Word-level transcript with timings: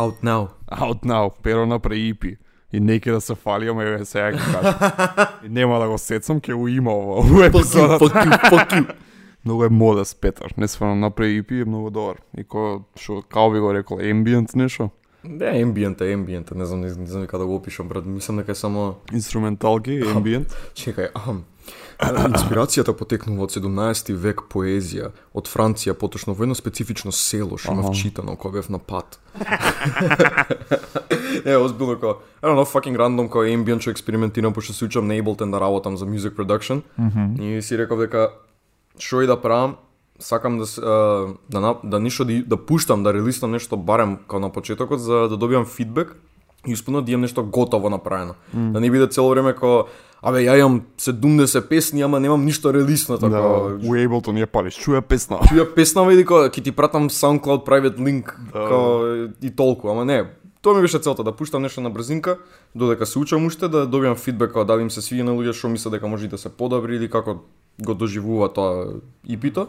Out 0.00 0.22
now. 0.22 0.48
Out 0.72 1.04
now, 1.04 1.30
pero 1.42 1.66
направи 1.66 2.14
EP. 2.14 2.36
И 2.72 2.80
неке 2.80 3.10
да 3.10 3.20
се 3.20 3.34
фали, 3.34 3.68
ама 3.68 3.82
еве 3.82 4.04
сега 4.04 4.30
ќе 4.32 4.52
кажам. 4.52 5.26
И 5.44 5.48
нема 5.48 5.80
да 5.82 5.88
го 5.90 5.98
сецам, 5.98 6.40
ќе 6.40 6.54
го 6.54 6.68
има 6.68 6.94
ова 6.94 7.20
во 7.20 7.42
епизодата. 7.44 8.04
Fuck 8.04 8.24
you, 8.24 8.50
fuck 8.50 8.70
you. 8.72 8.94
Многу 9.44 9.64
е 9.64 9.68
модест 9.68 10.20
Петар, 10.20 10.54
не 10.56 10.68
свано 10.68 10.94
направи 10.94 11.42
EP 11.42 11.62
е 11.62 11.64
многу 11.64 11.90
добар. 11.90 12.16
И 12.38 12.44
ко 12.44 12.84
што 12.96 13.22
као 13.22 13.50
би 13.50 13.60
го 13.60 13.74
рекол 13.74 13.98
ambient 13.98 14.54
нешто, 14.54 14.90
Не, 15.24 15.60
ембиент 15.60 16.00
е 16.00 16.12
ембиент, 16.12 16.50
не 16.50 16.64
знам, 16.64 16.80
не, 16.80 16.88
не 16.88 17.06
знам 17.06 17.26
како 17.26 17.42
да 17.42 17.46
го 17.46 17.60
опишам, 17.60 17.88
брат. 17.88 18.06
Мислам 18.06 18.40
дека 18.40 18.52
е 18.52 18.54
само 18.54 18.94
инструменталки, 19.12 20.00
ambient. 20.16 20.48
Чекај, 20.72 21.12
ахам. 21.12 21.44
Инспирацијата 22.00 22.94
потекнува 22.96 23.44
од 23.44 23.52
17 23.52 24.14
век 24.16 24.46
поезија 24.48 25.10
од 25.36 25.50
Франција, 25.50 25.92
поточно 25.92 26.32
во 26.32 26.46
едно 26.46 26.56
специфично 26.56 27.12
село 27.12 27.58
што 27.60 27.76
имав 27.76 27.92
читано 27.92 28.38
кога 28.40 28.60
бев 28.60 28.70
на 28.72 28.80
пат. 28.80 29.20
е, 31.44 31.56
озбилно 31.56 32.00
како, 32.00 32.24
I 32.40 32.48
don't 32.48 32.56
know, 32.56 32.64
fucking 32.64 32.96
random 32.96 33.28
како 33.28 33.44
ambient 33.44 33.84
што 33.84 33.92
експериментирам 33.92 34.56
пошто 34.56 34.72
се 34.72 34.88
учам 34.88 35.06
на 35.06 35.20
Ableton 35.20 35.52
да 35.52 35.60
работам 35.60 36.00
за 36.00 36.08
music 36.08 36.32
production. 36.32 36.80
И 37.40 37.60
си 37.62 37.76
реков 37.76 38.00
дека 38.00 38.32
што 38.96 39.20
и 39.20 39.28
да 39.28 39.36
правам, 39.36 39.76
сакам 40.20 40.58
да 40.58 40.64
да 41.50 41.60
на- 41.60 41.76
да 41.84 42.00
ништо 42.00 42.24
да, 42.24 42.42
да 42.46 42.56
пуштам, 42.56 43.02
да 43.02 43.14
релиснам 43.14 43.50
нешто 43.50 43.76
барем 43.76 44.18
као 44.28 44.40
на 44.40 44.50
почетокот 44.52 45.00
за 45.00 45.28
да 45.28 45.36
добиам 45.36 45.66
фидбек 45.66 46.16
и 46.66 46.72
успено 46.72 47.02
да 47.02 47.12
имам 47.12 47.20
нешто 47.20 47.44
готово 47.44 47.90
направено. 47.90 48.34
Да 48.52 48.80
не 48.80 48.90
биде 48.90 49.08
цело 49.08 49.30
време 49.30 49.52
како 49.52 49.86
Абе, 50.20 50.42
ја 50.44 50.58
имам 50.60 50.82
70 51.00 51.68
песни, 51.68 52.02
ама 52.02 52.20
немам 52.20 52.44
ништо 52.44 52.72
релиснато. 52.74 53.28
Да, 53.28 53.40
како, 53.40 53.78
у 53.88 53.96
Ableton 53.96 54.36
ја 54.36 54.46
палиш, 54.46 54.76
чуја 54.76 55.00
песна. 55.00 55.38
чуја 55.48 55.64
песна 55.74 56.04
или 56.12 56.26
како 56.28 56.44
ќе 56.52 56.64
ти 56.64 56.72
пратам 56.76 57.08
SoundCloud 57.08 57.64
private 57.64 57.96
link 57.96 58.34
како 58.52 58.80
и 59.40 59.50
толку, 59.56 59.88
ама 59.88 60.04
не. 60.04 60.26
Тоа 60.60 60.76
ми 60.76 60.84
беше 60.84 61.00
целта 61.00 61.24
да 61.24 61.32
пуштам 61.32 61.62
нешто 61.64 61.80
на 61.80 61.88
брзинка, 61.90 62.36
додека 62.74 63.06
се 63.06 63.18
учам 63.18 63.46
уште 63.46 63.68
да 63.68 63.86
добиам 63.86 64.16
фидбек 64.16 64.52
како 64.52 64.66
дали 64.68 64.84
им 64.84 64.90
се 64.92 65.00
свиѓа 65.00 65.24
на 65.24 65.32
луѓе 65.32 65.56
што 65.56 65.72
мислат 65.72 65.96
дека 65.96 66.08
може 66.08 66.28
и 66.28 66.28
да 66.28 66.36
се 66.36 66.52
подобри 66.52 67.00
или 67.00 67.08
како 67.08 67.40
го 67.80 67.94
доживува 67.94 68.52
тоа 68.52 69.00
ипито. 69.24 69.68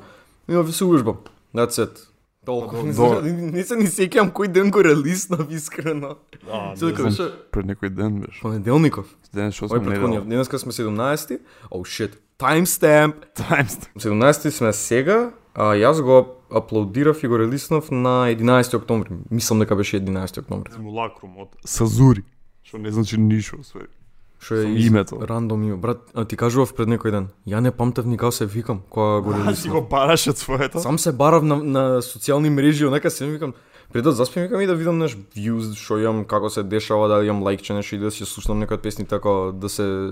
И 0.50 0.54
да 0.54 0.74
се 0.74 0.86
ужбам. 0.86 1.18
That's 1.56 1.86
it. 1.86 2.08
Толку. 2.46 2.76
Не, 2.78 2.94
до- 2.94 3.22
се- 3.22 3.32
не 3.32 3.64
се 3.64 3.76
ни 3.76 3.86
сеќам 3.86 4.32
кој 4.32 4.48
ден 4.48 4.72
го 4.72 4.84
релиснав 4.84 5.52
искрено. 5.52 6.16
А, 6.52 6.76
Се 6.76 6.86
дека 6.86 7.04
беше 7.04 7.30
пред 7.52 7.66
некој 7.66 7.90
ден 7.90 8.20
беше. 8.20 8.42
понеделников. 8.42 9.06
Ден 9.34 9.52
што 9.52 9.68
претходниот. 9.68 10.10
недел. 10.10 10.26
Денеска 10.26 10.60
сме 10.60 10.72
17. 10.72 11.40
Oh 11.70 11.86
shit. 11.86 12.12
Timestamp. 12.40 13.14
Times. 13.36 13.78
17 13.96 14.50
сме 14.50 14.74
сега, 14.74 15.32
а 15.54 15.64
јас 15.76 16.02
го 16.02 16.26
аплодирав 16.52 17.24
и 17.24 17.28
го 17.28 17.40
релиснав 17.40 17.92
на 17.92 18.28
11 18.28 18.74
октомври. 18.74 19.10
Мислам 19.32 19.60
дека 19.60 19.76
беше 19.76 19.98
11 19.98 20.38
октомври. 20.38 20.72
Симулакрум 20.74 21.38
од 21.38 21.50
Сазури. 21.66 22.24
Што 22.64 22.78
не 22.78 22.92
значи 22.92 23.18
ништо, 23.18 23.64
све. 23.64 23.86
Што 24.42 24.56
е 24.56 24.66
из- 24.66 24.88
името. 24.88 25.20
Рандом 25.22 25.64
име. 25.64 25.76
Брат, 25.76 25.98
а 26.14 26.26
ти 26.26 26.36
кажував 26.36 26.74
пред 26.74 26.88
некој 26.90 27.12
ден. 27.12 27.28
Ја 27.48 27.60
не 27.60 27.72
памтев 27.72 28.06
ни 28.06 28.18
како 28.18 28.32
се 28.32 28.46
викам 28.46 28.82
кога 28.90 29.22
го 29.22 29.34
А 29.46 29.56
си 29.56 29.70
го 29.70 29.82
бараш 29.82 30.28
од 30.28 30.38
своето? 30.38 30.80
Сам 30.80 31.00
се 31.00 31.12
барав 31.12 31.44
на, 31.44 31.56
на 31.58 32.02
социјални 32.02 32.50
мрежи, 32.50 32.86
онака 32.86 33.12
се 33.12 33.26
викам, 33.28 33.54
пред 33.94 34.04
да 34.04 34.12
заспим 34.12 34.44
викам 34.44 34.62
и 34.62 34.68
да 34.68 34.76
видам 34.76 34.98
неш 34.98 35.18
views, 35.38 35.76
што 35.76 36.00
имам, 36.00 36.26
како 36.26 36.50
се 36.50 36.64
дешава, 36.64 37.08
да 37.08 37.26
имам 37.26 37.44
лайкче 37.44 37.74
нешто 37.74 37.96
и 37.96 38.00
да 38.00 38.12
си 38.12 38.26
слушнам 38.26 38.60
некои 38.60 38.76
од 38.76 38.82
песни 38.82 39.06
така 39.06 39.30
да 39.54 39.70
се 39.70 40.10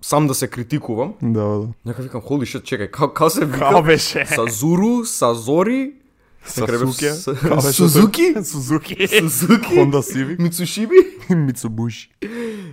сам 0.00 0.26
да 0.26 0.34
се 0.34 0.48
критикувам. 0.48 1.14
Да, 1.22 1.40
да. 1.40 1.68
Нека 1.84 2.02
викам 2.02 2.20
holy 2.20 2.46
shit, 2.46 2.62
чекај, 2.62 2.86
како 2.86 3.08
како 3.10 3.30
се 3.30 3.40
Као 3.42 3.48
вика? 3.48 3.82
беше? 3.82 4.26
Сазуру, 4.26 5.04
Сазори, 5.04 5.92
Сасуке. 5.92 5.98
С- 5.98 6.01
Беше? 6.42 7.72
Сузуки? 7.72 8.34
Сузуки. 8.44 9.08
Сузуки, 9.08 9.74
Honda 9.78 10.02
Civic. 10.02 10.38
Мицушиби 10.38 10.96
Mitsubishi. 11.30 12.08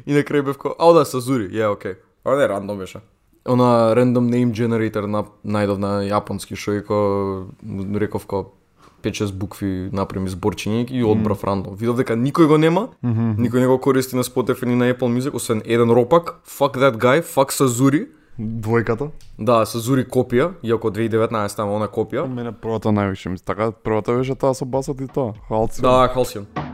и 0.05 0.13
на 0.13 0.23
крај 0.23 0.41
бев 0.41 0.57
ао 0.79 0.93
да, 0.93 1.05
Сазури, 1.05 1.49
ја, 1.53 1.71
окей. 1.71 1.93
Ова 2.25 2.37
не 2.37 2.47
рандом 2.47 2.77
беше. 2.77 2.99
Она 3.45 3.93
random 3.95 4.29
name 4.29 4.51
generator 4.51 5.05
на 5.05 5.23
најдов 5.45 5.77
на 5.77 6.03
јапонски 6.03 6.55
што 6.55 6.71
е 6.73 6.81
ко 6.83 7.47
реков 7.95 8.25
ко 8.25 8.51
5-6 9.03 9.31
букви 9.33 9.89
напреми 9.93 10.29
зборчиња 10.29 10.91
и 10.91 11.03
одбрав 11.03 11.43
рандом. 11.43 11.75
Видов 11.75 11.95
дека 11.97 12.13
никој 12.19 12.47
го 12.47 12.57
нема, 12.57 12.89
никој 13.03 13.59
не 13.63 13.67
го 13.67 13.77
користи 13.79 14.15
на 14.15 14.23
Spotify 14.23 14.65
ни 14.65 14.75
на 14.75 14.91
Apple 14.93 15.07
Music, 15.07 15.33
освен 15.33 15.61
еден 15.65 15.89
ропак, 15.89 16.41
fuck 16.43 16.75
that 16.75 16.97
guy, 16.97 17.23
fuck 17.23 17.51
Сазури. 17.51 18.07
Двојката? 18.39 19.09
Да, 19.35 19.65
Сазури 19.67 20.05
копија, 20.07 20.53
иако 20.63 20.93
2019 20.95 21.59
ама 21.59 21.73
она 21.75 21.89
копија. 21.91 22.23
Мене 22.23 22.53
првата 22.55 22.87
највише 22.87 23.33
ми 23.33 23.39
така, 23.43 23.71
првата 23.71 24.15
беше 24.15 24.35
таа 24.39 24.55
со 24.55 24.65
басот 24.65 25.01
и 25.03 25.07
тоа. 25.11 25.33
Халци. 25.49 25.83
Да, 25.83 26.07
Халсион. 26.13 26.47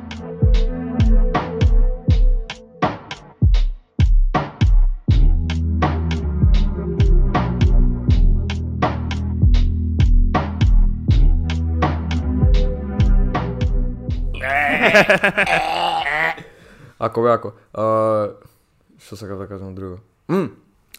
Ако 17.00 17.22
бе, 17.22 17.30
ако. 17.30 17.52
А, 17.74 18.30
што 19.02 19.18
сакав 19.18 19.40
да 19.40 19.48
кажам 19.48 19.76
друго? 19.76 19.98
М, 20.30 20.50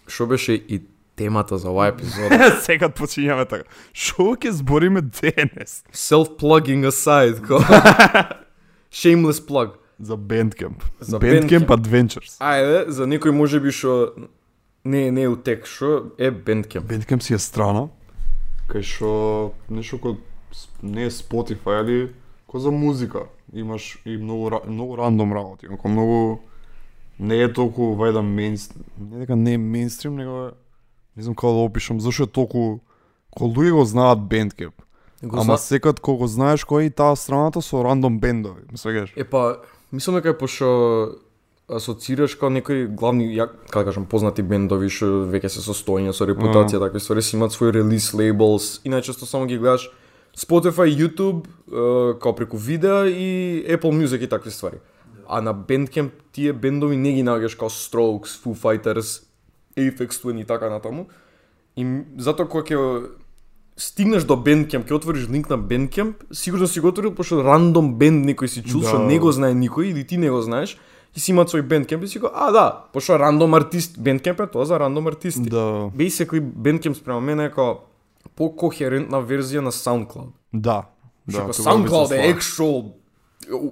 што 0.06 0.26
беше 0.26 0.54
и 0.54 0.82
темата 1.16 1.58
за 1.58 1.70
оваа 1.70 1.92
епизода? 1.94 2.50
Сега 2.66 2.88
почињаме 2.88 3.48
така. 3.48 3.64
Шо 3.92 4.34
ќе 4.36 4.52
збориме 4.60 5.02
денес? 5.02 5.82
Self-plugging 5.92 6.86
aside, 6.86 7.42
ко... 7.46 7.60
Shameless 8.92 9.42
plug. 9.42 9.76
За 9.98 10.16
Bandcamp. 10.16 10.84
За 11.00 11.18
Bandcamp 11.18 11.66
Bandcamp. 11.66 11.72
Adventures. 11.72 12.36
Ајде, 12.40 12.90
за 12.92 13.06
некој 13.08 13.32
може 13.32 13.60
би 13.60 13.72
што 13.72 14.12
не 14.84 15.10
не 15.10 15.24
е 15.24 15.32
утек, 15.32 15.64
што 15.66 16.12
е 16.18 16.30
Bandcamp. 16.30 16.84
Bandcamp 16.84 17.24
си 17.24 17.34
е 17.34 17.40
страна 17.40 17.88
кај 18.70 18.82
што 18.82 19.10
нешто 19.70 19.98
кој 20.02 20.16
не 20.82 21.06
е 21.06 21.12
Spotify, 21.14 21.80
али 21.82 21.98
кој 22.50 22.66
за 22.66 22.72
музика. 22.74 23.26
Имаш 23.52 23.98
и 24.04 24.16
многу 24.16 24.50
многу 24.66 24.96
рандом 24.96 25.32
работи, 25.32 25.68
многу 25.68 26.40
не 27.18 27.42
е 27.42 27.52
толку 27.52 27.94
вајда 27.96 28.22
мейнстрим, 28.22 28.84
не 28.98 29.24
дека 29.24 29.36
не 29.36 29.54
е 29.54 29.58
мейнстрим, 29.58 30.16
него 30.16 30.46
е 30.46 30.50
не 31.16 31.22
знам 31.22 31.34
како 31.34 31.52
да 31.52 31.64
опишам, 31.64 32.00
зашто 32.00 32.28
е 32.28 32.32
толку 32.32 32.64
кој 33.36 33.52
луѓе 33.56 33.72
го 33.72 33.84
знаат 33.84 34.18
Bandcamp. 34.28 34.76
Го 35.22 35.36
Ама 35.36 35.56
зна... 35.56 35.58
секад 35.58 36.00
кога 36.00 36.24
го 36.24 36.28
знаеш 36.28 36.64
кој 36.68 36.88
е 36.88 36.90
таа 36.92 37.16
страната 37.16 37.62
со 37.64 37.80
рандом 37.84 38.20
бендови, 38.20 38.68
ме 38.70 38.76
свегаш. 38.76 39.14
Е 39.16 39.24
па, 39.24 39.62
мислам 39.92 40.20
дека 40.20 40.36
е 40.36 40.38
пошто 40.38 41.16
асоцираш 41.66 42.36
као 42.36 42.52
некои 42.52 42.86
главни, 42.86 43.32
ја, 43.32 43.48
како 43.72 43.82
да 43.82 43.90
кажам, 43.90 44.04
познати 44.06 44.44
бендови 44.44 44.92
што 44.92 45.24
веќе 45.32 45.48
се 45.50 45.64
состојани 45.64 46.12
со 46.14 46.28
репутација, 46.28 46.78
такви 46.84 47.00
ствари 47.00 47.24
си 47.24 47.36
имаат 47.36 47.56
свој 47.56 47.72
релиз 47.80 48.12
лейблс 48.14 48.84
и 48.84 48.92
најчесто 48.92 49.26
само 49.26 49.48
ги 49.48 49.58
гледаш 49.58 49.88
Spotify, 50.36 50.92
YouTube, 50.92 51.48
е, 51.48 52.18
као 52.20 52.36
преку 52.36 52.60
видеа 52.60 53.08
и 53.08 53.64
Apple 53.72 53.96
Music 53.96 54.20
и 54.20 54.28
такви 54.28 54.50
ствари. 54.50 54.84
А 55.28 55.40
на 55.40 55.54
Bandcamp 55.54 56.10
тие 56.32 56.52
бендови 56.52 56.96
не 56.96 57.12
ги 57.12 57.22
наоѓаш 57.24 57.56
као 57.56 57.68
Strokes, 57.68 58.36
Foo 58.44 58.54
Fighters, 58.54 59.22
Aphex 59.76 60.22
Twin 60.22 60.40
и 60.40 60.44
така 60.44 60.70
натаму. 60.70 61.06
И 61.76 61.86
затоа 62.18 62.48
кога 62.48 62.64
ќе 62.64 63.08
стигнеш 63.76 64.24
до 64.24 64.36
Bandcamp, 64.36 64.88
ќе 64.88 64.92
отвориш 64.96 65.28
линк 65.28 65.50
на 65.50 65.58
Bandcamp, 65.58 66.14
сигурно 66.32 66.66
си 66.66 66.80
го 66.80 66.88
отворил 66.88 67.14
пошто 67.14 67.42
рандом 67.44 67.94
бенд 67.98 68.24
некој 68.24 68.46
си 68.46 68.62
чул 68.64 68.82
што 68.82 68.98
Да. 68.98 69.04
не 69.04 69.18
го 69.18 69.32
знае 69.32 69.52
никој 69.54 69.90
или 69.92 70.04
ти 70.06 70.16
не 70.16 70.30
го 70.30 70.40
знаеш 70.40 70.78
и 71.16 71.20
си 71.20 71.32
имаат 71.32 71.48
свој 71.52 71.62
Bandcamp 71.68 72.04
и 72.04 72.08
си 72.08 72.18
го, 72.18 72.30
а 72.34 72.50
да, 72.52 72.84
пошто 72.92 73.18
рандом 73.18 73.54
артист, 73.54 73.96
Bandcamp 73.98 74.44
е 74.44 74.50
тоа 74.50 74.64
за 74.64 74.80
рандом 74.80 75.06
артисти. 75.06 75.48
Да, 75.50 75.92
Basically 75.92 76.40
Bandcamp 76.40 76.94
спрема 76.94 77.20
мене 77.20 77.44
е 77.44 77.48
како 77.50 77.80
по-кохерентна 78.36 79.20
верзија 79.20 79.60
на 79.60 79.72
SoundCloud. 79.72 80.32
да. 80.52 80.84
Да, 81.26 81.46
Да, 81.46 81.52
што 81.52 81.62
SoundCloud 81.62 82.12
е 82.12 82.34
actual 82.34 82.92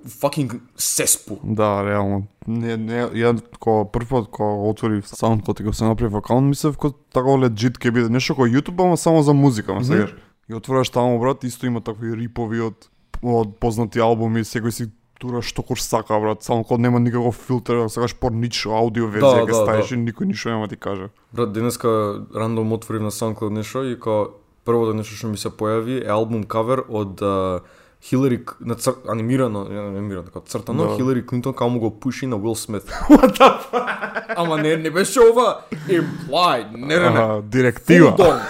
fucking 0.06 0.60
cesspool. 0.78 1.38
Да, 1.42 1.84
реално. 1.84 2.26
Не, 2.46 2.76
не, 2.76 3.06
ја 3.16 3.34
кога 3.58 3.84
прв 3.90 4.08
пат 4.08 4.28
кога 4.30 4.68
отворив 4.70 5.06
SoundCloud 5.08 5.60
и 5.60 5.64
го 5.64 5.72
се 5.72 5.84
направив 5.84 6.14
акаунт, 6.14 6.48
мислев 6.48 6.76
како 6.76 6.94
така 7.12 7.36
legit 7.40 7.78
ќе 7.78 7.90
биде 7.90 8.08
нешто 8.12 8.36
како 8.36 8.48
YouTube, 8.48 8.82
ама 8.84 8.96
само 8.96 9.22
за 9.22 9.34
музика, 9.34 9.74
ме 9.74 9.84
сегаш. 9.84 10.14
И 10.48 10.54
отвораш 10.54 10.90
таму 10.90 11.18
брат, 11.18 11.44
исто 11.44 11.66
има 11.66 11.80
такви 11.80 12.14
рипови 12.14 12.60
од 12.60 12.90
од 13.24 13.56
познати 13.60 14.00
албуми, 14.04 14.44
секој 14.44 14.70
си 14.70 14.90
тура 15.18 15.40
што 15.42 15.62
кош 15.64 15.80
сака 15.80 16.18
брат. 16.20 16.44
SoundCloud 16.44 16.78
нема 16.78 17.00
никаков 17.00 17.40
филтер, 17.46 17.88
сакаш 17.88 18.14
порнич 18.20 18.66
аудио 18.66 19.08
верзија 19.08 19.44
Да, 19.44 19.46
ќе 19.48 19.52
да, 19.52 19.62
ставиш 19.64 19.88
да. 19.88 19.96
и 19.96 20.04
никој 20.04 20.28
ништо 20.28 20.52
нема 20.52 20.68
ти 20.68 20.76
каже. 20.76 21.08
Брат, 21.32 21.52
денеска 21.52 22.20
рандом 22.34 22.72
отворив 22.72 23.02
на 23.02 23.10
SoundCloud 23.10 23.50
нешто 23.50 23.84
и 23.88 23.96
као 23.98 24.34
првото 24.64 24.94
нешто 24.96 25.16
што 25.16 25.32
ми 25.32 25.40
се 25.40 25.48
појави 25.52 26.02
е 26.04 26.12
албум 26.12 26.44
кавер 26.44 26.84
од 26.88 27.20
uh, 27.20 27.64
Хилари 28.04 28.44
на 28.60 28.74
цр... 28.74 28.92
анимирано, 29.08 29.64
не 29.64 29.80
анимирано, 29.80 30.26
како 30.26 30.46
цртано, 30.46 30.84
Да. 30.84 30.96
Хилари 30.96 31.26
Клинтон 31.26 31.54
као 31.54 31.68
му 31.68 31.80
го 31.80 32.00
пуши 32.00 32.26
на 32.26 32.36
Уил 32.36 32.54
Смит. 32.54 32.82
What 33.10 33.38
the 33.38 33.58
fuck? 33.72 34.24
Ама 34.36 34.58
не, 34.58 34.76
не 34.76 34.90
беше 34.90 35.20
ова 35.20 35.60
implied. 35.88 36.66
Не, 36.76 36.98
не, 36.98 37.10
не. 37.10 37.42
Директива. 37.42 38.40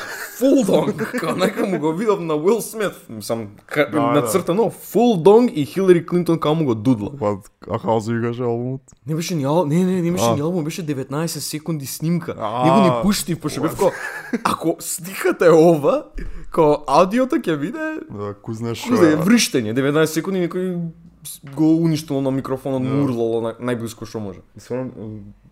Dong, 0.40 0.92
као 1.12 1.36
нека 1.36 1.66
му 1.66 1.78
го 1.78 1.92
видов 1.92 2.20
на 2.20 2.34
Уил 2.36 2.60
Смит, 2.60 2.92
мислам, 3.08 3.48
ка- 3.66 3.88
Да, 3.92 4.00
да. 4.02 4.12
нацртано, 4.12 4.62
full 4.62 5.16
dong 5.18 5.50
и 5.50 5.66
Хилари 5.66 6.06
Клинтон 6.06 6.38
као 6.38 6.54
му 6.54 6.64
го 6.64 6.74
дудла. 6.74 7.10
Па, 7.18 7.36
а 7.62 7.78
како 7.78 8.00
се 8.00 8.12
викаше 8.12 8.42
албумот? 8.42 8.80
Не 9.06 9.14
беше 9.14 9.34
ни 9.34 9.44
ал... 9.44 9.66
не, 9.66 9.84
не, 9.84 10.02
не 10.02 10.12
беше 10.12 10.30
ни 10.30 10.40
албум, 10.40 10.64
беше 10.64 10.82
19 10.84 11.26
секунди 11.26 11.86
снимка. 11.86 12.34
А. 12.38 12.64
Него 12.66 12.80
ни 12.88 13.02
пуштив, 13.02 13.40
пошто 13.40 13.60
бев 13.60 13.76
као, 13.76 13.90
ако 14.44 14.76
сниката 14.80 15.46
е 15.46 15.50
ова, 15.50 16.04
као 16.50 16.76
аудиото 16.88 17.36
ќе 17.36 17.56
биде 17.56 17.98
Да, 18.10 18.34
кој 18.34 18.52
знаеш 18.52 18.78
што 18.78 18.90
Кузе, 18.90 19.12
е. 19.12 19.16
вриштење, 19.18 19.72
19 19.72 20.04
секунди 20.06 20.40
некој 20.40 20.78
го 21.50 21.76
уништило 21.76 22.20
на 22.20 22.30
микрофонот, 22.30 22.82
Да. 22.82 22.88
мурлало 22.90 23.40
на 23.40 23.54
најблиско 23.56 24.04
што 24.04 24.20
може. 24.20 24.40
Стварно, 24.58 24.90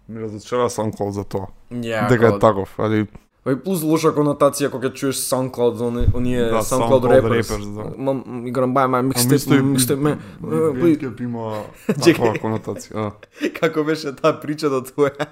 ми 0.09 0.21
разочара 0.21 0.69
SoundCloud 0.69 1.11
за 1.11 1.25
тоа. 1.25 1.47
Ja, 1.73 2.09
Дека 2.09 2.27
е 2.27 2.39
таков, 2.39 2.75
али 2.79 3.07
Ой, 3.45 3.57
плюс 3.59 3.83
лоша 3.83 4.13
конотација 4.15 4.69
кога 4.71 4.87
ќе 4.89 4.95
чуеш 4.95 5.17
SoundCloud 5.19 5.81
они- 5.83 6.07
оние 6.15 6.45
Да, 6.45 6.63
SoundCloud 6.63 7.03
SoundCloud 7.03 7.05
rappers. 7.11 7.43
rappers, 7.43 7.75
да. 7.75 7.85
Мам, 7.99 8.47
играм 8.47 8.71
бај 8.71 8.87
мај 8.87 9.03
микстеп, 9.03 9.63
микстеп 9.63 9.99
ме. 9.99 10.19
Бендкеп 10.41 11.21
има 11.21 11.65
таква 12.05 12.35
конотација. 12.35 13.11
Како 13.61 13.85
беше 13.85 14.15
таа 14.15 14.39
прича 14.41 14.71
до 14.71 14.81
твоја? 14.83 15.27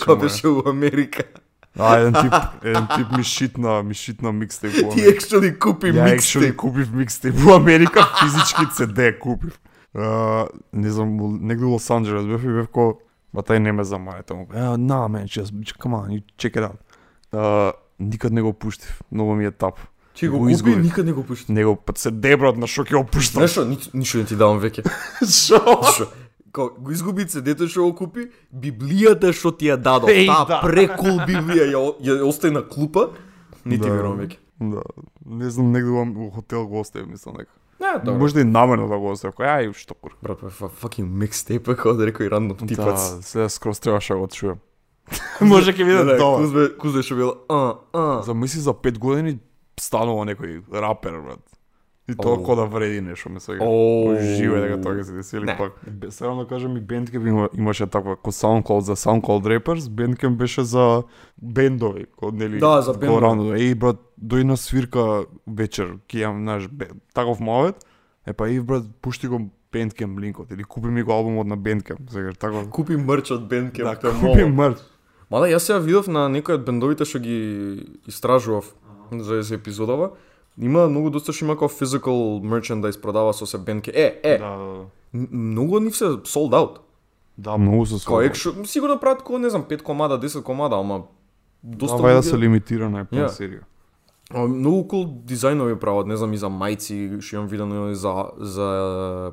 Кога 0.00 0.16
беше 0.16 0.48
у 0.48 0.62
Америка. 0.66 1.22
А, 1.78 1.96
еден 1.98 2.12
тип, 2.14 2.32
еден 2.64 2.86
тип 2.88 3.06
ми 3.16 3.22
шитна, 3.24 3.82
ми 3.82 3.94
шитна 3.94 4.32
микстейп 4.32 4.74
во 4.74 4.90
Ти 4.90 5.00
Америка. 5.00 5.14
actually 5.16 5.58
купи 5.58 5.86
Ја 5.86 6.04
actually 6.08 6.12
микстеп. 6.12 6.56
купив 6.56 6.92
микстейп 6.92 7.34
во 7.36 7.54
Америка, 7.54 8.02
физички 8.20 8.62
CD 8.72 9.18
купив. 9.18 9.60
Uh, 9.94 10.46
не 10.72 10.90
знам, 10.90 11.16
негде 11.40 11.64
во 11.64 11.70
Лос 11.72 11.90
Анджелес 11.90 12.26
бев 12.26 12.44
и 12.44 12.48
бев 12.48 12.68
ко, 12.68 12.98
ба 13.32 13.42
тај 13.42 13.58
не 13.58 13.72
ме 13.72 13.82
замајата. 13.84 14.34
Му, 14.34 14.46
uh, 14.46 14.74
nah 14.76 15.06
man, 15.08 15.24
just, 15.24 15.54
just 15.54 15.78
come 15.78 15.94
on, 15.94 16.10
you 16.10 16.22
check 16.38 16.56
it 16.56 16.62
out. 16.62 16.78
Uh, 17.34 17.72
никад 18.00 18.32
не 18.32 18.42
го 18.42 18.52
пуштив, 18.52 19.02
многу 19.12 19.34
ми 19.34 19.44
е 19.44 19.50
тап. 19.50 19.74
Ти 20.14 20.28
го 20.28 20.38
го 20.38 20.40
купи, 20.40 20.52
изгубив. 20.52 20.78
никад 20.78 21.06
не 21.06 21.12
го 21.12 21.24
пушти. 21.24 21.52
Него 21.52 21.76
пат 21.76 21.98
се 21.98 22.10
дебрат 22.10 22.56
на 22.56 22.66
што 22.66 22.84
ќе 22.84 22.94
го 22.94 23.04
пуштам. 23.04 23.40
Знаеш 23.40 23.50
што, 23.50 23.64
ни- 23.64 23.90
ништо 23.94 24.18
не 24.18 24.24
ти 24.24 24.36
давам 24.36 24.60
веќе. 24.60 24.86
Шо? 25.20 25.58
Шо? 25.88 26.06
Као, 26.52 26.70
го 26.78 26.90
изгуби 26.90 27.24
CD-то 27.24 27.66
што 27.66 27.82
го 27.82 27.94
купи, 27.96 28.28
Библијата 28.54 29.32
што 29.32 29.50
ти 29.50 29.66
ја 29.66 29.76
дадов, 29.76 30.06
Еј, 30.08 30.26
таа 30.26 30.44
да. 30.46 30.60
прекул 30.62 31.18
Библија 31.20 31.66
ја, 31.66 31.80
ја 32.00 32.22
остави 32.22 32.54
на 32.54 32.62
клупа, 32.62 33.10
не 33.64 33.74
ти 33.74 33.82
Да. 33.82 33.90
верувам 33.90 34.18
веќе. 34.20 34.38
Да, 34.60 34.82
не 35.26 35.50
знам, 35.50 35.72
негде 35.72 35.90
во 35.90 36.04
во 36.06 36.30
хотел 36.30 36.66
го 36.66 36.80
оставив, 36.80 37.08
мислам 37.08 37.34
дека. 37.34 37.50
Не, 37.80 37.98
добро. 37.98 38.18
Можда 38.18 38.40
и 38.40 38.44
намерно 38.44 38.86
да 38.88 38.98
го 38.98 39.10
оставив, 39.10 39.34
кој 39.34 39.50
ај 39.50 39.74
што 39.74 39.94
кур. 39.94 40.14
Брат, 40.22 40.38
па 40.40 40.46
фа- 40.48 40.70
fucking 40.70 41.10
mixtape, 41.10 41.64
како 41.66 41.92
да 41.92 42.06
рекој 42.06 42.30
рандом 42.30 42.56
Да, 42.56 42.66
типац. 42.66 43.18
сега 43.26 43.48
скроз 43.48 43.80
требаше 43.80 44.14
да 44.14 44.18
го 44.18 44.28
чуем. 44.28 44.58
Може 45.40 45.72
ќе 45.72 45.84
биде 45.84 46.04
добар. 46.04 46.40
Кузбе, 46.40 46.68
кузбе 46.78 47.02
што 47.02 47.16
бил, 47.18 47.32
а, 47.48 47.74
а. 47.92 48.22
Замисли 48.22 48.60
за 48.60 48.72
5 48.72 48.98
години 48.98 49.38
станува 49.80 50.24
некој 50.24 50.62
рапер, 50.72 51.20
брат. 51.20 51.42
И 52.08 52.12
тоа 52.14 52.36
Оу. 52.36 52.44
ко 52.44 52.54
да 52.56 52.66
вреди 52.68 53.00
нешто, 53.00 53.30
ме 53.32 53.40
сега. 53.40 53.64
Живе 54.36 54.60
дека 54.60 54.76
тоа 54.84 54.92
ќе 54.92 55.02
се 55.08 55.12
деси 55.16 55.36
или 55.40 55.54
пак. 55.56 55.80
Сега 56.12 56.34
да 56.36 56.44
кажам 56.46 56.76
и 56.76 56.80
Bandcamp 56.80 57.28
има, 57.28 57.48
имаше 57.56 57.86
таква 57.86 58.16
ко 58.16 58.32
SoundCloud 58.32 58.80
за 58.80 58.96
SoundCloud 58.96 59.48
Rappers, 59.48 59.88
Bandcamp 59.88 60.36
беше 60.36 60.62
за 60.64 61.02
бендови, 61.42 62.04
ко 62.16 62.30
нели. 62.30 62.58
Да, 62.58 62.82
за 62.82 62.92
бендови. 62.92 63.22
рано. 63.24 63.42
Еј 63.56 63.74
брат, 63.74 63.96
дој 64.20 64.44
на 64.44 64.56
свирка 64.56 65.24
вечер, 65.48 65.96
ќе 66.08 66.28
имам 66.28 66.44
наш 66.44 66.68
таков 67.14 67.40
мовет. 67.40 67.80
Е 68.26 68.32
па 68.32 68.48
и 68.48 68.60
брат, 68.60 68.84
пушти 69.00 69.26
го 69.26 69.40
Bandcamp 69.72 70.20
линкот 70.20 70.50
или 70.52 70.64
купи 70.64 70.88
ми 70.88 71.02
го 71.02 71.12
албумот 71.12 71.46
на 71.46 71.56
Bandcamp, 71.58 72.10
сега 72.10 72.32
тако. 72.32 72.68
Купи 72.70 72.96
мрч 72.96 73.30
од 73.30 73.48
Bandcamp, 73.48 73.84
Да, 73.84 73.96
тоа 73.96 74.10
е 74.10 74.20
купи 74.20 74.44
моло. 74.44 74.74
Мада 75.30 75.46
јас 75.46 75.58
сега 75.60 75.78
видов 75.78 76.06
на 76.06 76.28
некои 76.28 76.54
од 76.54 76.64
бендовите 76.64 77.04
што 77.04 77.18
ги 77.18 77.36
истражував 78.06 78.64
за 79.12 79.42
за 79.42 79.54
епизодава. 79.54 80.10
Има 80.58 80.88
многу 80.88 81.10
доста 81.10 81.32
што 81.32 81.44
има 81.44 81.54
како 81.54 81.68
physical 81.68 82.40
merchandise 82.40 83.00
продава 83.00 83.32
со 83.32 83.46
се 83.46 83.58
бендке. 83.58 83.90
Е, 83.90 84.20
е, 84.24 84.38
Да, 84.38 84.50
да, 84.50 84.66
да. 84.74 84.84
многу 85.32 85.76
од 85.76 85.82
нив 85.82 85.96
се 85.96 86.04
sold 86.04 86.52
out. 86.52 86.78
Да, 87.38 87.56
многу 87.56 87.86
се 87.86 87.94
Као 87.94 87.98
слабо. 88.00 88.22
екшо, 88.22 88.64
сигурно 88.64 88.98
прават 88.98 89.22
ко 89.22 89.38
не 89.38 89.50
знам 89.50 89.64
5 89.64 89.82
комада, 89.82 90.18
10 90.18 90.42
комада, 90.42 90.76
ама 90.76 91.02
доста 91.62 91.96
Ова 91.96 92.10
е 92.10 92.14
да 92.14 92.20
луѓе- 92.20 92.30
се 92.30 92.38
лимитира 92.38 92.90
на 92.90 93.04
Ја. 93.04 93.08
yeah. 93.10 93.28
серија. 93.28 93.60
А, 94.30 94.40
Многу 94.40 94.88
кул 94.88 95.04
дизајнови 95.04 95.76
прават, 95.76 96.06
не 96.06 96.16
знам 96.16 96.32
и 96.32 96.36
за 96.36 96.46
мајци, 96.46 97.20
што 97.20 97.36
имам 97.36 97.48
видено 97.48 97.90
и 97.90 97.94
за 97.94 98.30
за 98.38 99.32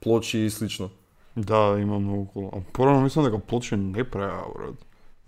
плочи 0.00 0.38
и 0.38 0.50
слично. 0.50 0.90
Да, 1.36 1.76
има 1.78 1.98
многу 1.98 2.26
кул. 2.26 2.50
А 2.52 2.60
порано 2.72 3.00
мислам 3.00 3.24
дека 3.24 3.38
плочи 3.38 3.76
не 3.76 4.04
правеа, 4.04 4.42
брат. 4.54 4.74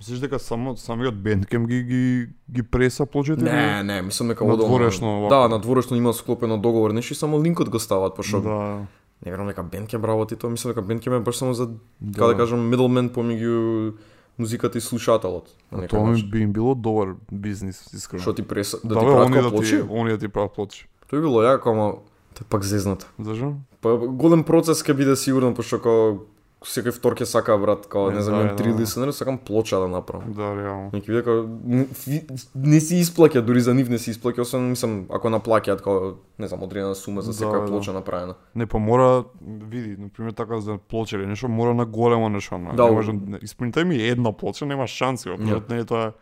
Мислиш 0.01 0.19
дека 0.19 0.39
само 0.39 0.77
самиот 0.77 1.15
Bandcamp 1.15 1.67
ги 1.67 1.83
ги 1.83 2.29
ги 2.51 2.63
преса 2.63 3.07
плочите? 3.07 3.45
Не, 3.45 3.83
не, 3.83 4.03
мислам 4.03 4.29
дека 4.29 4.45
На 4.45 4.55
одел 4.55 4.67
дворешно 4.67 5.19
овако. 5.19 5.29
Да, 5.35 5.49
на 5.49 5.59
дворешно 5.59 5.97
има 5.97 6.13
склопено 6.15 6.59
договор, 6.59 6.91
нешто 6.91 7.15
само 7.15 7.43
линкот 7.45 7.69
го 7.69 7.79
стават, 7.79 8.17
пошто 8.17 8.41
Да. 8.41 8.87
не 9.27 9.31
верувам 9.31 9.47
дека 9.49 9.65
Bandcamp 9.65 10.05
работи 10.05 10.37
тоа, 10.37 10.51
мислам 10.51 10.75
дека 10.75 10.83
Bandcamp 10.83 11.17
е 11.17 11.21
баш 11.21 11.37
само 11.37 11.55
за 11.55 11.67
Да. 12.01 12.19
како 12.19 12.33
да 12.33 12.37
кажам 12.37 12.73
middleman 12.73 13.11
помеѓу 13.11 13.93
музиката 14.39 14.79
и 14.79 14.81
слушателот. 14.81 15.53
А 15.73 15.87
тоа 15.87 16.07
ми 16.07 16.23
би 16.23 16.39
им 16.39 16.53
било 16.53 16.75
добар 16.75 17.15
бизнис, 17.33 17.93
искрено. 17.93 18.23
Што 18.23 18.33
ти 18.33 18.43
преса 18.43 18.79
да, 18.85 18.95
да, 18.95 19.01
ти 19.01 19.07
прават 19.07 19.31
како 19.33 19.43
да 19.43 19.51
плочи? 19.51 19.77
ти, 19.77 19.85
они 19.91 20.11
да 20.11 20.19
ти 20.19 20.29
прават 20.29 20.55
плочи. 20.55 20.89
Тоа 21.11 21.21
било 21.21 21.43
јако, 21.45 21.67
ама 21.71 21.93
тоа 22.35 22.45
е 22.45 22.49
пак 22.49 22.65
зезнато. 22.65 23.07
Зашо? 23.19 23.55
Па 23.81 23.97
голем 23.97 24.45
процес 24.45 24.81
ќе 24.83 24.95
биде 24.97 25.17
сигурно, 25.17 25.55
пошто 25.55 25.77
како 25.77 26.25
секој 26.63 26.93
втор 26.93 27.15
ќе 27.15 27.25
сака 27.25 27.57
брат, 27.57 27.87
као 27.87 28.11
не 28.11 28.21
знам, 28.21 28.35
да, 28.35 28.41
имам 28.43 28.49
да, 28.49 28.57
три 28.57 28.73
да. 28.73 28.79
лисенери, 28.79 29.13
сакам 29.13 29.39
плоча 29.39 29.79
да 29.79 29.89
направам. 29.89 30.33
Да, 30.33 30.55
реално. 30.55 30.91
Неки 30.93 31.07
како 31.15 31.49
фи- 31.95 32.25
не 32.55 32.81
си 32.81 32.95
исплаќа, 32.97 33.41
дури 33.41 33.61
за 33.61 33.75
нив 33.75 33.89
не 33.89 33.99
си 33.99 34.13
исплаќа, 34.13 34.41
освен 34.41 34.69
мислам 34.69 35.07
ако 35.11 35.29
наплаќаат 35.29 35.77
како 35.79 36.15
не 36.39 36.49
знам 36.49 36.63
одредена 36.63 36.95
сума 36.95 37.23
за 37.23 37.31
Да, 37.31 37.37
секоја 37.37 37.61
да. 37.61 37.67
плоча 37.67 37.93
направена. 37.93 38.35
Не, 38.55 38.67
па 38.67 38.79
мора, 38.79 39.25
види, 39.63 39.97
на 39.97 40.09
пример 40.09 40.33
така 40.33 40.61
за 40.61 40.79
плоча 40.81 41.17
или 41.17 41.27
нешто, 41.27 41.49
мора 41.49 41.75
на 41.75 41.87
големо 41.87 42.29
нешто. 42.29 42.59
на- 42.59 42.75
Да, 42.75 42.85
не 42.85 42.91
може, 42.91 43.13
испринтай 43.43 43.85
ми 43.85 43.97
една 43.99 44.33
плоча, 44.33 44.67
нема 44.67 44.87
шанси, 44.87 45.29
не 45.69 45.79
е 45.79 45.85
тоа 45.85 46.13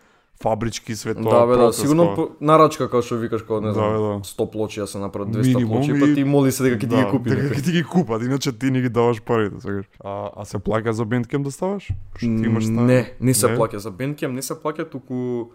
фабрички 0.43 0.97
свет, 0.97 1.17
тоа 1.17 1.31
Да, 1.31 1.47
бе, 1.47 1.57
да, 1.57 1.73
сигурно 1.73 2.05
као- 2.05 2.15
по, 2.17 2.29
нарачка 2.41 2.87
како 2.87 3.03
што 3.03 3.17
викаш 3.17 3.43
како 3.43 3.61
не 3.61 3.67
Да, 3.67 3.75
знам, 3.75 3.93
бе, 3.93 3.99
да. 3.99 4.15
100 4.25 4.51
плочи 4.51 4.81
да 4.81 4.87
се 4.87 4.99
направат 4.99 5.29
200 5.31 5.47
Минимум 5.49 5.77
плочи, 5.77 5.91
и- 5.91 6.01
па 6.01 6.15
ти 6.15 6.25
моли 6.25 6.53
се 6.53 6.63
дека 6.63 6.77
ќе 6.77 6.81
ти 6.81 6.97
ги 6.97 7.07
купи 7.11 7.31
Дека 7.31 7.55
ќе 7.55 7.65
ти 7.65 7.73
ги 7.73 7.85
купат, 7.85 8.23
иначе 8.23 8.53
ти 8.53 8.71
не 8.71 8.81
ги 8.81 8.89
даваш 8.91 9.23
парите, 9.23 9.61
сакаш. 9.61 9.87
А, 10.01 10.31
а 10.33 10.45
се 10.45 10.59
плаќа 10.59 10.91
за 10.91 11.05
Bandcamp 11.05 11.43
да 11.43 11.51
ставаш? 11.51 11.89
Што 12.15 12.19
ти 12.19 12.27
имаш 12.45 12.65
Не, 12.67 13.15
не 13.21 13.35
се 13.35 13.49
Не? 13.49 13.57
плаќа 13.57 13.77
за 13.79 13.91
Bandcamp, 13.91 14.31
не 14.31 14.43
се 14.43 14.55
плаќа 14.55 14.87
туку 14.87 15.51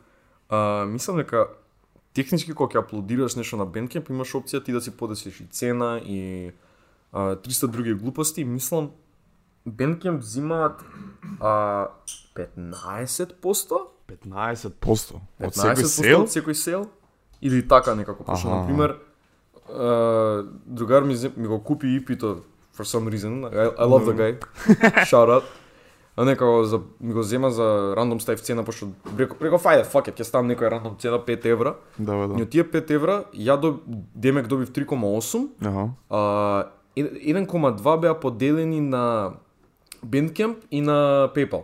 а, 0.49 0.85
мислам 0.85 1.17
дека 1.17 1.47
технички 2.13 2.53
кога 2.53 2.69
ќе 2.69 2.79
аплодираш 2.79 3.35
нешто 3.35 3.55
на 3.55 3.65
Bandcamp 3.65 4.09
имаш 4.09 4.33
опција 4.33 4.59
ти 4.59 4.71
да 4.71 4.81
си 4.81 4.91
подесиш 4.91 5.39
и 5.39 5.45
цена 5.45 5.97
и 5.99 6.51
а, 7.13 7.35
300 7.37 7.67
други 7.67 7.93
глупости, 7.93 8.43
мислам 8.43 8.91
Bandcamp 9.65 10.17
взимаат 10.17 10.83
а, 11.39 11.87
15% 12.35 13.77
15% 14.07 15.15
од 15.39 15.53
15% 15.53 15.75
секој 15.75 15.83
сел? 15.85 16.21
од 16.21 16.29
секој 16.29 16.53
сел 16.55 16.85
или 17.41 17.61
така 17.63 17.95
некако 17.95 18.23
пошто 18.23 18.49
на 18.49 18.65
пример 18.65 18.97
а, 19.69 20.43
другар 20.65 21.03
ми, 21.03 21.15
ми 21.37 21.47
го 21.47 21.59
купи 21.59 21.95
ипито 21.95 22.37
for 22.75 22.83
some 22.85 23.09
reason 23.09 23.43
I, 23.45 23.75
I 23.75 23.85
love 23.85 24.05
the 24.05 24.15
guy 24.15 24.33
shout 25.05 25.29
out 25.29 25.43
а 26.15 26.25
некако 26.25 26.63
за 26.63 26.79
ми 27.01 27.13
го 27.13 27.23
зема 27.23 27.49
за 27.49 27.65
рандом 27.97 28.19
стајв 28.19 28.37
цена 28.37 28.63
пошто 28.63 28.87
преко 29.17 29.35
преко 29.35 29.55
фајде 29.57 29.85
fuck 29.85 30.07
it 30.07 30.13
ќе 30.13 30.23
ставам 30.23 30.47
некоја 30.47 30.69
рандом 30.69 30.95
цена 30.95 31.17
5 31.19 31.45
евра 31.47 31.75
Да, 31.97 32.13
и 32.15 32.27
да. 32.27 32.33
од 32.35 32.49
тие 32.49 32.63
5 32.65 32.91
евра 32.91 33.23
ја 33.33 33.57
до 33.57 33.79
Демек 34.15 34.47
добив 34.47 34.69
3,8 34.69 35.47
Аха. 35.61 35.89
а, 36.09 36.63
ед- 36.95 37.13
1,2 37.13 37.99
беа 37.99 38.13
поделени 38.15 38.81
на 38.81 39.33
Bandcamp 40.05 40.55
и 40.71 40.81
на 40.81 40.93
PayPal. 41.35 41.63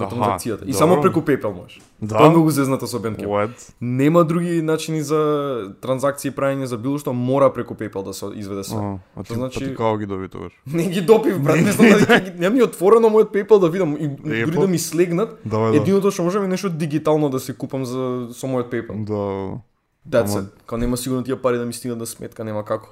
На 0.00 0.08
транзакцијата. 0.10 0.64
И 0.66 0.72
само 0.72 1.00
преку 1.02 1.20
PayPal 1.20 1.52
можеш. 1.54 1.80
Да? 2.02 2.16
Тоа 2.18 2.26
е 2.26 2.30
многу 2.30 2.50
зезнато 2.50 2.86
со 2.86 2.98
Bandcamp. 2.98 3.26
What? 3.26 3.72
Нема 3.80 4.24
други 4.24 4.62
начини 4.62 5.02
за 5.02 5.74
транзакции 5.80 6.30
правење 6.30 6.64
за 6.64 6.78
било 6.78 6.98
што 6.98 7.12
мора 7.12 7.52
преку 7.52 7.74
PayPal 7.74 8.04
да 8.04 8.14
се 8.14 8.26
изведе 8.34 8.64
се. 8.64 8.74
А, 8.74 8.98
а 9.16 9.22
ти, 9.24 9.34
значи- 9.34 9.58
па 9.60 9.66
ти 9.66 9.74
како 9.76 9.96
ги 9.98 10.06
доби 10.06 10.28
тогаш? 10.28 10.52
Не 10.66 10.88
ги 10.88 11.00
допив, 11.00 11.42
брат, 11.42 11.60
не 11.60 11.72
знам 11.72 11.88
дали 12.08 12.20
ги 12.20 12.30
немам 12.38 12.54
ни 12.54 12.62
отворено 12.62 13.08
мојот 13.08 13.30
PayPal 13.30 13.58
да 13.60 13.68
видам 13.68 13.96
и 13.96 14.08
дури 14.08 14.40
Епо. 14.40 14.60
да 14.60 14.68
ми 14.68 14.78
слегнат. 14.78 15.40
Да, 15.44 15.58
бе, 15.58 15.70
да. 15.70 15.76
Единото 15.76 16.10
што 16.10 16.22
можам 16.22 16.44
е 16.44 16.48
нешто 16.48 16.70
дигитално 16.70 17.28
да 17.28 17.40
се 17.40 17.52
купам 17.52 17.84
за 17.84 18.28
со 18.32 18.46
мојот 18.46 18.70
PayPal. 18.70 19.04
Да. 19.04 19.60
That's 20.08 20.32
Ама- 20.32 20.42
it. 20.42 20.48
Као 20.66 20.78
нема 20.78 20.96
сигурно 20.96 21.22
тие 21.22 21.36
пари 21.36 21.58
да 21.58 21.66
ми 21.66 21.72
стигнат 21.72 21.98
на 21.98 22.06
сметка, 22.06 22.44
нема 22.44 22.64
како. 22.64 22.88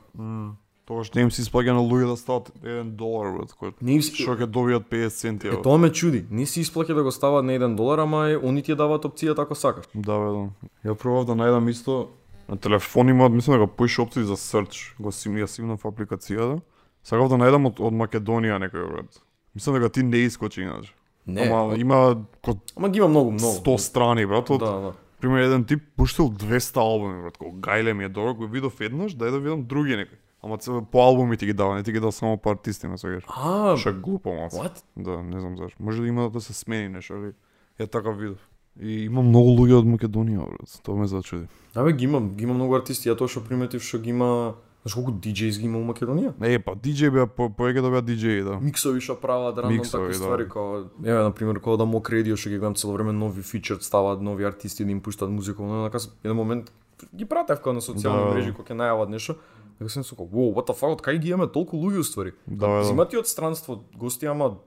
Тогаш 0.88 1.12
не 1.12 1.20
им 1.20 1.30
се 1.30 1.42
исплаќа 1.42 1.74
на 1.74 1.82
луѓе 1.82 2.06
да 2.06 2.16
стават 2.16 2.48
1 2.62 2.96
долар, 2.96 3.32
брат, 3.34 3.52
кој 3.52 3.74
Не 3.80 3.92
им 3.92 4.02
се- 4.02 4.14
што 4.14 4.32
ќе 4.32 4.46
добијат 4.48 4.88
50 4.88 5.12
центи. 5.12 5.48
Е, 5.48 5.60
тоа 5.60 5.76
ме 5.76 5.90
чуди. 5.90 6.24
Не 6.30 6.46
си 6.46 6.64
исплаќа 6.64 6.94
да 6.94 7.02
го 7.02 7.10
стават 7.10 7.44
на 7.44 7.52
1 7.52 7.76
долар, 7.76 7.98
ама 7.98 8.30
е, 8.30 8.36
они 8.38 8.62
ти 8.62 8.72
ја 8.72 8.76
даваат 8.78 9.04
опцијата 9.04 9.38
ако 9.40 9.54
сакаш. 9.54 9.84
Да, 9.94 10.16
бе, 10.16 10.28
да. 10.30 10.44
Ја 10.84 10.94
пробав 10.94 11.26
да 11.26 11.32
најдам 11.34 11.68
исто 11.68 12.08
на 12.48 12.56
телефон 12.56 13.08
имаат, 13.08 13.32
мислам 13.32 13.60
дека 13.60 13.66
поише 13.68 14.00
опции 14.00 14.24
за 14.24 14.32
search, 14.34 14.96
го 14.98 15.12
сим 15.12 15.36
ја 15.36 15.44
симнав 15.46 15.82
апликацијата. 15.82 16.60
Сакав 17.04 17.28
да 17.28 17.36
најдам 17.36 17.66
од, 17.66 17.76
од 17.78 17.92
Македонија 17.94 18.56
некој 18.58 18.88
брат. 18.88 19.20
Мислам 19.54 19.74
дека 19.76 19.88
ти 19.90 20.02
не 20.02 20.16
искочи 20.18 20.62
иначе. 20.62 20.94
Не, 21.26 21.42
Ама 21.42 21.76
има 21.76 22.16
код 22.42 22.56
ама 22.74 22.88
ги 22.88 22.98
има 22.98 23.08
многу, 23.08 23.30
многу. 23.32 23.60
100 23.60 23.76
страни, 23.78 24.24
брат, 24.26 24.48
од 24.50 24.60
Да, 24.60 24.72
да. 24.72 24.92
пример 25.20 25.38
еден 25.42 25.64
тип 25.64 25.82
пуштил 25.96 26.30
200 26.30 26.76
албуми, 26.78 27.22
брат, 27.22 27.36
кога 27.36 27.60
гајле 27.60 27.92
ми 27.92 28.04
е 28.04 28.08
добро, 28.08 28.32
го 28.34 28.46
видов 28.46 28.80
еднаш, 28.80 29.12
дај 29.12 29.30
да 29.30 29.38
видам 29.38 29.62
други 29.62 29.92
некои. 29.92 30.16
Ама 30.42 30.58
по 30.92 30.98
албуми 31.00 31.36
ти 31.36 31.46
ги 31.46 31.52
дава, 31.52 31.74
не 31.74 31.82
ти 31.82 31.92
ги 31.92 32.00
дава 32.00 32.12
само 32.12 32.36
по 32.36 32.50
артисти, 32.50 32.86
ме 32.86 32.98
сегаш. 32.98 33.24
А, 33.28 33.76
Што 33.76 33.88
е 33.88 33.92
глупо 33.92 34.34
малку. 34.34 34.56
what? 34.56 34.82
Да, 34.96 35.22
не 35.22 35.40
знам 35.40 35.56
зашто. 35.56 35.82
Може 35.82 36.02
да 36.02 36.08
има 36.08 36.30
да 36.30 36.40
се 36.40 36.52
смени 36.52 36.88
нешто, 36.88 37.14
али 37.14 37.32
е 37.78 37.86
така 37.86 38.10
видов. 38.10 38.38
И 38.80 39.04
има 39.04 39.22
многу 39.22 39.50
луѓе 39.50 39.74
од 39.74 39.86
Македонија, 39.86 40.46
брат. 40.46 40.80
Тоа 40.82 40.94
ме 40.96 41.06
зачуди. 41.06 41.46
Да 41.74 41.82
бе, 41.82 41.92
ги 41.92 42.04
имам, 42.04 42.30
ги 42.36 42.44
има 42.44 42.54
многу 42.54 42.76
артисти, 42.78 43.08
ја 43.10 43.16
тоа 43.18 43.26
што 43.28 43.42
приметив 43.42 43.82
што 43.82 43.98
ги 43.98 44.10
има, 44.14 44.54
знаеш 44.86 44.94
колку 44.94 45.10
DJs 45.18 45.58
ги 45.58 45.66
има 45.66 45.78
у 45.78 45.84
Македонија? 45.84 46.30
Е, 46.46 46.58
па 46.62 46.76
DJ 46.78 47.10
беа 47.10 47.26
по 47.26 47.48
поеќе 47.50 47.82
да 47.82 47.90
беа 47.90 48.02
DJ, 48.06 48.44
да. 48.46 48.60
Миксови 48.62 49.00
што 49.02 49.18
прават, 49.18 49.58
рандом 49.58 49.82
такви 49.82 50.14
да. 50.14 50.14
ствари, 50.14 50.46
као, 50.48 50.86
еве, 51.02 51.18
на 51.18 51.32
пример, 51.34 51.58
кога 51.58 51.76
да 51.76 51.86
Мок 51.86 52.10
Радио 52.10 52.36
што 52.38 52.50
ги 52.50 52.58
гледам 52.62 52.78
цело 52.78 52.94
време 52.94 53.10
нови 53.12 53.42
фичерд 53.42 53.82
ставаат, 53.82 54.22
нови 54.22 54.44
артисти 54.46 54.84
да 54.84 54.90
им 54.94 55.00
пуштаат 55.02 55.30
музика, 55.30 55.62
но 55.62 55.90
така 55.90 55.98
еден 56.24 56.36
момент 56.36 56.70
ги 57.14 57.24
пратев 57.24 57.58
као 57.60 57.72
на 57.72 57.80
социјални 57.80 58.30
Да. 58.30 58.34
мрежи 58.34 58.52
кога 58.54 58.70
ќе 58.70 58.78
најават 58.78 59.08
нешто. 59.10 59.34
Така 59.78 59.88
сум 59.88 60.04
сокол, 60.04 60.26
wow, 60.26 60.54
what 60.54 60.66
the 60.66 60.74
fuck, 60.74 60.98
од 60.98 61.02
кај 61.02 61.20
ги 61.22 61.30
имаме 61.30 61.46
толку 61.52 61.78
луѓе 61.78 62.02
уствари? 62.02 62.32
Да, 62.46 62.66
да. 62.66 62.84
Зимати 62.84 63.18
од 63.18 63.28
странство 63.30 63.84
гости, 63.94 64.26
ама 64.26 64.58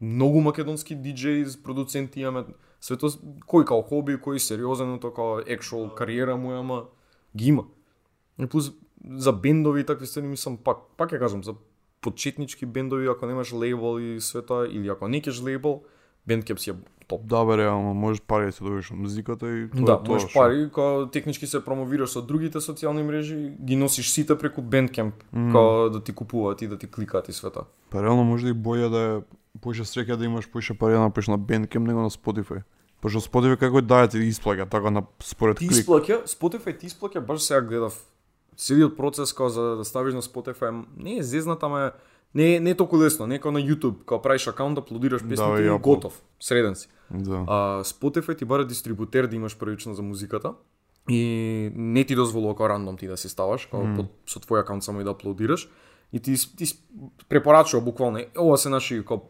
многу 0.00 0.40
македонски 0.40 0.94
диџеи, 0.94 1.46
продуценти 1.64 2.22
имаме, 2.22 2.54
свето 2.80 3.10
кој 3.50 3.66
као 3.66 3.82
хоби, 3.82 4.18
кој 4.22 4.38
сериозен, 4.38 4.98
тоа 5.02 5.14
као 5.14 5.42
actual 5.42 5.90
кариера 5.94 6.36
му 6.36 6.54
е, 6.54 6.60
ама 6.62 6.84
ги 7.36 7.50
има. 7.50 7.66
И 8.38 8.46
плюс 8.46 8.70
за 9.18 9.32
бендови 9.32 9.80
и 9.80 9.86
такви 9.86 10.06
ствари 10.06 10.30
мислам 10.30 10.56
пак, 10.56 10.94
пак 10.96 11.10
ја 11.10 11.18
кажам 11.18 11.42
за 11.42 11.58
почетнички 12.00 12.66
бендови 12.66 13.10
ако 13.10 13.26
немаш 13.26 13.52
лейбл 13.52 13.98
и 13.98 14.20
све 14.20 14.42
тоа 14.46 14.70
или 14.70 14.88
ако 14.88 15.08
не 15.08 15.22
кеш 15.22 15.42
лейбл, 15.42 15.82
Bandcamp 16.28 16.56
си 16.56 16.70
е 16.70 16.74
топ. 17.04 17.20
Да, 17.24 17.44
бе, 17.44 17.56
реално, 17.58 17.94
можеш 17.94 18.20
пари 18.22 18.46
да 18.46 18.52
се 18.52 18.64
добиеш 18.64 18.90
од 18.90 18.96
музиката 18.96 19.46
и 19.48 19.70
тоа 19.70 19.80
Да, 19.80 19.92
е 19.92 19.96
тоа. 19.96 20.08
можеш 20.08 20.28
што- 20.28 20.34
пари, 20.34 20.70
као 20.70 21.06
технички 21.08 21.46
се 21.46 21.60
промовираш 21.60 22.10
со 22.10 22.22
другите 22.22 22.58
социјални 22.58 23.02
мрежи, 23.02 23.52
ги 23.58 23.76
носиш 23.76 24.10
сите 24.10 24.34
преку 24.34 24.60
Bandcamp, 24.62 25.12
као 25.52 25.90
да 25.90 26.00
ти 26.00 26.12
купуваат 26.12 26.62
и 26.62 26.66
да 26.66 26.78
ти 26.78 26.86
кликаат 26.86 27.28
и 27.28 27.32
све 27.32 27.50
тоа. 27.50 27.64
Па 27.90 28.02
реално 28.02 28.24
може 28.24 28.44
да 28.44 28.50
и 28.50 28.54
боја 28.54 28.88
да 28.88 28.98
е 28.98 29.20
поише 29.60 29.82
среќа 29.82 30.16
да 30.16 30.24
имаш 30.24 30.50
поише 30.50 30.74
пари 30.74 30.92
да 30.92 31.00
направиш 31.00 31.28
на 31.28 31.38
Bandcamp 31.38 31.78
него 31.80 32.00
на 32.00 32.10
Spotify. 32.10 32.62
Пошто 33.00 33.20
Spotify 33.20 33.56
како 33.56 33.80
дае 33.82 34.08
ти 34.08 34.16
исплаќа 34.18 34.68
така 34.68 34.90
на 34.90 35.02
според 35.20 35.56
Ти 35.56 35.68
клик. 35.68 35.78
исплаќа, 35.78 36.26
Spotify 36.26 36.78
ти 36.78 36.88
исплаќа, 36.88 37.20
баш 37.20 37.40
сега 37.40 37.60
гледав 37.60 37.98
целиот 38.56 38.96
процес 38.96 39.32
као 39.32 39.48
за 39.48 39.76
да 39.76 39.84
ставиш 39.84 40.14
на 40.14 40.22
Spotify, 40.22 40.70
не 40.96 41.16
е 41.16 41.22
зезнат, 41.22 41.62
ама 41.62 41.80
е 41.80 41.90
не 42.34 42.54
е 42.54 42.60
не 42.60 42.70
е 42.70 42.74
толку 42.74 42.98
лесно, 42.98 43.26
не 43.26 43.34
е 43.34 43.38
као 43.38 43.52
на 43.52 43.60
YouTube, 43.60 44.04
као 44.04 44.22
правиш 44.22 44.46
акаунт, 44.46 44.78
аплодираш 44.78 45.22
песните 45.22 45.62
Да, 45.62 45.62
и 45.62 45.68
ја, 45.68 45.80
готов, 45.80 46.22
среден 46.40 46.74
си. 46.74 46.88
Да. 47.10 47.44
А 47.46 47.84
Spotify 47.84 48.38
ти 48.38 48.44
бара 48.44 48.66
дистрибутер 48.66 49.26
да 49.26 49.36
имаш 49.36 49.58
првично 49.58 49.94
за 49.94 50.02
музиката 50.02 50.54
и 51.08 51.70
не 51.74 52.04
ти 52.04 52.14
дозволува 52.14 52.56
као 52.56 52.68
рандом 52.68 52.96
ти 52.96 53.06
да 53.06 53.16
си 53.16 53.28
ставаш, 53.28 53.66
као 53.66 53.84
под, 53.96 54.06
со 54.26 54.40
твој 54.40 54.62
акаунт 54.62 54.84
само 54.84 55.00
и 55.00 55.04
да 55.04 55.10
аплодираш 55.10 55.68
и 56.12 56.20
ти, 56.20 56.34
ти 56.56 56.64
препорачува 57.28 57.82
буквално 57.82 58.18
«Е, 58.18 58.28
ова 58.38 58.58
се 58.58 58.68
наши 58.68 59.04
као 59.04 59.20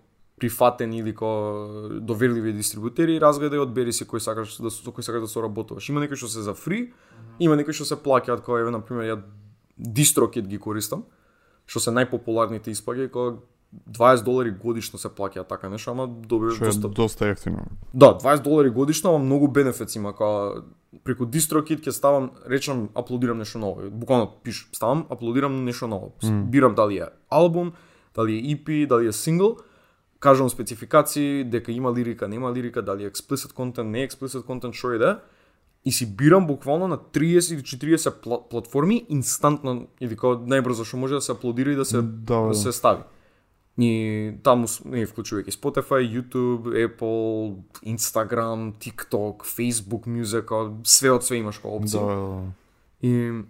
прифатени 0.40 0.98
или 0.98 1.14
као 1.14 2.00
доверливи 2.00 2.52
дистрибутери, 2.52 3.20
разгледај 3.22 3.60
и 3.60 3.62
одбери 3.62 3.92
си 3.94 4.02
кој 4.02 4.18
сакаш 4.18 4.58
да 4.58 4.70
со 4.74 4.90
кој 4.90 5.06
сакаш 5.06 5.22
да 5.22 5.30
соработуваш. 5.30 5.86
Има 5.88 6.02
некои 6.02 6.18
што 6.18 6.26
се 6.26 6.42
за 6.42 6.54
фри, 6.54 6.90
има 7.38 7.54
некои 7.54 7.70
што 7.70 7.86
се 7.86 7.94
плаќаат, 7.94 8.42
као 8.42 8.58
еве 8.58 8.74
на 8.74 8.82
пример 8.82 9.06
ја 9.06 9.18
DistroKid 9.78 10.50
ги 10.50 10.58
користам, 10.58 11.06
што 11.66 11.80
се 11.80 11.94
најпопуларните 11.94 12.72
исплаќаи, 12.74 13.10
као 13.12 13.38
20 13.88 14.24
долари 14.24 14.50
годишно 14.50 14.98
се 14.98 15.08
плаќаат 15.08 15.48
така 15.48 15.68
нешто, 15.72 15.94
ама 15.94 16.06
добиваш 16.06 16.60
Што 16.60 16.64
е 16.64 16.68
доста 16.68 16.88
доста 16.88 17.28
ефтино. 17.32 17.64
Да, 17.94 18.12
20 18.18 18.42
долари 18.44 18.70
годишно, 18.70 19.14
ама 19.14 19.24
многу 19.24 19.48
бенефици 19.48 19.98
има, 19.98 20.12
као 20.16 20.62
преку 21.04 21.24
DistroKid 21.24 21.80
ќе 21.80 21.94
ставам, 21.96 22.30
речам, 22.48 22.90
аплодирам 22.94 23.38
нешто 23.40 23.58
ново. 23.58 23.88
Буквално 23.90 24.28
пиш, 24.44 24.68
ставам, 24.72 25.06
аплодирам 25.10 25.64
нешто 25.64 25.88
ново. 25.88 26.12
Mm. 26.22 26.42
Бирам 26.52 26.74
дали 26.74 26.98
е 26.98 27.08
албум, 27.30 27.72
дали 28.14 28.36
е 28.36 28.42
EP, 28.52 28.86
дали 28.86 29.06
е 29.08 29.12
сингл, 29.12 29.56
кажам 30.20 30.50
спецификации, 30.50 31.44
дека 31.44 31.72
има 31.72 31.92
лирика, 31.92 32.28
нема 32.28 32.52
лирика, 32.52 32.82
дали 32.82 33.04
е 33.04 33.10
explicit 33.10 33.52
контент, 33.52 33.90
не 33.90 34.02
е 34.02 34.08
explicit 34.08 34.44
контент, 34.44 34.74
што 34.74 34.92
е 34.92 34.98
да. 34.98 35.20
И 35.84 35.92
си 35.92 36.06
бирам 36.06 36.46
буквално 36.46 36.88
на 36.88 36.98
30 36.98 37.54
или 37.54 37.62
40 37.62 38.22
пла- 38.22 38.48
платформи 38.48 39.06
инстантно 39.08 39.86
или 40.00 40.16
као 40.16 40.36
најбрзо 40.38 40.84
што 40.84 40.96
може 40.96 41.14
да 41.14 41.20
се 41.20 41.32
аплодира 41.32 41.72
и 41.72 41.76
да 41.76 41.84
се 41.84 41.96
Да, 41.96 42.02
да 42.02 42.48
да. 42.48 42.54
се 42.54 42.72
стави. 42.72 43.02
И 43.78 43.90
таму 44.42 44.66
не 44.84 45.06
вклучувајќи 45.06 45.50
Spotify, 45.50 46.04
YouTube, 46.04 46.70
Apple, 46.76 47.56
Instagram, 47.82 48.72
TikTok, 48.74 49.42
Facebook 49.42 50.06
Music, 50.06 50.46
све 50.84 51.10
од 51.10 51.24
све 51.24 51.36
имаш 51.36 51.58
као 51.58 51.70
Да, 51.72 51.76
опција. 51.80 52.04
да. 52.04 52.52
И 53.02 53.42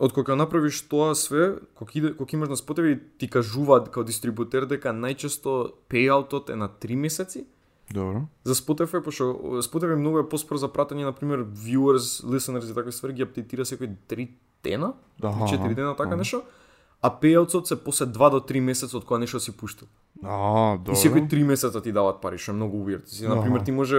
од 0.00 0.12
кога 0.12 0.34
направиш 0.36 0.82
тоа 0.82 1.14
све, 1.14 1.54
кога 1.74 1.92
иде 1.94 2.12
кога 2.12 2.30
имаш 2.32 2.48
на 2.48 2.56
Spotify 2.56 2.98
ти 3.18 3.28
кажуваат 3.28 3.88
као 3.88 4.04
дистрибутер 4.04 4.66
дека 4.66 4.88
најчесто 4.90 5.72
пејаутот 5.88 6.50
е 6.50 6.56
на 6.56 6.68
3 6.68 6.96
месеци. 6.96 7.46
Добро. 7.92 8.22
За 8.44 8.54
Spotify, 8.54 9.00
пошто 9.00 9.24
Spotify 9.60 9.94
многу 9.94 10.18
е 10.18 10.28
поспор 10.28 10.56
за 10.56 10.68
пратење, 10.68 11.04
на 11.04 11.12
пример, 11.12 11.44
viewers, 11.44 12.24
listeners 12.24 12.70
и 12.70 12.74
такви 12.74 12.92
ствари 12.92 13.12
ги 13.12 13.22
аптейтира 13.22 13.64
секој 13.64 13.90
3 14.08 14.28
дена, 14.64 14.92
Аха, 15.22 15.44
4 15.46 15.74
дена 15.74 15.94
така 15.96 16.16
нешто. 16.16 16.42
А 17.02 17.10
пејаутот 17.12 17.64
се 17.64 17.76
после 17.76 18.06
2 18.06 18.30
до 18.30 18.40
3 18.40 18.60
месеци 18.60 18.96
од 18.96 19.04
кога 19.04 19.18
нешто 19.18 19.40
си 19.40 19.52
пуштил. 19.52 19.88
А, 20.24 20.74
И 20.74 20.78
добро. 20.78 20.94
секој 20.94 21.28
3 21.28 21.44
месеца 21.44 21.82
ти 21.82 21.92
даваат 21.92 22.20
пари, 22.20 22.38
што 22.38 22.50
е 22.50 22.54
многу 22.54 22.76
weird. 22.78 23.06
Си, 23.06 23.28
на 23.28 23.42
пример, 23.42 23.56
Аха. 23.56 23.64
ти 23.64 23.72
може 23.72 23.96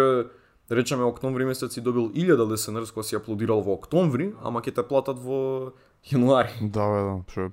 да 0.69 0.75
речеме 0.75 1.03
октомври 1.03 1.45
месец 1.45 1.73
си 1.73 1.81
добил 1.81 2.09
1000 2.09 2.41
listeners 2.41 2.93
кога 2.93 3.03
си 3.03 3.15
аплодирал 3.15 3.61
во 3.61 3.73
октомври, 3.73 4.33
ама 4.43 4.61
ќе 4.61 4.75
те 4.75 4.83
платат 4.83 5.19
во 5.19 5.71
јануари. 6.03 6.49
Да, 6.61 6.89
бе, 6.89 6.99
да. 7.03 7.15
Што 7.29 7.51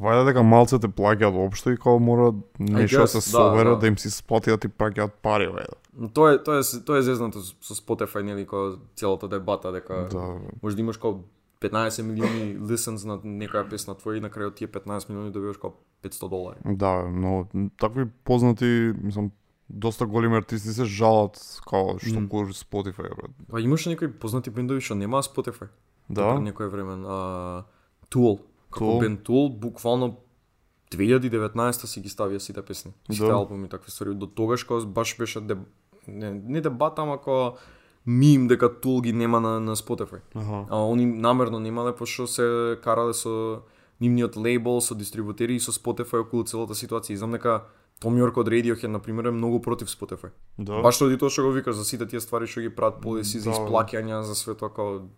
Вајде 0.00 0.24
дека 0.30 0.42
малце 0.42 0.78
те 0.82 0.88
плаќаат 0.90 1.36
општо 1.46 1.74
и 1.74 1.78
као 1.78 2.00
мора 2.02 2.32
нешто 2.58 3.04
да 3.04 3.08
се 3.08 3.18
да, 3.18 3.28
собере 3.30 3.70
да. 3.70 3.76
да 3.76 3.86
им 3.86 3.98
си 3.98 4.10
сплати 4.10 4.50
да 4.50 4.58
ти 4.58 4.68
праќаат 4.68 5.20
пари, 5.22 5.46
вајде. 5.46 5.78
Тоа 6.14 6.34
е 6.34 6.38
тоа 6.42 6.58
е 6.58 6.80
тоа 6.86 6.98
е 6.98 7.06
зезнато 7.06 7.42
со 7.42 7.74
Spotify 7.78 8.22
нели 8.22 8.46
кога 8.46 8.76
целата 8.96 9.28
дебата 9.28 9.72
дека 9.72 10.08
Да, 10.10 10.40
може 10.62 10.76
да 10.76 10.82
имаш 10.82 10.98
као 10.98 11.22
15 11.60 12.02
милиони 12.02 12.58
listens 12.58 13.06
на 13.06 13.18
некоја 13.22 13.68
песна 13.70 13.94
твоја 13.94 14.18
и 14.18 14.24
на 14.24 14.30
крај 14.30 14.50
од 14.50 14.58
тие 14.58 14.68
15 14.68 15.08
милиони 15.08 15.32
добиваш 15.32 15.56
као 15.62 15.72
500 16.02 16.28
долари. 16.28 16.58
Да, 16.64 17.06
но 17.08 17.46
такви 17.78 18.04
познати, 18.24 18.92
мислам, 19.02 19.30
доста 19.68 20.06
големи 20.06 20.36
артисти 20.36 20.74
се 20.74 20.84
жалат 20.84 21.38
као 21.64 21.98
што 21.98 22.20
Мм. 22.20 22.28
кури 22.28 22.52
Spotify, 22.52 23.08
брат. 23.14 23.30
Па 23.50 23.60
имаше 23.60 23.88
некои 23.88 24.10
познати 24.10 24.50
бендови 24.50 24.80
што 24.80 24.94
немаа 24.94 25.22
Spotify. 25.22 25.70
Да? 26.08 26.34
Некој 26.36 26.68
време. 26.68 27.00
А, 27.06 27.64
Tool. 28.10 28.38
Како 28.74 28.98
Tool, 29.24 29.48
буквално 29.58 30.16
2019 30.92 31.86
си 31.86 32.00
ги 32.00 32.08
ставија 32.08 32.38
сите 32.38 32.62
песни. 32.62 32.92
Сите 33.10 33.26
Да. 33.26 33.34
албуми 33.34 33.68
такви 33.68 33.90
ствари. 33.90 34.14
До 34.14 34.26
тогаш 34.26 34.64
кога 34.64 34.84
баш 34.86 35.16
беше 35.18 35.40
деб... 35.40 35.58
не, 36.08 36.34
не 36.34 36.60
дебата, 36.60 37.02
ама 37.02 37.18
кога 37.18 37.56
мим 38.06 38.48
дека 38.48 38.68
Tool 38.68 39.02
ги 39.02 39.12
нема 39.12 39.40
на, 39.40 39.60
на 39.60 39.76
Spotify. 39.76 40.20
Аха. 40.34 40.66
А 40.70 40.92
они 40.92 41.06
намерно 41.06 41.60
немале 41.60 41.96
пошто 41.96 42.26
се 42.26 42.78
карале 42.82 43.14
со 43.14 43.62
нивниот 44.00 44.36
лейбл, 44.36 44.80
со 44.80 44.94
дистрибутери 44.94 45.56
и 45.56 45.60
со 45.60 45.72
Spotify 45.72 46.20
околу 46.20 46.44
целата 46.44 46.74
ситуација. 46.74 47.12
И 47.12 47.16
знам 47.16 47.32
дека 47.32 47.64
Том 48.00 48.18
Йорк 48.18 48.36
од 48.36 48.48
Radiohead, 48.48 48.86
на 48.86 48.98
пример, 48.98 49.24
е 49.24 49.30
многу 49.30 49.60
против 49.60 49.88
Spotify. 49.88 50.30
Да. 50.58 50.82
Баш 50.82 50.98
тоа 50.98 51.16
тоа 51.16 51.30
што 51.30 51.42
го 51.42 51.54
викаш 51.54 51.76
за 51.76 51.84
сите 51.84 52.06
тие 52.06 52.20
ствари 52.20 52.46
што 52.46 52.60
ги 52.60 52.68
прават 52.68 53.00
полиси 53.00 53.38
за 53.38 53.50
Да, 53.50 53.56
исплаќања, 53.56 54.22
за 54.22 54.34
све 54.34 54.54
тоа 54.54 54.68
како 54.68 55.08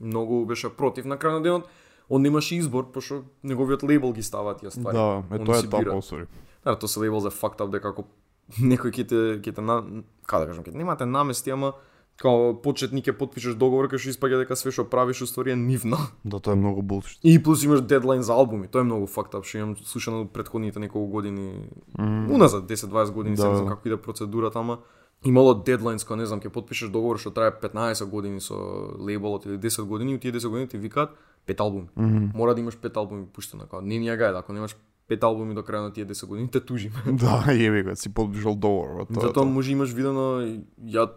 многу 0.00 0.46
беше 0.46 0.70
против 0.70 1.04
на 1.04 1.18
крај 1.18 1.38
на 1.38 1.42
денот. 1.42 1.68
Он 2.10 2.22
немаше 2.22 2.56
избор 2.56 2.90
пошто 2.92 3.22
неговиот 3.42 3.82
лейбл 3.82 4.12
ги 4.12 4.22
става 4.22 4.56
тие 4.56 4.70
ствари. 4.70 4.96
Да, 4.96 5.22
е 5.36 5.38
тоа 5.44 5.58
е 5.58 5.62
бираат. 5.62 6.04
сори. 6.04 6.26
Да, 6.64 6.76
тоа 6.78 6.88
се 6.88 7.00
лейбл 7.00 7.20
за 7.20 7.30
fucked 7.30 7.60
up 7.60 7.70
дека 7.70 7.88
ако 7.88 8.04
некој 8.60 8.90
ќе 8.90 9.06
те 9.06 9.18
ќе 9.38 9.54
те 9.54 9.60
на 9.62 9.82
како 10.26 10.42
да 10.42 10.46
кажам, 10.50 10.64
ќе 10.64 10.72
те 10.72 10.78
немате 10.78 11.06
намести, 11.06 11.50
ама 11.50 11.72
као 12.20 12.52
почетник 12.62 13.06
ќе 13.06 13.14
потпишеш 13.16 13.54
договор 13.54 13.86
кај 13.88 13.96
што 14.02 14.10
испаѓа 14.10 14.42
дека 14.42 14.56
све 14.58 14.74
што 14.74 14.84
правиш 14.84 15.22
уствари 15.22 15.52
е 15.52 15.56
нивно. 15.56 15.96
Да, 16.24 16.40
тоа 16.40 16.52
е 16.52 16.60
многу 16.60 16.82
булшит. 16.82 17.18
И 17.22 17.38
плюс 17.42 17.62
имаш 17.64 17.80
дедлайн 17.80 18.22
за 18.22 18.34
албуми, 18.34 18.68
тоа 18.68 18.82
е 18.82 18.90
многу 18.90 19.06
fucked 19.06 19.32
up, 19.38 19.46
што 19.46 19.58
имам 19.58 19.76
слушано 19.78 20.26
претходните 20.28 20.80
неколку 20.82 21.06
години, 21.08 21.70
уназад 21.98 22.64
10-20 22.68 23.10
години, 23.10 23.36
Да. 23.36 23.42
да. 23.44 23.50
не 23.50 23.56
знам 23.56 23.68
како 23.68 23.88
иде 23.88 23.96
процедурата, 23.96 24.58
ама 24.58 24.78
имало 25.24 25.54
дедлайнс 25.54 26.04
кога 26.04 26.16
не 26.16 26.26
знам, 26.26 26.40
ќе 26.40 26.48
потпишеш 26.50 26.90
договор 26.90 27.18
што 27.18 27.30
трае 27.30 27.52
15 27.54 28.04
години 28.04 28.40
со 28.40 28.54
лейболот 28.98 29.46
или 29.46 29.56
10 29.56 29.84
години, 29.84 30.14
и 30.14 30.18
тие 30.18 30.32
10 30.32 30.48
години 30.48 30.68
ти 30.68 30.78
викаат 30.78 31.10
пет 31.50 31.60
албуми. 31.60 31.88
Mm 31.98 32.10
-hmm. 32.10 32.30
Мора 32.34 32.54
да 32.54 32.60
имаш 32.60 32.78
пет 32.78 32.96
албуми 32.96 33.26
пуштено, 33.26 33.66
како 33.66 33.82
не 33.82 33.98
ни 33.98 34.06
ја 34.06 34.16
гајда, 34.18 34.38
ако 34.38 34.52
немаш 34.52 34.76
пет 35.08 35.24
албуми 35.24 35.54
до 35.54 35.62
крај 35.66 35.82
на 35.82 35.92
тие 35.92 36.06
10 36.06 36.26
години, 36.26 36.48
те 36.54 36.60
тужиме. 36.60 36.94
Да, 37.22 37.42
јеби 37.50 37.82
го, 37.84 37.96
си 37.96 38.12
тоа 38.14 39.02
е 39.02 39.14
Затоа 39.14 39.32
тоа. 39.32 39.44
може 39.44 39.72
имаш 39.72 39.92
видено 39.92 40.42
ја 40.86 41.10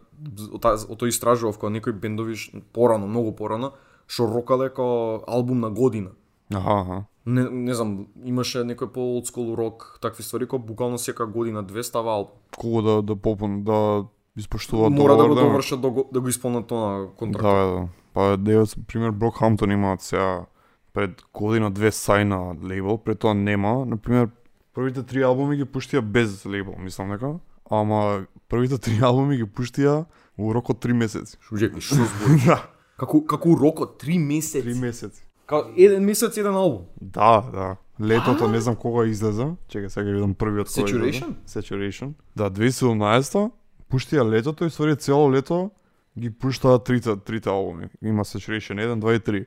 од 0.54 0.98
тој 0.98 1.14
истражував 1.14 1.58
кога 1.58 1.70
некои 1.70 1.94
бендови 1.94 2.36
порано, 2.74 3.08
многу 3.08 3.36
порано, 3.36 3.72
што 4.08 4.26
рокале 4.26 4.70
како 4.70 5.24
албум 5.28 5.60
на 5.60 5.70
година. 5.70 6.10
Аха, 6.54 6.80
аха. 6.82 7.04
Не, 7.26 7.50
не 7.50 7.74
знам, 7.74 8.08
имаше 8.26 8.66
некој 8.68 8.92
по 8.92 9.22
school 9.22 9.56
рок, 9.56 10.00
такви 10.02 10.24
ствари 10.24 10.48
кои 10.48 10.60
буквално 10.60 10.98
сека 10.98 11.26
година 11.26 11.64
две 11.64 11.84
става 11.84 12.12
албум. 12.12 12.36
Колку 12.58 12.82
да 12.82 13.02
да 13.02 13.16
попун, 13.16 13.64
да 13.64 14.04
испоштуваат 14.38 14.94
Мора 14.94 15.18
да 15.18 15.28
го 15.28 15.36
договор, 15.36 15.52
довршат 15.52 15.82
да 15.82 15.90
го, 15.90 16.10
да 16.14 16.22
го 16.22 16.28
исполнат 16.28 16.68
тоа 16.68 17.08
контракт. 17.18 17.44
Да, 17.44 17.66
да. 17.66 17.88
Па 18.14 18.38
део, 18.38 18.66
пример, 18.88 19.12
Брокхамптон 19.12 19.72
имаат 19.72 20.02
сега 20.02 20.46
пред 20.94 21.24
година 21.34 21.72
две 21.72 21.90
сајна 21.92 22.54
лейбл, 22.62 22.98
пред 22.98 23.20
тоа 23.20 23.34
нема. 23.34 23.86
Например, 23.86 24.30
првите 24.74 25.04
три 25.04 25.24
албуми 25.24 25.58
ги 25.58 25.66
пуштија 25.66 26.02
без 26.02 26.46
лейбл, 26.46 26.76
мислам 26.78 27.10
дека. 27.10 27.40
Ама 27.72 28.26
првите 28.50 28.78
три 28.78 29.00
албуми 29.02 29.38
ги 29.38 29.44
пуштија 29.50 30.06
у 30.38 30.54
рок 30.54 30.70
од 30.70 30.80
три 30.80 30.94
месеци. 30.94 31.38
Што 31.42 31.58
жеки, 31.58 31.82
што 31.82 32.06
збори? 32.06 32.40
да, 32.46 32.62
Како 32.98 33.24
како 33.26 33.56
рок 33.58 33.82
од 33.82 33.96
3 34.02 34.20
месеци. 34.22 34.62
три 34.62 34.74
месеци. 34.80 35.24
Као 35.46 35.74
еден 35.76 36.06
месец 36.06 36.38
еден 36.38 36.56
албум. 36.56 36.86
Да, 37.02 37.42
да. 37.52 37.76
Летото 38.02 38.48
не 38.48 38.62
знам 38.62 38.76
кога 38.76 39.06
излезе. 39.06 39.56
Чекај 39.70 39.90
сега 39.90 40.06
ќе 40.08 40.14
видам 40.14 40.34
првиот 40.34 40.70
излезе. 40.70 40.94
Saturation? 40.94 41.34
Saturation. 41.48 42.14
Да, 42.36 42.50
2017 42.50 43.52
пуштија 43.92 44.24
летото 44.30 44.66
и 44.66 44.70
ствари 44.70 44.96
цело 44.96 45.32
лето 45.32 45.72
ги 46.20 46.30
пуштаат 46.30 46.84
трите 46.84 47.16
трите 47.18 47.50
албуми. 47.50 47.90
Има 48.02 48.24
Saturation 48.24 48.78
1, 48.78 49.00
2 49.00 49.16
и 49.16 49.20
3. 49.20 49.46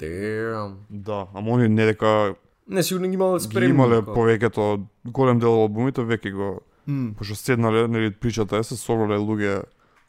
Damn. 0.00 0.74
Да, 0.90 1.26
ама 1.34 1.50
они 1.52 1.68
не 1.68 1.86
дека 1.86 2.34
Не, 2.68 2.82
сигурно 2.82 3.08
ги 3.08 3.14
имале 3.14 3.38
ги 3.38 3.44
спремни. 3.44 3.70
имале 3.70 4.02
као. 4.02 4.14
повеќето 4.14 4.84
голем 5.04 5.38
дел 5.38 5.52
од 5.54 5.60
албумите 5.60 6.00
веќе 6.00 6.32
го 6.32 6.60
М. 6.88 7.14
пошто 7.14 7.34
седнале 7.34 7.88
нели 7.88 8.10
причата 8.10 8.56
е 8.56 8.62
се 8.62 8.76
собрале 8.76 9.16
луѓе 9.16 9.64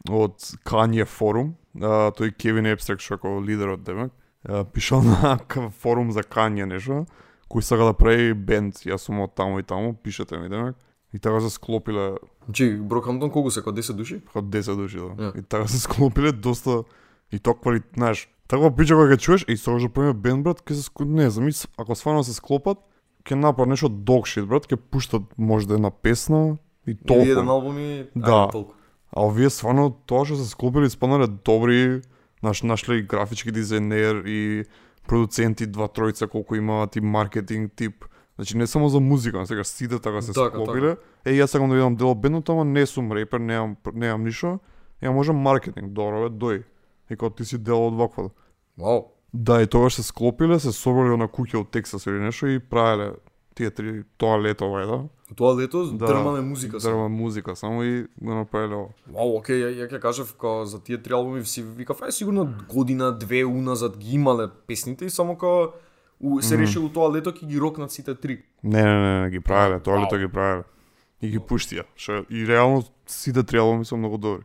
од 0.09 0.35
Kanye 0.65 1.05
форум, 1.05 1.55
а, 1.75 2.11
тој 2.11 2.35
Кевин 2.37 2.65
Епстрак 2.65 2.99
што 2.99 3.17
како 3.17 3.39
лидерот 3.41 3.83
демек, 3.83 4.11
а, 4.47 4.63
пишал 4.63 5.01
на 5.01 5.39
форум 5.81 6.11
за 6.11 6.23
Kanye 6.23 6.65
нешто, 6.65 7.05
кој 7.49 7.61
сака 7.61 7.85
да 7.85 7.93
прави 7.93 8.33
бенд, 8.33 8.73
јас 8.85 8.97
сум 9.07 9.19
од 9.19 9.35
таму 9.35 9.59
и 9.59 9.63
таму, 9.63 9.93
пишете 9.95 10.37
ми 10.37 10.49
демек. 10.49 10.75
И 11.13 11.19
така 11.19 11.39
се 11.41 11.49
склопиле 11.49 12.15
Чи, 12.53 12.77
Брокхамптон 12.77 13.29
колку 13.31 13.51
се, 13.51 13.61
као 13.63 13.73
10 13.73 13.93
души? 13.93 14.21
од 14.35 14.45
10 14.45 14.75
души, 14.75 14.97
да. 14.97 15.03
Ја. 15.03 15.39
И 15.39 15.41
така 15.41 15.67
се 15.67 15.79
склопиле 15.79 16.31
доста 16.31 16.83
и 17.31 17.39
тоа 17.39 17.53
квали, 17.53 17.81
знаеш, 17.95 18.27
таква 18.47 18.71
прича 18.71 18.95
кога 18.95 19.15
ќе 19.15 19.17
чуеш, 19.17 19.45
и 19.47 19.57
сега 19.57 19.77
ќе 19.77 19.89
правиме 19.89 20.13
бенд 20.13 20.43
брат, 20.43 20.61
ќе 20.61 20.73
се 20.73 21.05
не 21.05 21.29
знам, 21.29 21.49
ако 21.77 21.95
стварно 21.95 22.23
се 22.23 22.33
склопат, 22.33 22.77
ќе 23.25 23.35
направат 23.35 23.69
нешто 23.69 23.89
shit 23.89 24.45
брат, 24.45 24.67
ќе 24.67 24.75
пуштат 24.77 25.23
можда 25.37 25.73
една 25.73 25.89
песна 25.91 26.57
и 26.87 26.91
Или 26.91 26.97
толку. 27.07 27.25
еден 27.25 27.49
албум 27.49 27.77
и 27.79 28.05
Да. 28.15 28.45
ајде, 28.45 28.51
толку. 28.51 28.73
А 29.15 29.21
овие 29.21 29.49
стварно 29.49 29.89
тоа 30.05 30.25
што 30.25 30.35
се 30.35 30.45
склопиле 30.45 30.85
испаднале 30.85 31.27
добри, 31.27 32.01
наш 32.43 32.61
нашле 32.61 32.99
и 32.99 33.01
графички 33.01 33.49
дизајнер 33.49 34.27
и 34.27 34.65
продуценти 35.07 35.65
два 35.65 35.87
тројца 35.87 36.27
колку 36.27 36.55
имаат 36.55 36.95
и 36.95 37.01
маркетинг 37.01 37.73
тип. 37.75 38.05
Значи 38.35 38.57
не 38.57 38.67
само 38.67 38.89
за 38.89 38.99
музика, 38.99 39.45
сега 39.45 39.63
сите 39.63 39.99
така 39.99 40.21
се 40.21 40.33
Така, 40.33 40.49
склопиле. 40.49 40.97
Е 41.25 41.31
јас 41.31 41.45
сакам 41.45 41.69
да 41.69 41.75
видам 41.75 41.95
дел 41.95 42.15
бендот, 42.15 42.49
ама 42.49 42.65
не 42.65 42.85
сум 42.85 43.11
репер, 43.11 43.39
немам 43.39 43.75
немам 43.93 44.23
ништо. 44.23 44.59
Ја 45.01 45.11
може 45.11 45.33
маркетинг, 45.33 45.91
добро 45.91 46.29
бе, 46.29 46.35
дој. 46.35 46.63
И 47.11 47.15
кога 47.15 47.35
ти 47.35 47.45
си 47.45 47.57
дел 47.57 47.87
од 47.87 47.95
вакво. 47.95 48.31
Вау. 48.77 49.11
Да, 49.33 49.61
и 49.61 49.67
тогаш 49.67 49.95
се 49.95 50.03
склопиле, 50.03 50.59
се 50.59 50.71
собрале 50.71 51.17
на 51.17 51.27
куќа 51.27 51.59
од 51.59 51.71
Тексас 51.71 52.05
или 52.05 52.19
нешто 52.19 52.47
и 52.47 52.59
правеле 52.59 53.11
тие 53.55 53.71
три 53.71 54.03
тоа 54.17 54.35
лето 54.39 54.67
вајда. 54.67 55.07
Тоа 55.35 55.55
лето 55.55 55.85
Да. 55.95 56.05
дрмале 56.05 56.41
музика. 56.41 56.77
Дрма 56.77 57.07
музика 57.09 57.55
само 57.55 57.83
и 57.83 58.07
го 58.21 58.33
направиле 58.35 58.75
ова. 58.75 58.89
Вау, 59.07 59.37
окей, 59.37 59.63
ја, 59.63 59.71
ја 59.71 59.91
ќе 59.91 59.99
кажав 59.99 60.35
као 60.35 60.65
за 60.65 60.79
тие 60.83 60.97
три 60.97 61.13
албуми 61.13 61.45
си 61.45 61.63
викав 61.63 62.01
ај 62.01 62.09
сигурно 62.11 62.53
година, 62.69 63.11
две 63.11 63.45
уназад 63.45 63.97
ги 63.97 64.15
имале 64.15 64.47
песните 64.67 65.05
и 65.05 65.09
само 65.09 65.37
као 65.37 65.71
у, 66.25 66.41
се 66.41 66.57
решило 66.57 66.89
тоа 66.89 67.11
лето 67.13 67.31
ќе 67.31 67.45
ги 67.45 67.59
рокнат 67.61 67.91
сите 67.91 68.15
три. 68.15 68.41
Не, 68.63 68.83
не, 68.83 68.95
не, 69.01 69.21
не 69.21 69.29
ги 69.29 69.39
правеле, 69.39 69.79
тоа 69.79 70.01
лето 70.01 70.17
ги 70.17 70.27
правеле. 70.27 70.63
И 71.21 71.29
ги 71.29 71.39
пуштија. 71.39 71.85
Што 71.95 72.25
и 72.29 72.47
реално 72.47 72.83
сите 73.07 73.43
три 73.43 73.61
албуми 73.61 73.85
се 73.85 73.95
многу 73.95 74.17
добри. 74.17 74.43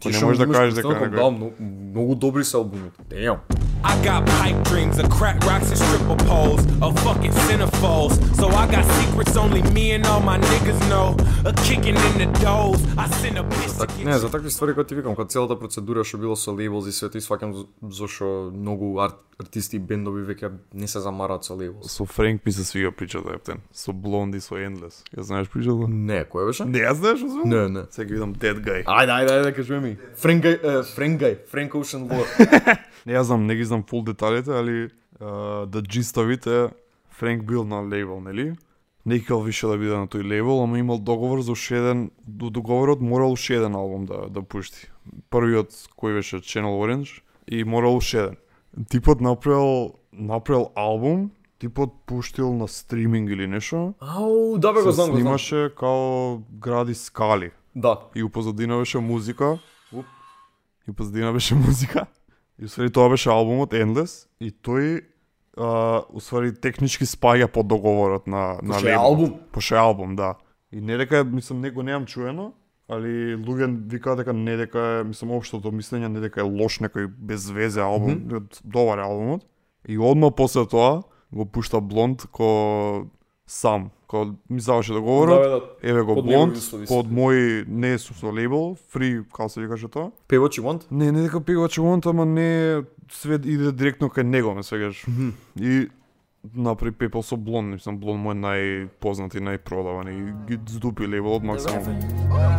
Ти 0.00 0.08
не 0.08 0.20
можеш 0.20 0.38
да 0.38 0.52
кажеш 0.52 0.74
дека 0.74 1.10
Да, 1.10 1.30
многу, 1.30 1.52
многу 1.60 2.14
добри 2.14 2.44
се 2.44 2.56
албумите. 2.56 3.02
Damn. 3.10 3.38
I 3.84 3.94
got 4.04 4.26
pipe 4.26 4.58
dreams 4.64 4.98
of 4.98 5.08
crack 5.10 5.38
rocks 5.44 5.68
and 5.70 5.78
stripper 5.78 6.16
poles, 6.24 6.60
of 6.80 6.98
fucking 7.00 7.32
centerfolds. 7.46 8.14
So 8.36 8.48
I 8.48 8.66
got 8.66 8.84
secrets 8.98 9.36
only 9.36 9.62
me 9.72 9.92
and 9.92 10.06
all 10.06 10.20
my 10.20 10.38
niggas 10.40 10.80
know. 10.88 11.16
A 11.44 11.52
kicking 11.64 11.96
in 11.98 12.14
the 12.18 12.28
doors. 12.40 12.80
I 12.96 13.08
send 13.12 13.38
a 13.38 13.42
bitch 13.44 13.72
to 13.72 13.78
Так, 13.78 14.04
не, 14.04 14.18
за 14.18 14.30
такви 14.30 14.50
ствари 14.50 14.74
кои 14.74 14.84
ти 14.84 14.94
викам, 14.94 15.14
кога 15.14 15.28
целата 15.28 15.58
процедура 15.58 16.04
што 16.04 16.18
било 16.18 16.36
со 16.36 16.52
лейблс 16.52 16.86
и 16.86 16.92
свето, 16.92 17.18
и 17.18 17.20
сваќам 17.20 17.52
за- 17.52 17.66
зашо 17.90 18.50
многу 18.54 18.98
арт, 19.00 19.14
артисти 19.40 19.76
и 19.76 19.80
бендови 19.80 20.22
веќе 20.24 20.50
не 20.74 20.86
се 20.86 21.00
замараат 21.00 21.44
со 21.44 21.54
лейблс. 21.54 21.90
Со 21.90 22.04
Френк 22.06 22.46
ми 22.46 22.52
се 22.52 22.64
свига 22.64 22.92
причата, 22.92 23.34
ептен. 23.34 23.58
Со 23.72 23.92
Блонди, 23.92 24.40
со 24.40 24.54
Endless. 24.54 25.02
Ја 25.16 25.20
знаеш 25.22 25.48
причата? 25.48 25.88
Не, 25.88 26.24
кој 26.24 26.46
беше? 26.46 26.64
Не, 26.64 26.78
ја 26.78 26.92
знаеш 26.92 27.22
освен? 27.22 27.42
Не, 27.46 27.68
не. 27.70 27.82
Сега 27.90 28.14
видам 28.14 28.34
Dead 28.34 28.60
Guy. 28.60 28.84
Ајде, 28.84 29.10
ајде, 29.10 29.30
ајде, 29.32 29.52
кажи 29.54 29.72
ми. 29.74 29.96
Френк 30.16 30.44
Гај, 30.44 30.56
е, 30.64 30.82
Френк 30.94 31.20
Гај, 31.20 31.36
Френк 31.50 31.72
Ocean 31.72 32.06
War. 32.10 32.78
Не, 33.06 33.12
ја 33.12 33.22
знам, 33.22 33.46
не 33.46 33.56
ги 33.56 33.64
знам 33.64 33.82
фул 33.82 34.04
деталите, 34.04 34.50
али 34.50 34.90
uh, 35.20 35.66
да 35.66 35.82
джистовите 35.82 36.70
Френк 37.10 37.44
бил 37.44 37.64
на 37.64 37.82
лейбл, 37.82 38.20
нели? 38.20 38.54
Не 39.06 39.14
искал 39.14 39.42
више 39.42 39.66
да 39.66 39.76
биде 39.78 39.96
на 39.98 40.06
тој 40.06 40.22
лейбл, 40.22 40.62
ама 40.62 40.78
имал 40.78 40.98
договор 40.98 41.40
за 41.42 41.52
уште 41.52 41.76
еден, 41.78 42.10
до 42.26 42.50
договорот 42.50 43.00
морал 43.00 43.32
уште 43.32 43.54
еден 43.54 43.74
албум 43.74 44.06
да, 44.06 44.28
да 44.30 44.42
пушти. 44.42 44.90
Првиот 45.30 45.74
кој 45.98 46.22
беше 46.22 46.38
Channel 46.38 46.78
Orange 46.78 47.22
и 47.50 47.64
морал 47.64 47.96
уште 47.96 48.18
еден. 48.18 48.36
Типот 48.90 49.20
направил, 49.20 49.98
направил 50.12 50.70
албум, 50.74 51.30
типот 51.58 52.06
пуштил 52.06 52.54
на 52.54 52.68
стриминг 52.68 53.30
или 53.30 53.46
нешто. 53.46 53.94
Ау, 54.00 54.58
да 54.58 54.72
бе 54.72 54.82
го 54.82 54.90
знам, 54.92 55.10
го 55.10 55.16
знам. 55.16 55.22
снимаше 55.22 55.70
као 55.78 56.38
гради 56.38 56.94
скали. 56.94 57.50
Да. 57.74 57.98
И 58.14 58.22
у 58.22 58.30
позадина 58.30 58.78
беше 58.78 58.98
музика. 58.98 59.58
Уп. 59.92 60.06
И 60.88 60.90
у 60.90 60.94
позадина 60.94 61.32
беше 61.32 61.54
музика. 61.66 62.06
И 62.62 62.64
усвари 62.64 62.92
тоа 62.94 63.10
беше 63.10 63.26
албумот 63.34 63.72
Endless 63.74 64.28
и 64.38 64.52
тој 64.54 65.00
а, 65.58 66.04
усвари 66.14 66.52
технички 66.54 67.02
спаѓа 67.02 67.48
под 67.50 67.66
договорот 67.66 68.28
на 68.30 68.60
на 68.62 68.78
Пошто 68.78 68.92
албум? 68.94 69.32
Пошто 69.50 69.80
албум, 69.82 70.14
да. 70.16 70.36
И 70.70 70.80
не 70.80 70.96
дека 70.96 71.24
мислам 71.24 71.60
него 71.60 71.82
немам 71.82 72.06
чуено, 72.06 72.52
али 72.86 73.34
луѓе 73.34 73.66
викаат 73.90 74.22
дека 74.22 74.32
не 74.32 74.54
дека 74.56 74.78
е, 75.00 75.04
мислам 75.10 75.34
општото 75.34 75.72
мислење 75.74 76.06
не 76.06 76.22
дека 76.22 76.44
е 76.44 76.46
лош 76.46 76.78
некој 76.78 77.10
без 77.10 77.50
везе 77.50 77.82
албум, 77.82 78.14
mm 78.14 78.30
-hmm. 78.30 78.62
добар 78.62 78.98
е 78.98 79.08
албумот. 79.10 79.42
И 79.88 79.98
одма 79.98 80.30
после 80.30 80.66
тоа 80.66 81.02
го 81.32 81.44
пушта 81.46 81.80
Блонд 81.80 82.26
ко 82.30 83.06
сам, 83.46 83.90
ко 84.12 84.26
ми 84.50 84.60
заврши 84.60 84.92
договорот. 84.92 85.42
Да, 85.42 85.48
бе, 85.48 85.48
да. 85.48 85.90
Еве 85.90 86.02
го 86.02 86.14
Под 86.14 86.56
услови 86.56 86.86
под 86.86 87.06
мој 87.08 87.64
не 87.66 87.96
сум 87.98 88.16
со 88.20 88.28
лейбл, 88.28 88.76
фри, 88.92 89.24
како 89.32 89.48
се 89.48 89.64
викаше 89.64 89.88
тоа? 89.88 90.12
Pay 90.28 90.36
what 90.36 90.52
you 90.60 90.64
want? 90.68 90.84
Не, 90.90 91.08
не 91.12 91.22
дека 91.24 91.40
пегуваче 91.40 91.80
want, 91.80 92.04
ама 92.04 92.26
не 92.28 92.84
све 93.08 93.40
иде 93.40 93.72
директно 93.72 94.12
кај 94.12 94.28
него, 94.28 94.52
ме 94.52 94.62
свегаш. 94.62 95.06
И 95.56 95.88
направи 96.54 96.92
пепел 96.92 97.22
со 97.22 97.36
Блон, 97.36 97.72
мислам 97.72 97.96
Блон 97.98 98.20
мој 98.20 98.36
најпознат 98.36 99.32
и 99.32 99.40
најпродаван 99.40 100.12
и 100.12 100.18
ги 100.44 100.60
здупи 100.68 101.08
лейбелот 101.08 101.42
максимум. 101.42 101.80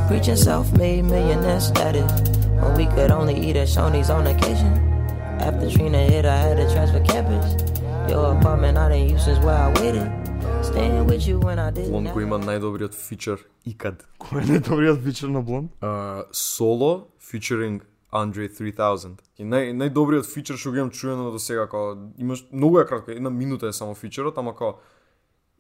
Preaching 0.10 0.36
self-made 0.36 1.06
millionaire 1.06 1.62
status 1.62 2.10
when 2.58 2.74
we 2.74 2.88
could 2.98 3.12
only 3.12 3.38
eat 3.38 3.56
at 3.56 3.68
Shoney's 3.68 4.10
on 4.10 4.26
occasion. 4.26 4.74
After 5.38 5.70
Trina 5.70 6.02
hit, 6.02 6.26
I 6.26 6.38
had 6.38 6.58
to 6.58 6.66
transfer 6.74 7.02
campus. 7.06 7.46
Your 8.10 8.34
apartment 8.34 8.78
I 8.78 8.89
didn't 8.89 9.10
use 9.13 9.26
since 9.26 9.39
where 9.46 9.56
I 9.56 9.70
waited. 9.80 10.33
Staying 10.62 11.07
with 11.07 11.27
you 11.29 11.38
when 11.40 11.59
I 11.59 11.71
didn't. 11.71 11.90
Блонд 11.90 12.07
have- 12.09 12.12
го 12.12 12.21
има 12.21 12.38
најдобриот 12.38 12.94
фичер 12.94 13.38
икад. 13.66 14.05
Кој 14.21 14.42
е 14.42 14.47
најдобриот 14.61 15.03
фичер 15.05 15.29
на 15.29 15.42
Блон? 15.42 15.68
Uh, 15.83 16.23
Solo 16.33 17.07
featuring 17.21 17.81
Andre 18.12 18.49
3000. 18.49 19.16
И 19.38 19.44
нај 19.44 19.73
најдобриот 19.77 20.27
фичер 20.35 20.57
што 20.57 20.71
го 20.71 20.77
имам 20.77 20.90
чуено 20.90 21.31
до 21.31 21.38
сега, 21.38 21.66
као 21.68 21.97
имаш 22.18 22.44
многу 22.53 22.81
е 22.81 22.87
кратко, 22.87 23.11
една 23.11 23.31
минута 23.31 23.66
е 23.68 23.73
само 23.73 23.94
фичерот, 23.94 24.38
ама 24.38 24.57
као 24.57 24.73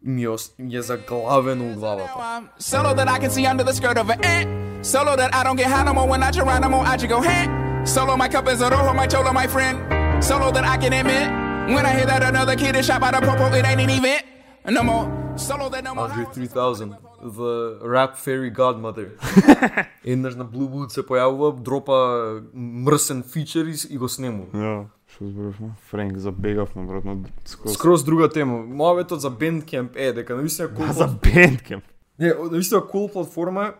ми 0.02 0.22
е, 0.24 0.28
ос- 0.28 0.54
ми 0.58 0.76
е 0.76 0.82
заглавено 0.82 1.72
у 1.72 1.74
главата. 1.74 2.12
I'm 2.18 2.44
solo 2.60 2.94
that 2.94 3.08
I 3.08 3.18
can 3.18 3.30
see 3.30 3.46
under 3.46 3.64
the 3.64 3.72
skirt 3.72 3.96
of 3.98 4.08
an 4.10 4.20
ant. 4.24 4.48
Solo 4.86 5.16
that 5.16 5.30
I 5.34 5.42
don't 5.44 5.56
get 5.56 5.66
high 5.66 5.84
no 5.84 5.92
more 5.92 6.06
when 6.08 6.22
I 6.22 6.30
Geronimo, 6.30 6.78
I 6.82 6.96
just 6.96 7.08
go 7.08 7.20
hand. 7.20 7.50
Solo 7.88 8.16
my 8.16 8.28
cup 8.28 8.46
is 8.52 8.60
a 8.60 8.68
rojo, 8.70 8.92
my 8.94 9.06
cholo, 9.12 9.32
my 9.32 9.46
friend. 9.54 9.76
Solo 10.22 10.52
that 10.52 10.64
I 10.64 10.76
can 10.82 10.92
admit. 11.00 11.26
When 11.74 11.84
I 11.84 11.92
hear 11.96 12.06
that 12.06 12.22
another 12.22 12.54
kid 12.62 12.76
is 12.76 12.86
shot 12.86 13.00
by 13.00 13.10
the 13.10 13.20
popo, 13.26 13.44
it 13.58 13.64
ain't 13.70 13.80
an 13.80 13.90
event. 13.90 14.22
No 14.65 14.81
more. 14.81 15.37
Solo 15.37 15.69
that 15.69 15.83
no 15.83 15.93
more. 15.93 16.09
Andre 16.09 16.25
3000, 16.33 16.95
the 17.21 17.79
rap 17.81 18.15
fairy 18.17 18.49
godmother. 18.49 19.09
Еднаш 20.05 20.35
на 20.35 20.45
Blue 20.45 20.69
Boot 20.69 20.89
се 20.89 21.03
појавува, 21.03 21.59
дропа 21.59 22.41
мрсен 22.53 23.23
фичер 23.23 23.67
и, 23.67 23.97
го 23.97 24.07
снему. 24.07 24.47
Ја, 24.53 24.87
што 25.11 25.27
зборувавме? 25.27 25.75
Френк 25.91 26.17
забегавме 26.17 26.87
брат 26.87 27.05
на 27.05 27.17
скроз. 27.45 27.73
Скроз 27.75 28.03
друга 28.07 28.29
тема. 28.29 28.63
Мојаветот 28.63 29.19
за 29.19 29.31
Bandcamp 29.31 29.97
е 29.99 30.13
дека 30.13 30.35
навистина 30.35 30.69
cool 30.69 30.91
За 30.91 31.09
Bandcamp. 31.09 31.83
Не, 32.19 32.33
навистина 32.51 32.81
cool 32.81 33.11
платформа 33.11 33.73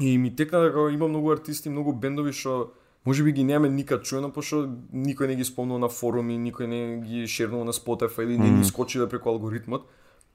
и 0.00 0.18
ми 0.18 0.36
текна 0.36 0.60
дека 0.60 0.90
има 0.92 1.08
многу 1.08 1.32
артисти, 1.32 1.68
многу 1.68 1.92
бендови 1.92 2.32
што 2.32 2.70
може 3.06 3.24
би 3.24 3.32
ги 3.32 3.44
немаме 3.44 3.74
никад 3.74 4.04
чуено, 4.06 4.30
пошто 4.30 4.68
никој 4.94 5.26
не 5.26 5.34
ги 5.34 5.44
спомнува 5.44 5.80
на 5.80 5.88
форуми, 5.88 6.38
никој 6.38 6.66
не 6.66 6.80
ги 7.02 7.26
шернува 7.26 7.64
на 7.64 7.72
Spotify 7.72 8.22
или 8.22 8.38
не 8.38 8.50
ни 8.50 8.64
скочи 8.64 8.98
да 8.98 9.08
преку 9.08 9.34
алгоритмот. 9.34 9.88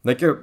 Неќе 0.04 0.34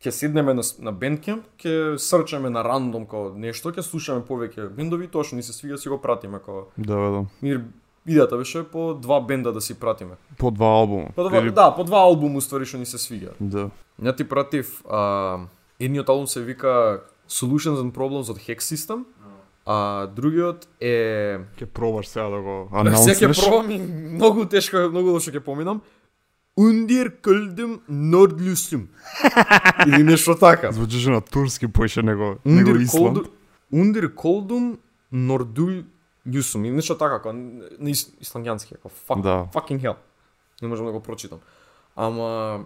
ќе 0.00 0.10
седнеме 0.10 0.54
на, 0.56 0.62
на 0.80 0.92
Bandcamp, 0.96 1.42
ќе 1.60 1.98
срчеме 2.00 2.48
на 2.50 2.62
рандом 2.64 3.04
како 3.04 3.34
нешто, 3.36 3.72
ќе 3.72 3.84
слушаме 3.84 4.24
повеќе 4.24 4.70
бендови, 4.72 5.08
тоа 5.12 5.24
што 5.24 5.36
ни 5.36 5.42
се 5.44 5.52
свига 5.52 5.76
си 5.78 5.92
го 5.92 5.98
пратиме 6.00 6.40
како 6.40 6.70
Да, 6.76 6.96
да. 6.96 7.24
Мир 7.44 7.60
идејата 8.08 8.38
беше 8.40 8.64
по 8.64 8.94
два 8.94 9.20
бенда 9.20 9.52
да 9.52 9.60
си 9.60 9.74
пратиме. 9.76 10.16
По 10.38 10.50
два 10.50 10.66
албума. 10.80 11.12
По 11.14 11.28
два, 11.28 11.38
Или- 11.38 11.52
да, 11.52 11.70
по 11.76 11.84
два 11.84 12.00
албум 12.08 12.36
уствари 12.36 12.64
што 12.64 12.78
ни 12.80 12.86
се 12.86 12.98
свига. 12.98 13.36
Да. 13.40 13.68
Ја 14.00 14.16
ти 14.16 14.24
пратив 14.24 14.80
а, 14.88 15.44
едниот 15.78 16.08
албум 16.08 16.26
се 16.26 16.40
вика 16.40 17.02
Solutions 17.28 17.76
and 17.84 17.92
Problems 17.92 18.30
од 18.30 18.38
Hex 18.40 18.64
System, 18.64 19.04
а 19.66 20.06
другиот 20.06 20.64
е 20.80 21.38
Ќе 21.60 21.66
пробаш 21.66 22.08
сега 22.08 22.30
да 22.32 22.40
го 22.40 22.68
Сега 22.72 22.80
ќе 22.80 23.28
анаунснеш. 23.28 23.44
пробам 23.44 23.70
и 23.70 23.78
многу 24.16 24.46
тешко, 24.48 24.88
многу 24.88 25.12
лошо 25.12 25.30
ќе 25.30 25.40
поминам. 25.44 25.82
Undir 26.60 27.10
Kuldum 27.20 27.80
Nordlusum. 27.90 28.86
Или 29.86 30.02
нешто 30.02 30.34
така. 30.36 30.72
Звучеше 30.72 31.10
на 31.10 31.20
турски 31.22 31.68
поише 31.68 32.02
него, 32.02 32.36
него 32.44 32.70
Исланд. 32.70 33.16
Kuldum 33.16 33.30
Undir 33.72 34.14
Kuldum 34.14 34.78
Nordlusum. 35.14 36.66
И 36.66 36.70
нешто 36.70 36.94
така, 36.94 37.16
како 37.16 37.32
на 37.32 37.90
ис- 37.90 38.10
исландјански, 38.20 38.70
како 38.72 38.88
fuck, 38.88 39.22
Да. 39.22 39.48
fucking 39.54 39.80
hell. 39.80 39.96
Не 40.62 40.68
можам 40.68 40.86
да 40.86 40.92
го 40.92 41.00
прочитам. 41.00 41.38
Ама 41.96 42.64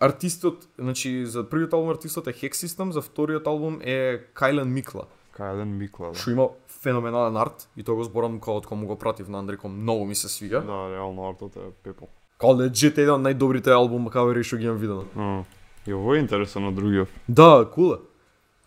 артистот, 0.00 0.68
значи 0.78 1.26
за 1.26 1.44
првиот 1.44 1.72
албум 1.72 1.90
артистот 1.90 2.26
е 2.26 2.32
Hex 2.32 2.52
System, 2.56 2.90
за 2.90 3.02
вториот 3.02 3.46
албум 3.46 3.78
е 3.82 4.18
Кайлен 4.34 4.72
Микла. 4.72 5.04
Кајден 5.34 5.64
Микла, 5.72 6.08
да. 6.08 6.14
Што 6.14 6.30
има 6.30 6.48
феноменален 6.82 7.36
арт 7.36 7.68
и 7.76 7.82
тоа 7.82 7.94
го 7.94 8.04
зборам 8.04 8.40
кога 8.40 8.56
од 8.56 8.66
кога 8.66 8.80
му 8.80 8.86
го 8.86 8.96
пратив 8.96 9.28
на 9.28 9.38
Андреј, 9.38 9.56
кога 9.56 9.70
многу 9.70 10.04
ми 10.04 10.14
се 10.14 10.28
свига. 10.28 10.60
Да, 10.60 10.90
реално 10.90 11.28
артот 11.28 11.56
е 11.56 11.70
пепел. 11.82 12.08
Као 12.38 12.54
легит 12.54 12.98
е 12.98 13.02
еден 13.02 13.14
од 13.14 13.22
најдобрите 13.22 13.68
албум 13.68 14.08
кавери 14.08 14.44
што 14.44 14.56
ги 14.56 14.64
имам 14.64 14.78
видено. 14.78 15.04
А, 15.16 15.44
И 15.86 15.92
ово 15.94 16.14
е 16.14 16.18
интересен 16.18 16.62
на 16.62 16.72
другиот. 16.72 17.08
Да, 17.28 17.68
кул 17.74 17.92
е. 17.92 17.98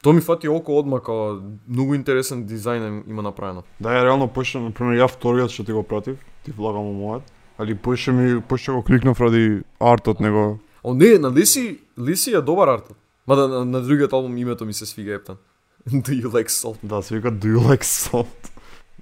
Тоа 0.04 0.14
ми 0.14 0.22
фати 0.22 0.48
око 0.50 0.80
одма 0.80 1.00
као 1.00 1.38
многу 1.68 1.94
интересен 1.94 2.48
дизајн 2.48 2.88
им- 2.88 3.04
има 3.08 3.22
направено. 3.22 3.64
Да, 3.80 3.90
ја 3.90 4.04
реално 4.04 4.28
поише, 4.28 4.60
например, 4.60 4.98
ја 4.98 5.08
вториот 5.08 5.50
што 5.50 5.64
ти 5.64 5.72
го 5.72 5.84
пратив, 5.84 6.18
ти 6.44 6.52
влагам 6.52 6.82
у 6.82 6.94
мојот, 6.96 7.22
али 7.58 7.76
поише 7.76 8.12
ми, 8.12 8.42
поише 8.42 8.72
го 8.72 8.82
кликнав 8.84 9.22
ради 9.22 9.62
артот 9.80 10.20
него. 10.20 10.60
О 10.84 10.94
не, 10.94 11.18
на 11.20 11.32
Леси, 11.32 11.80
Леси 12.00 12.34
е 12.34 12.42
добар 12.42 12.68
арт. 12.68 12.92
Мада 13.28 13.48
на, 13.48 13.66
на 13.66 13.82
другиот 13.82 14.14
албум 14.14 14.38
името 14.38 14.66
ми 14.66 14.74
се 14.74 14.86
свига 14.86 15.14
ептан. 15.14 15.38
Do 15.90 16.12
you 16.14 16.28
like 16.28 16.50
salt? 16.50 16.78
Да, 16.84 17.02
се 17.02 17.16
вика 17.16 17.32
Do 17.32 17.46
you 17.48 17.60
like 17.60 17.84
salt? 17.84 18.52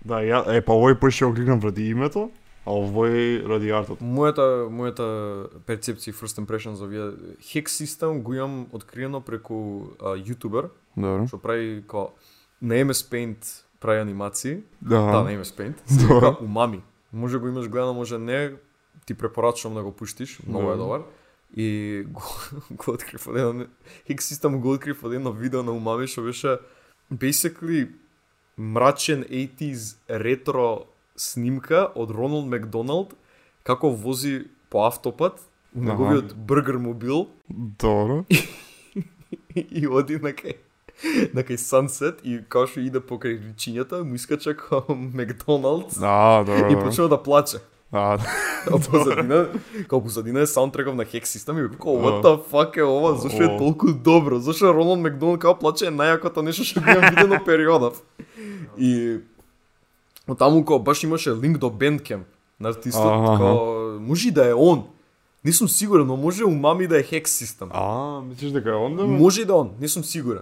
Да, 0.05 0.15
ја, 0.15 0.43
е, 0.47 0.61
па 0.61 0.73
овој 0.73 0.99
поише 0.99 1.25
го 1.25 1.33
кликнав 1.33 1.63
ради 1.63 1.83
името, 1.85 2.29
а 2.69 2.75
овој 2.77 3.47
ради 3.49 3.71
артот. 3.73 4.01
Мојата 4.03 4.45
мојата 4.69 5.05
перцепција 5.65 6.13
first 6.13 6.37
impressions 6.41 6.77
за 6.77 6.85
овие 6.85 7.07
Hex 7.49 7.73
System 7.81 8.21
го 8.21 8.35
имам 8.37 8.67
откриено 8.71 9.21
преку 9.25 9.95
а, 9.97 10.13
јутубер 10.13 10.69
Добро. 10.95 11.25
што 11.27 11.41
прави 11.41 11.81
као 11.89 12.11
на 12.61 12.77
MS 12.85 13.01
Paint 13.09 13.49
прави 13.79 14.01
анимации. 14.01 14.61
Да, 14.81 15.01
Да, 15.01 15.23
на 15.23 15.31
MS 15.33 15.55
Paint. 15.57 15.75
Вика 15.89 16.37
Умами. 16.43 16.81
Може 17.13 17.39
го 17.39 17.47
имаш 17.47 17.67
гледано, 17.69 17.93
може 17.93 18.17
не. 18.17 18.53
Ти 19.05 19.13
препорачувам 19.13 19.75
да 19.75 19.83
го 19.83 19.91
пуштиш, 19.91 20.39
многу 20.47 20.71
е 20.71 20.75
добар. 20.75 21.01
И 21.55 22.03
го, 22.09 22.21
го 22.71 22.91
открив 22.91 23.27
од 23.27 23.35
едно 23.37 23.65
Hex 24.09 24.29
System 24.29 24.59
го 24.59 24.77
открив 24.77 25.03
од 25.03 25.13
едно 25.13 25.31
видео 25.31 25.63
на 25.63 25.71
Умами 25.71 26.07
што 26.07 26.21
беше 26.21 26.59
basically 27.09 27.89
мрачен 28.57 29.23
80s 29.23 29.97
ретро 30.09 30.85
снимка 31.19 31.87
од 31.95 32.11
Роналд 32.15 32.47
Макдоналд 32.47 33.13
како 33.67 33.91
вози 33.91 34.47
по 34.71 34.85
автопат 34.87 35.41
у 35.75 35.83
неговиот 35.83 36.33
бургер 36.33 36.79
мобил. 36.79 37.27
Добро. 37.49 38.23
и 39.55 39.87
оди 39.87 40.17
на 40.17 40.31
кај 40.33 40.55
на 41.33 41.43
кај 41.43 41.59
Sunset 41.59 42.23
и 42.23 42.39
као 42.49 42.67
што 42.67 42.81
иде 42.83 42.99
покрај 43.03 43.39
речињата, 43.51 44.03
му 44.03 44.15
искача 44.15 44.55
као 44.57 44.95
Макдоналдс. 45.19 45.99
Да, 45.99 46.43
добро. 46.47 46.71
и 46.71 46.79
почнува 46.79 47.09
да 47.09 47.23
плаче. 47.23 47.59
А, 47.91 48.17
А 48.71 48.77
позадина, 48.77 49.47
као 49.87 50.01
позадина 50.03 50.41
е 50.41 50.47
саундтреков 50.47 50.95
на 50.95 51.05
Hex 51.05 51.23
System 51.23 51.65
и 51.65 51.69
како 51.71 51.95
what 51.97 52.21
the 52.21 52.35
fuck 52.51 52.77
е 52.77 52.83
ова, 52.83 53.15
зашо 53.15 53.43
е 53.43 53.57
толку 53.57 53.93
добро, 53.93 54.39
зашо 54.39 54.69
е 54.69 54.73
Роналд 54.73 54.99
Макдоналд 54.99 55.39
као 55.39 55.55
плаче? 55.59 55.87
Е 55.87 55.91
најакото 55.91 56.43
нешто 56.45 56.63
што 56.63 56.83
го 56.83 56.91
имам 56.91 57.09
видено 57.15 57.39
периодов. 57.45 58.03
И 58.77 59.19
од 60.29 60.37
таму 60.37 60.65
као 60.65 60.79
баш 60.79 61.03
имаше 61.03 61.31
линк 61.33 61.57
до 61.57 61.69
Bandcamp 61.69 62.23
на 62.59 62.69
артистот, 62.69 63.03
као 63.37 63.55
може 63.99 64.31
да 64.31 64.49
е 64.49 64.53
он. 64.53 64.83
Не 65.45 65.51
сум 65.53 65.67
сигурен, 65.69 66.07
но 66.07 66.17
може 66.17 66.43
умами 66.45 66.87
да 66.87 66.99
е 66.99 67.03
Hex 67.03 67.23
System. 67.23 67.67
а, 67.71 67.85
мислиш 68.21 68.51
дека 68.51 68.69
е 68.69 68.75
онда? 68.75 69.03
бе? 69.03 69.09
Може 69.09 69.41
и 69.41 69.45
да 69.45 69.55
он, 69.55 69.71
не 69.79 69.87
сум 69.87 70.03
сигурен. 70.03 70.41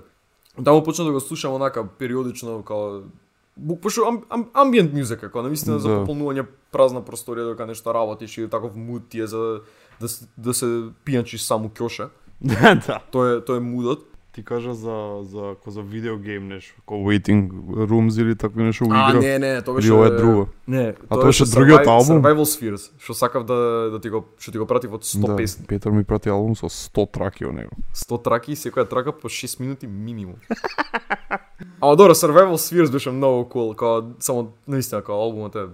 Таму 0.66 0.84
почна 0.84 1.06
да 1.06 1.12
го 1.12 1.20
слушам 1.20 1.54
онака 1.54 1.88
периодично 1.90 2.64
као 2.64 3.02
бу- 3.58 3.76
пошто 3.76 4.02
ам, 4.04 4.22
ам, 4.30 4.46
амбиент 4.56 4.94
музика, 4.94 5.32
као 5.32 5.42
навистина 5.42 5.80
за 5.80 5.90
Да. 5.90 5.96
пополнување 5.98 6.46
празна 6.72 7.02
просторија 7.02 7.44
додека 7.44 7.66
нешто 7.66 7.94
работиш 7.94 8.38
или 8.38 8.50
таков 8.50 8.76
муд 8.76 9.04
ти 9.10 9.20
е 9.20 9.28
за 9.28 9.60
да, 10.02 10.08
се- 10.10 10.26
да 10.38 10.54
се 10.54 10.66
пијанчиш 11.06 11.38
само 11.38 11.70
кјоше. 11.70 12.10
Да, 12.42 12.76
да. 12.88 13.00
Тоа 13.12 13.32
е 13.32 13.42
тоа 13.42 13.58
е 13.58 13.62
мудот. 13.62 14.00
Ти 14.38 14.44
кажа 14.44 14.74
за 14.74 15.18
за 15.22 15.56
ко 15.64 15.72
за 15.72 15.82
видеогейм 15.82 16.48
нешто, 16.48 16.82
ко 16.86 16.94
waiting 16.94 17.50
rooms 17.90 18.22
или 18.22 18.36
такво 18.36 18.62
нешто 18.62 18.86
А, 18.90 19.10
игра. 19.10 19.20
не, 19.20 19.40
не, 19.40 19.62
тоа 19.62 19.76
беше 19.76 19.94
е 19.94 20.10
друго? 20.10 20.48
Не, 20.68 20.94
тоа 20.94 21.26
беше 21.26 21.46
другиот 21.46 21.88
албум? 21.88 22.22
Survival 22.22 22.46
Spheres, 22.46 22.92
што 23.02 23.18
сакав 23.18 23.46
да 23.50 23.90
да 23.90 23.98
ти 23.98 24.14
го 24.14 24.22
што 24.38 24.52
ти 24.52 24.62
го 24.62 24.68
пратив 24.70 24.94
од 24.94 25.02
100 25.02 25.26
да, 25.26 25.36
песни. 25.36 25.66
Петар 25.66 25.90
ми 25.92 26.04
прати 26.04 26.30
албум 26.30 26.54
со 26.54 26.70
100 26.70 27.12
траки 27.12 27.50
од 27.50 27.56
него. 27.58 27.74
100 27.98 28.22
траки 28.24 28.54
и 28.54 28.56
секоја 28.56 28.86
трака 28.86 29.10
по 29.10 29.26
6 29.26 29.58
минути 29.60 29.88
минимум. 29.90 30.38
Ама 31.82 31.96
добро, 31.98 32.14
Survival 32.14 32.62
Spheres 32.62 32.92
беше 32.92 33.10
многу 33.10 33.50
cool, 33.50 33.74
као 33.76 34.14
само 34.20 34.54
наистина 34.68 35.02
као 35.02 35.18
албумот 35.18 35.56
е 35.56 35.66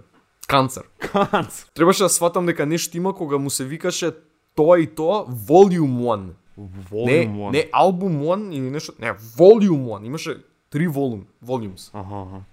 канцер. 0.47 0.84
Канц. 1.12 1.65
Требаше 1.76 2.04
да 2.04 2.10
сватам 2.10 2.45
дека 2.45 2.65
нешто 2.65 2.97
има 2.97 3.12
кога 3.15 3.38
му 3.38 3.49
се 3.49 3.65
викаше 3.65 4.12
тоа 4.56 4.80
и 4.80 4.88
тоа 4.88 5.28
Volume 5.28 5.99
1. 5.99 6.30
Не, 6.57 6.67
Volume 6.91 7.49
1. 7.49 7.51
не 7.51 7.69
албум 7.71 8.21
1 8.23 8.53
или 8.53 8.69
нешто, 8.69 8.93
не, 8.99 9.13
Volume 9.37 9.99
1. 9.99 10.05
Имаше 10.05 10.43
три 10.69 10.87
волум, 10.87 11.27
volumes. 11.43 11.89
Аха, 11.93 12.21
аха. 12.21 12.43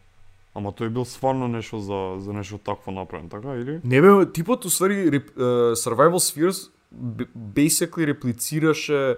Ама 0.54 0.72
тој 0.72 0.88
бил 0.88 1.04
стварно 1.04 1.48
нешто 1.48 1.78
за 1.80 2.20
за 2.20 2.32
нешто 2.32 2.58
такво 2.58 2.92
направен, 2.92 3.28
така 3.28 3.54
или? 3.54 3.80
Не 3.84 4.00
бе, 4.00 4.26
типот 4.32 4.64
уствари 4.64 5.10
реп, 5.10 5.30
uh, 5.36 5.74
Survival 5.74 6.18
Spheres 6.18 6.70
basically 7.54 8.06
реплицираше 8.06 9.16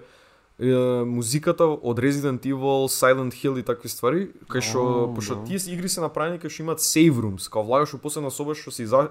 е, 0.61 1.05
музиката 1.05 1.65
од 1.65 1.99
Resident 1.99 2.45
Evil, 2.45 2.87
Silent 2.89 3.33
Hill 3.33 3.59
и 3.59 3.63
такви 3.63 3.89
ствари, 3.89 4.29
кај 4.47 4.61
што 4.61 4.81
О, 5.09 5.15
пошто 5.15 5.41
да. 5.41 5.45
тие 5.49 5.59
игри 5.73 5.89
се 5.89 6.05
направени 6.05 6.39
кај 6.39 6.53
што 6.53 6.63
имаат 6.63 6.85
save 6.85 7.17
rooms, 7.17 7.49
као 7.51 7.65
влагаш 7.65 7.95
у 7.95 7.99
посебна 7.99 8.31
соба 8.31 8.55
што 8.55 8.71
си 8.71 8.87
за 8.87 9.11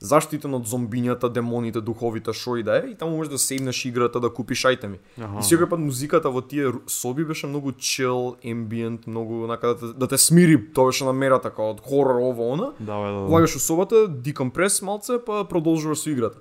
заштитен 0.00 0.54
од 0.54 0.66
зомбињата, 0.68 1.28
демоните, 1.32 1.80
духовите, 1.80 2.32
шо 2.32 2.56
и 2.56 2.62
да 2.62 2.78
е, 2.78 2.90
и 2.90 2.94
таму 2.94 3.16
можеш 3.16 3.30
да 3.32 3.38
сейвнеш 3.38 3.84
играта, 3.84 4.20
да 4.20 4.30
купиш 4.30 4.64
ајтеми. 4.66 4.98
Аха. 5.18 5.38
И 5.38 5.46
секој 5.46 5.68
пат 5.70 5.80
музиката 5.80 6.30
во 6.30 6.42
тие 6.42 6.72
соби 6.86 7.24
беше 7.24 7.46
многу 7.46 7.72
chill, 7.72 8.36
ambient, 8.44 9.06
многу 9.06 9.44
онака 9.44 9.74
да 9.74 9.78
те, 9.78 9.98
да 9.98 10.08
те 10.08 10.18
смири, 10.18 10.58
тоа 10.72 10.92
беше 10.92 11.04
намерата 11.04 11.50
као 11.50 11.74
од 11.76 11.80
хорор 11.80 12.20
ово 12.20 12.52
она. 12.52 12.72
Да, 12.80 12.98
бе, 13.00 13.08
да. 13.12 13.20
да. 13.20 13.26
Влагаш 13.30 13.56
у 13.56 13.60
собата, 13.60 14.08
декомпрес 14.08 14.82
малце, 14.82 15.18
па 15.26 15.44
продолжуваш 15.44 15.98
со 15.98 16.10
играта. 16.10 16.38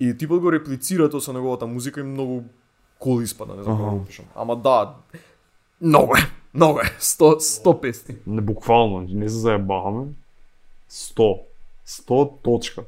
И 0.00 0.16
типот 0.16 0.40
го 0.40 0.52
реплицира 0.52 1.10
тоа 1.10 1.20
со 1.20 1.32
неговата 1.32 1.66
музика 1.66 2.00
и 2.00 2.08
многу 2.08 2.42
кул 2.98 3.22
испада, 3.22 3.54
не 3.54 3.62
знам 3.62 3.78
како 3.78 3.90
да 3.90 3.96
го 3.98 4.04
пишам. 4.04 4.24
Ама 4.34 4.56
да, 4.56 4.94
многу 5.80 6.16
е, 6.16 6.22
многу 6.54 6.78
е, 6.80 6.90
100, 7.00 7.38
100 7.62 7.80
песни. 7.80 8.16
Не 8.26 8.40
буквално, 8.40 9.06
не 9.08 9.28
се 9.28 9.36
заебаваме. 9.36 10.06
100. 10.90 11.40
100 11.86 12.42
точка. 12.42 12.84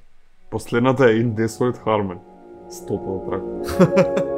Последната 0.50 1.04
е 1.04 1.14
In 1.14 1.34
Desolate 1.34 1.84
Harmony. 1.84 2.18
100 2.70 3.28
трака. 3.28 4.22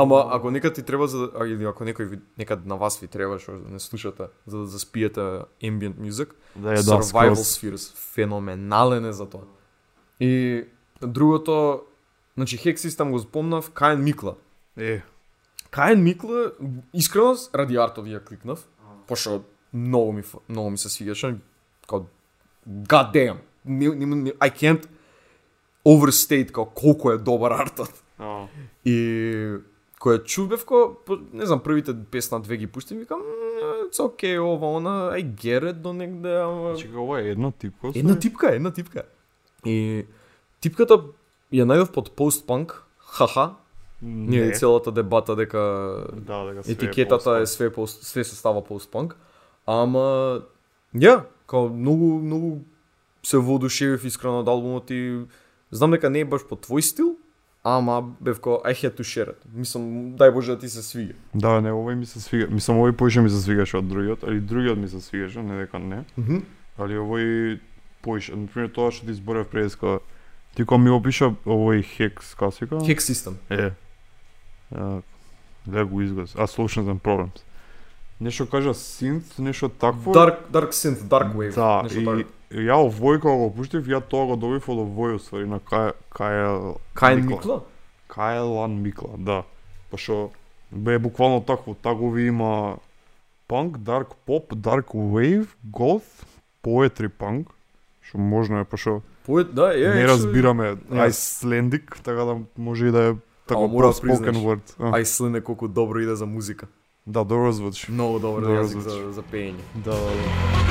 Ама 0.00 0.28
ако 0.30 0.50
некад 0.50 0.74
ти 0.74 0.82
треба 0.82 1.06
за 1.06 1.30
а, 1.40 1.46
или 1.46 1.64
ако 1.64 1.84
некој 1.84 2.20
некад 2.38 2.66
на 2.66 2.76
вас 2.78 3.00
ви 3.02 3.08
треба 3.10 3.38
што 3.42 3.58
не 3.58 3.82
слушате 3.82 4.30
за 4.46 4.58
да 4.58 4.66
заспиете 4.66 5.20
ambient 5.58 5.98
music, 5.98 6.30
Да 6.54 6.70
е 6.70 6.74
да, 6.74 7.02
Survival 7.02 7.34
скроз. 7.34 7.58
Spheres 7.58 7.96
феноменален 8.14 9.04
е 9.04 9.12
за 9.12 9.26
тоа. 9.26 9.42
И 10.20 10.64
другото, 11.02 11.82
значи 12.36 12.58
Hex 12.58 12.74
System 12.76 13.10
го 13.10 13.18
спомнав, 13.18 13.70
Каен 13.70 14.04
Микла. 14.04 14.34
Е, 14.78 15.02
Каен 15.70 16.02
Микла, 16.02 16.52
искрено 16.94 17.36
ради 17.54 17.76
артот 17.76 18.06
ја 18.06 18.20
кликнав, 18.20 18.64
пошто 19.06 19.42
многу 19.72 20.12
ми 20.12 20.22
многу 20.48 20.70
ми 20.70 20.78
се 20.78 20.88
свигаше, 20.88 21.36
као 21.88 22.00
god 22.68 23.12
damn. 23.12 23.36
Не, 23.64 23.88
не, 23.88 24.06
не, 24.06 24.30
I 24.32 24.50
can't 24.52 24.88
overstate 25.84 26.50
као 26.52 26.66
колку 26.66 27.10
е 27.10 27.18
добар 27.18 27.52
артот. 27.52 27.92
а, 28.18 28.46
И 28.84 29.56
кој 30.00 30.24
чувбев 30.24 30.64
ко, 30.64 30.96
по- 31.06 31.18
не 31.32 31.46
знам, 31.46 31.60
првите 31.60 31.94
песна 32.10 32.40
две 32.40 32.56
ги 32.56 32.66
пуштим, 32.66 32.98
викам, 32.98 33.20
"М, 33.20 33.26
it's 33.84 33.98
okay, 33.98 34.38
ова, 34.38 34.66
она, 34.68 35.10
I 35.12 35.24
get 35.24 35.62
it 35.62 35.72
до 35.74 35.92
негде, 35.92 36.34
ама... 36.34 36.76
чека, 36.76 37.00
ова 37.00 37.20
е 37.20 37.28
една 37.28 37.50
типка. 37.52 37.92
Една 37.94 38.18
типка, 38.18 38.54
една 38.54 38.70
типка. 38.70 39.02
И 39.64 40.06
типката 40.60 40.94
ја 41.52 41.64
најдов 41.64 41.92
под 41.92 42.12
постпанк, 42.12 42.84
хаха, 42.98 43.54
Не. 44.02 44.52
целата 44.52 44.92
дебата 44.92 45.36
дека 45.36 45.58
Да, 46.14 46.44
дека 46.44 46.62
све 46.62 46.72
е 46.72 46.74
етикетата 46.74 47.30
е 47.30 47.42
пост-панк. 47.42 47.46
све 47.46 47.72
пост, 47.72 48.02
све 48.02 48.24
се 48.24 48.36
става 48.36 48.64
постпанк, 48.64 49.16
ама 49.66 50.40
ја, 50.94 51.22
као 51.46 51.68
многу 51.68 52.18
многу 52.18 52.58
се 53.22 53.36
воодушевив 53.38 54.04
искрено 54.04 54.40
од 54.40 54.48
албумот 54.48 54.90
и 54.90 55.26
знам 55.70 55.90
дека 55.90 56.10
не 56.10 56.20
е 56.20 56.24
баш 56.24 56.46
по 56.48 56.54
твој 56.56 56.80
стил, 56.80 57.16
ама 57.64 58.14
бев 58.20 58.40
као 58.40 58.62
I 58.64 58.72
had 58.72 58.94
to 58.94 59.02
share 59.02 59.34
it. 59.34 59.40
Мислам, 59.54 60.14
дај 60.16 60.32
Боже 60.32 60.54
да 60.54 60.58
ти 60.58 60.68
се 60.68 60.80
свиѓа. 60.82 61.14
Да, 61.34 61.60
не, 61.60 61.70
овој 61.74 61.94
ми 61.94 62.06
се 62.06 62.20
свига. 62.20 62.46
Мислам, 62.50 62.78
овој 62.78 62.92
поише 62.92 63.20
ми 63.20 63.30
се 63.30 63.42
свигаше 63.42 63.76
од 63.82 63.88
другиот, 63.88 64.22
али 64.22 64.40
другиот 64.40 64.78
ми 64.78 64.88
се 64.88 65.00
свигаше, 65.00 65.42
не 65.42 65.58
дека 65.58 65.78
не. 65.78 66.04
Мгм. 66.16 66.46
Али 66.78 66.94
овој 66.94 67.58
поише, 68.02 68.36
например 68.36 68.70
тоа 68.70 68.94
што 68.94 69.06
ти 69.06 69.12
зборев 69.12 69.50
преска, 69.50 69.98
ти 70.54 70.64
кога 70.64 70.78
ми 70.78 70.90
опиша 70.90 71.34
овој 71.44 71.82
хекс, 71.82 72.34
вика? 72.60 72.78
Hack 72.78 73.02
system. 73.02 73.34
Е. 73.50 73.74
А, 74.74 75.00
да 75.66 75.84
го 75.84 76.02
изгас. 76.02 76.34
А 76.34 76.46
Solutions 76.46 76.92
and 76.92 77.00
Problems. 77.00 77.40
Нешто 78.20 78.48
кажа 78.50 78.74
synth, 78.74 79.38
нешто 79.38 79.68
такво. 79.68 80.14
Dark 80.14 80.50
Dark 80.50 80.70
Synth, 80.70 81.02
Dark 81.06 81.34
Wave. 81.34 81.54
Да, 81.54 81.82
нешто 81.82 82.24
и 82.50 82.64
ја 82.64 82.78
овој 82.80 83.20
кога 83.20 83.36
го 83.36 83.50
пуштив, 83.52 83.88
ја 83.88 84.00
тоа 84.00 84.30
го 84.30 84.36
добив 84.40 84.68
од 84.72 84.80
овој 84.80 85.18
уствари 85.18 85.48
на 85.48 85.60
Кај 85.60 85.92
Кај 86.16 86.78
Кајн 86.96 87.24
Микла? 87.28 87.60
Кајлан 88.08 88.80
Микла, 88.80 89.18
да. 89.18 89.42
Пошо 89.90 90.30
бе 90.72 90.98
буквално 90.98 91.40
такво, 91.40 91.74
тагови 91.74 92.26
има 92.26 92.78
панк, 93.48 93.78
дарк 93.78 94.14
поп, 94.26 94.56
дарк 94.56 94.86
вейв, 94.94 95.56
goth, 95.70 96.24
poetry 96.64 97.08
панк, 97.08 97.52
што 98.02 98.18
можно 98.18 98.60
е, 98.60 98.64
пошо 98.64 99.02
Поет, 99.24 99.54
да, 99.54 99.72
е. 99.76 99.94
не 99.94 100.08
разбираме. 100.08 100.76
Icelandic, 100.90 102.00
така 102.00 102.24
да 102.24 102.36
може 102.56 102.86
и 102.86 102.90
да 102.90 103.02
е 103.08 103.14
така 103.48 103.60
мора 103.60 103.92
spoken 103.92 104.36
word. 104.36 104.60
А, 104.78 104.98
е 105.36 105.40
колку 105.40 105.68
добро 105.68 106.00
иде 106.00 106.16
за 106.16 106.26
музика. 106.26 106.66
Да, 107.06 107.24
добро 107.24 107.52
звучи. 107.52 107.92
Многу 107.92 108.18
добар 108.18 108.40
Добро 108.40 108.62
јазик 108.62 108.78
звучи. 108.78 109.02
за, 109.06 109.12
за 109.12 109.22
пеење. 109.22 109.64
Да, 109.74 109.90
да, 109.90 109.96
да. 109.96 110.68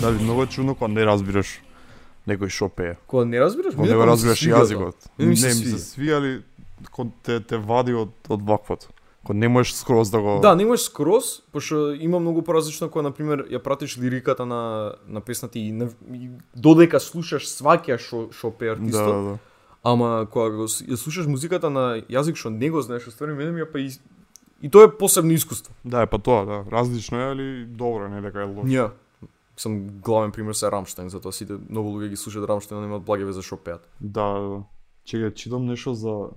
Дали 0.00 0.22
многу 0.22 0.42
е 0.42 0.46
чудно 0.46 0.74
кога 0.74 0.88
не 0.88 1.04
разбираш 1.04 1.60
некој 2.26 2.48
што 2.48 2.68
пее. 2.72 2.96
Кога 3.06 3.24
не 3.24 3.40
разбираш, 3.40 3.74
Кога 3.74 3.88
не 3.88 3.96
го 3.96 4.06
разбираш 4.08 4.40
јазикот. 4.40 4.96
Не 5.18 5.26
ми 5.26 5.36
се 5.36 5.52
ми 6.00 6.42
кога 6.90 7.10
те 7.22 7.40
те 7.40 7.58
вади 7.58 7.94
од 7.94 8.10
од 8.28 8.42
ваквото. 8.42 8.88
Кога 9.24 9.38
не 9.38 9.48
можеш 9.48 9.74
скроз 9.74 10.10
да 10.10 10.20
го 10.20 10.38
Да, 10.42 10.54
не 10.56 10.64
можеш 10.64 10.86
скроз, 10.86 11.42
пошто 11.52 11.92
има 11.92 12.20
многу 12.20 12.42
поразлично 12.42 12.88
кога 12.88 13.02
на 13.02 13.12
пример 13.12 13.44
ја 13.50 13.62
пратиш 13.62 13.98
лириката 13.98 14.46
на 14.46 14.94
на 15.06 15.20
песната 15.20 15.58
и, 15.58 15.72
на, 15.72 15.90
и 16.12 16.30
додека 16.56 17.00
слушаш 17.00 17.48
сваќаш 17.48 17.98
што 17.98 18.28
што 18.32 18.50
пее 18.50 18.74
да, 18.74 18.80
артистот, 18.80 19.14
да, 19.14 19.22
да. 19.30 19.38
ама 19.82 20.26
кога 20.30 20.50
го, 20.56 20.64
ја 20.64 20.96
слушаш 20.96 21.26
музиката 21.26 21.70
на 21.70 22.00
јазик 22.08 22.36
што 22.36 22.50
не 22.50 22.70
го 22.70 22.80
знаеш, 22.80 23.08
ствари 23.12 23.36
мене 23.36 23.60
ја 23.60 23.68
па 23.68 23.78
и 23.78 23.92
и 24.62 24.68
тоа 24.68 24.84
е 24.84 24.92
посебно 24.92 25.32
искуство. 25.32 25.72
Да, 25.84 26.02
е 26.02 26.06
па 26.06 26.18
тоа, 26.18 26.44
да. 26.44 26.64
Различно 26.72 27.20
е, 27.20 27.30
али 27.32 27.64
добро, 27.64 28.08
не 28.08 28.20
дека 28.20 28.40
е 28.40 28.44
лошо. 28.44 28.68
Ја 28.68 28.90
сам 29.60 30.00
главен 30.00 30.32
пример 30.32 30.54
се 30.56 30.70
Рамштайн, 30.70 31.10
затоа 31.12 31.32
сите 31.32 31.58
многу 31.68 31.92
луѓе 31.92 32.08
ги 32.08 32.16
слушаат 32.16 32.48
Рамштайн, 32.48 32.80
а 32.80 32.84
немаат 32.86 33.04
благе 33.04 33.28
везе 33.28 33.44
што 33.44 33.58
пеат. 33.60 33.84
Да, 34.00 34.28
да, 34.40 34.48
да. 34.48 34.60
Чекај, 35.04 35.34
читам 35.34 35.66
нешто 35.68 35.92
за 35.94 36.32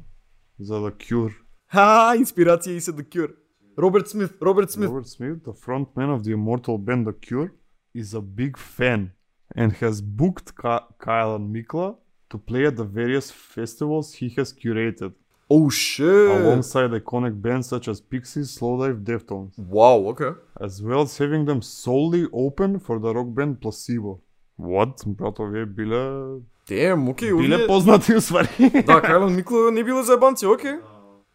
за 0.59 0.75
The 0.75 0.93
Cure. 1.11 1.33
Ха, 1.69 2.15
инспирација 2.17 2.69
и 2.77 2.81
се 2.81 2.93
The 2.93 3.05
Cure. 3.17 3.33
Роберт 3.79 4.09
Смит, 4.09 4.31
Роберт 4.43 4.71
Смит. 4.71 4.89
Robert 4.91 5.07
Smith, 5.07 5.43
the 5.45 5.53
frontman 5.65 6.11
of 6.17 6.25
the 6.25 6.33
immortal 6.33 6.79
band 6.79 7.07
The 7.07 7.13
Cure, 7.27 7.51
is 7.95 8.15
a 8.15 8.21
big 8.21 8.57
fan 8.57 9.13
and 9.57 9.73
has 9.83 10.01
booked 10.01 10.55
Ka- 10.57 10.87
Kyle 10.99 11.35
and 11.37 11.55
Mikla 11.55 11.97
to 12.31 12.39
play 12.39 12.67
at 12.67 12.77
the 12.77 12.85
various 12.85 13.31
festivals 13.31 14.15
he 14.15 14.29
has 14.37 14.53
curated, 14.53 15.13
Oh 15.51 15.71
shit. 15.71 16.31
alongside 16.41 16.91
iconic 16.91 17.41
bands 17.41 17.67
such 17.69 17.87
as 17.89 18.01
Pixies, 18.01 18.49
Slowdive, 18.59 19.03
Deftones, 19.05 19.53
Wow, 19.59 19.99
okay. 20.11 20.33
as 20.61 20.83
well 20.83 21.03
as 21.03 21.17
having 21.19 21.45
them 21.47 21.63
solely 21.63 22.27
open 22.33 22.79
for 22.81 22.99
the 22.99 23.15
rock 23.15 23.29
band 23.37 23.61
Placebo. 23.63 24.21
What? 24.57 24.97
Брато, 25.07 25.45
вие 25.53 25.67
биле... 25.67 26.43
Damn, 26.70 27.10
окей, 27.10 27.34
Биле 27.34 27.56
овие... 27.56 27.68
познати 27.68 28.16
уствари. 28.16 28.48
Да, 28.88 29.02
Кајлан 29.02 29.36
Микло 29.36 29.72
не 29.72 29.84
биле 29.84 30.04
заебанци, 30.04 30.46
окей. 30.46 30.80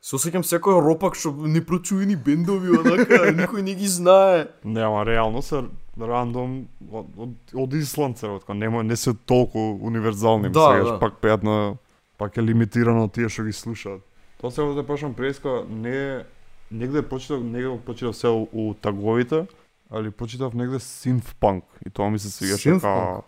Се 0.00 0.16
осеќам 0.16 0.44
секој 0.46 0.78
ропак 0.80 1.16
што 1.18 1.32
непрочуени 1.34 2.16
бендови, 2.16 2.70
онака, 2.70 3.28
никој 3.40 3.62
не 3.62 3.74
ги 3.74 3.88
знае. 3.88 4.46
Не, 4.64 4.80
ама 4.80 5.04
реално 5.06 5.42
се 5.42 5.64
рандом 6.00 6.68
од, 6.90 7.06
од, 7.18 7.30
од 7.54 7.74
Исланд 7.74 8.18
се 8.18 8.26
откако 8.28 8.54
нема 8.54 8.82
не 8.82 8.96
се 8.96 9.12
толку 9.26 9.58
универзални, 9.82 10.48
Да, 10.50 10.70
сегаш 10.70 10.88
да. 10.88 10.98
пак 10.98 11.18
пеат 11.18 11.42
на 11.42 11.74
пак 12.18 12.36
е 12.36 12.42
лимитирано 12.42 13.08
тие 13.08 13.28
што 13.28 13.42
ги 13.44 13.52
слушаат. 13.52 14.00
Тоа 14.40 14.50
сега 14.50 14.72
да 14.72 14.86
почнам 14.86 15.14
преска 15.14 15.64
не 15.68 15.90
е- 15.90 16.22
негде 16.70 17.02
почитав, 17.02 17.42
негде 17.42 17.68
го 17.68 17.78
почитав 17.78 18.16
се 18.16 18.28
у, 18.28 18.46
у 18.52 18.74
таговите, 18.74 19.46
али 19.90 20.10
почитав 20.10 20.54
негде 20.54 20.78
synth 20.78 21.34
punk 21.40 21.62
и 21.86 21.90
тоа 21.90 22.10
ми 22.10 22.18
се 22.18 22.30
свигаше 22.30 22.70
Synth 22.70 23.22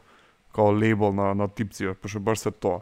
као 0.54 0.72
лейбл 0.74 1.12
на 1.12 1.34
на 1.34 1.48
типција, 1.48 1.94
пошто 1.94 2.20
баш 2.20 2.38
се 2.38 2.50
тоа. 2.50 2.80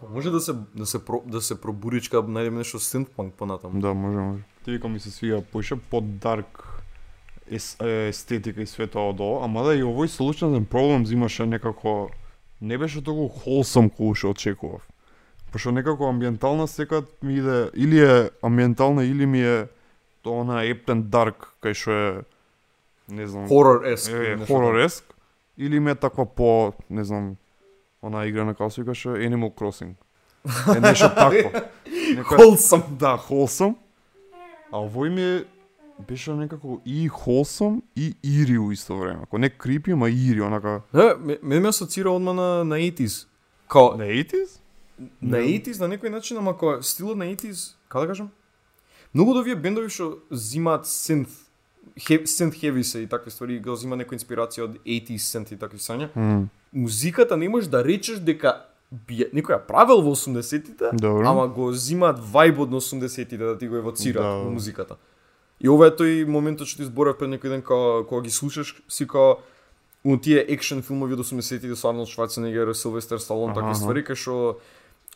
Па 0.00 0.08
може 0.08 0.30
да 0.30 0.40
се 0.40 0.52
да 0.74 0.86
се 0.86 1.04
про, 1.04 1.22
да 1.26 1.40
се 1.40 1.60
пробуричка, 1.60 2.22
најдеме 2.22 2.64
нешто 2.64 2.78
synthpunk 2.80 3.30
понатаму. 3.36 3.80
Да, 3.80 3.94
може, 3.94 4.18
може. 4.18 4.42
Ти 4.64 4.70
вика 4.70 4.88
ми 4.88 5.00
се 5.00 5.10
свига 5.10 5.42
поише 5.42 5.76
под 5.76 6.18
дарк 6.18 6.66
естетика 7.50 8.62
и 8.62 8.66
све 8.66 8.86
тоа 8.86 9.10
од 9.10 9.20
ова, 9.20 9.44
ама 9.44 9.64
да 9.66 9.74
и 9.74 9.82
овој 9.82 10.08
and 10.08 10.66
Problems 10.66 11.12
имаше 11.12 11.46
некако 11.46 12.10
не 12.60 12.78
беше 12.78 13.02
толку 13.02 13.28
wholesome 13.28 13.90
колку 13.90 14.14
што 14.14 14.30
очекував. 14.30 14.86
Пошто 15.52 15.72
некако 15.72 16.08
амбиентална 16.08 16.68
секад 16.68 17.04
ми 17.22 17.34
иде 17.34 17.70
или 17.74 18.00
е 18.00 18.30
амбиентална 18.42 19.04
или 19.04 19.26
ми 19.26 19.42
е 19.42 19.68
тоа 20.22 20.44
на 20.44 20.64
Epton 20.64 21.02
Dark 21.02 21.50
кај 21.62 21.74
што 21.74 21.90
е 21.90 22.24
не 23.08 23.26
знам 23.26 23.48
Horror 23.48 23.94
esque. 23.94 24.14
е, 24.14 24.32
е 24.32 24.46
хорореск 24.46 25.04
или 25.60 25.80
ми 25.80 25.90
е 25.90 25.94
таква 25.94 26.26
по 26.26 26.72
не 26.90 27.04
знам 27.04 27.36
она 28.02 28.26
игра 28.26 28.44
на 28.44 28.54
како 28.54 28.70
се 28.70 28.80
викаше 28.82 29.08
Animal 29.08 29.54
Crossing. 29.54 29.94
Е 30.76 30.80
нешто 30.80 31.08
такво. 31.14 31.50
Некоја 32.16 32.38
Wholesome. 32.38 32.88
Да, 32.96 33.18
wholesome. 33.18 33.74
А 34.72 34.76
овој 34.80 35.08
ми 35.08 35.22
е 35.22 35.44
беше 36.08 36.32
некако 36.32 36.80
и 36.86 37.10
wholesome 37.10 37.82
и 37.96 38.14
ири 38.24 38.58
у 38.58 38.72
исто 38.72 38.96
време. 38.96 39.20
Ако 39.22 39.38
не 39.38 39.50
крипи, 39.50 39.94
ма 39.94 40.10
ири, 40.10 40.40
онака... 40.40 40.80
Не, 40.94 41.14
ме- 41.14 41.38
ме 41.42 41.68
асоцира 41.68 42.10
одма 42.10 42.32
на 42.32 42.64
на 42.64 42.76
80s. 42.76 43.26
Као 43.68 43.96
На 43.96 44.04
80s? 44.04 44.60
на 45.22 45.38
Не. 45.38 45.60
80s 45.60 45.80
на 45.80 45.88
некој 45.88 46.08
начин, 46.08 46.38
ама 46.38 46.56
као 46.58 46.82
стилот 46.82 47.16
на 47.16 47.24
80s, 47.24 47.74
како 47.88 48.00
да 48.04 48.08
кажам? 48.08 48.30
Многу 49.14 49.32
од 49.34 49.42
овие 49.42 49.56
бендови 49.56 49.90
што 49.90 50.20
зимаат 50.30 50.86
synth, 50.86 51.30
he, 51.30 51.49
synth 51.98 52.56
heavy 52.62 52.82
се 52.82 53.00
и 53.00 53.06
такви 53.06 53.30
ствари, 53.30 53.60
го 53.60 53.76
зима 53.76 53.96
некоја 53.96 54.18
инспирација 54.18 54.64
од 54.64 54.78
80s 54.84 55.26
synth 55.34 55.52
и 55.52 55.58
такви 55.58 55.78
сања. 55.78 56.08
Mm. 56.16 56.48
Музиката 56.72 57.36
не 57.36 57.48
можеш 57.48 57.68
да 57.70 57.84
речеш 57.84 58.18
дека 58.18 58.62
би, 58.90 59.24
некој 59.34 59.56
ја 59.58 59.66
правил 59.66 60.02
во 60.02 60.14
80-тите, 60.14 60.90
Добро. 60.92 61.26
ама 61.28 61.48
го 61.48 61.72
зимаат 61.72 62.18
вајбот 62.18 62.70
на 62.70 62.80
80-тите 62.80 63.38
да 63.38 63.58
ти 63.58 63.68
го 63.68 63.76
евоцираат 63.76 64.26
Да. 64.26 64.44
во 64.44 64.50
музиката. 64.50 64.96
И 65.60 65.68
ова 65.68 65.86
е 65.86 65.90
тој 65.90 66.24
моментот 66.24 66.66
што 66.68 66.82
ти 66.82 66.88
зборав 66.88 67.18
пред 67.18 67.30
некој 67.36 67.48
ден 67.48 67.62
кога 67.62 68.04
кога 68.08 68.22
ги 68.22 68.30
слушаш, 68.30 68.82
си 68.88 69.06
као 69.06 69.36
у 70.04 70.16
тие 70.16 70.40
екшен 70.48 70.82
филмови 70.82 71.12
од 71.14 71.20
80-тите 71.20 71.76
со 71.76 71.90
Арнолд 71.90 72.08
Шварценегер, 72.08 72.72
Силвестер 72.74 73.18
Сталон, 73.20 73.52
такви 73.54 73.74
ствари 73.74 74.00
кај 74.02 74.16
што 74.16 74.58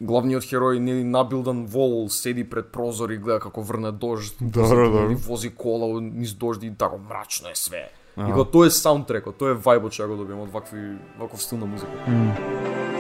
главниот 0.01 0.43
херој 0.43 0.79
нели 0.79 1.05
набилдан 1.05 1.67
вол 1.67 2.09
седи 2.09 2.45
пред 2.45 2.73
прозор 2.73 3.11
и 3.11 3.19
гледа 3.19 3.41
како 3.41 3.63
врне 3.63 3.93
дожд, 3.93 4.35
вози, 4.41 4.51
добро. 4.51 4.89
нели, 4.91 5.15
вози 5.15 5.51
кола 5.51 6.01
низ 6.01 6.35
дожд 6.35 6.63
и 6.63 6.75
тако 6.75 6.99
мрачно 6.99 7.51
е 7.51 7.55
све. 7.55 7.91
И 8.17 8.21
Аха. 8.21 8.33
го 8.33 8.45
тоа 8.45 8.67
е 8.67 8.71
саундтрекот, 8.71 9.39
тоа 9.39 9.55
е 9.55 9.59
вајбот 9.59 9.93
што 9.95 10.09
го 10.09 10.17
добивам 10.17 10.47
од 10.47 10.53
вакви 10.55 10.99
ваков 11.19 11.43
стил 11.43 11.59
на 11.59 11.67
музика. 11.67 11.91
Ја 12.07 12.94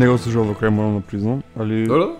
не 0.00 0.08
го 0.08 0.18
слушав 0.18 0.46
до 0.46 0.54
крај, 0.54 0.68
морам 0.70 0.94
да 0.94 1.00
признам, 1.02 1.42
али 1.54 1.84
Добро? 1.84 2.16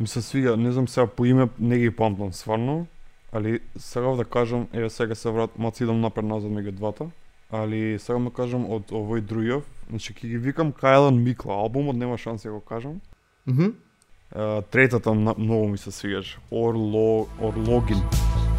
ми 0.00 0.06
се 0.06 0.22
свига, 0.22 0.56
не 0.56 0.72
знам 0.72 0.88
сега 0.88 1.06
по 1.06 1.24
име, 1.24 1.48
не 1.58 1.78
ги 1.78 1.90
памтам 1.90 2.32
сварно, 2.32 2.86
али 3.32 3.60
сега 3.76 4.06
да 4.08 4.24
кажам, 4.24 4.66
еве 4.72 4.90
сега 4.90 5.14
се 5.14 5.30
врат, 5.30 5.58
мац 5.58 5.80
идам 5.80 6.00
напред 6.00 6.24
назад 6.24 6.50
меѓу 6.50 6.70
двата, 6.70 7.06
али 7.52 7.98
сакам 7.98 8.24
да 8.24 8.30
кажам 8.32 8.66
од 8.66 8.90
овој 8.90 9.20
другиот, 9.20 9.62
значи 9.88 10.14
ќе 10.14 10.28
ги 10.28 10.38
викам 10.38 10.72
Кајлан 10.72 11.14
Микла, 11.16 11.54
албумот 11.54 11.96
нема 11.96 12.18
шанси 12.18 12.48
да 12.48 12.54
го 12.54 12.60
кажам. 12.60 13.00
Мгм. 13.46 13.70
Е, 14.36 14.62
третата 14.62 15.14
на- 15.14 15.34
многу 15.38 15.68
ми 15.68 15.78
се 15.78 15.90
свигаш. 15.90 16.38
Орло, 16.50 17.26
Орлогин. 17.40 17.98
Bíð 17.98 18.51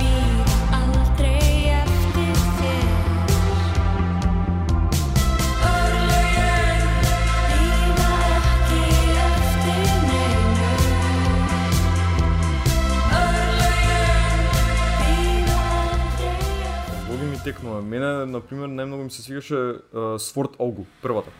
текнува. 17.43 17.81
Мене, 17.81 18.25
на 18.25 18.39
пример, 18.39 18.71
најмногу 18.71 19.03
ми 19.03 19.11
се 19.11 19.21
свигаше 19.21 19.55
uh, 19.55 20.15
Sword 20.15 20.55
Augu, 20.57 20.85
првата. 21.03 21.31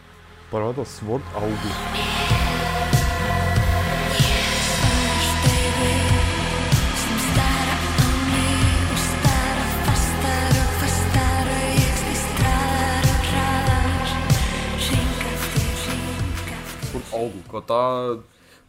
Првата 0.51 0.83
Sword 0.83 1.23
Augu. 1.39 1.71
Augu, 17.13 17.39
кога 17.47 17.61
таа 17.61 18.17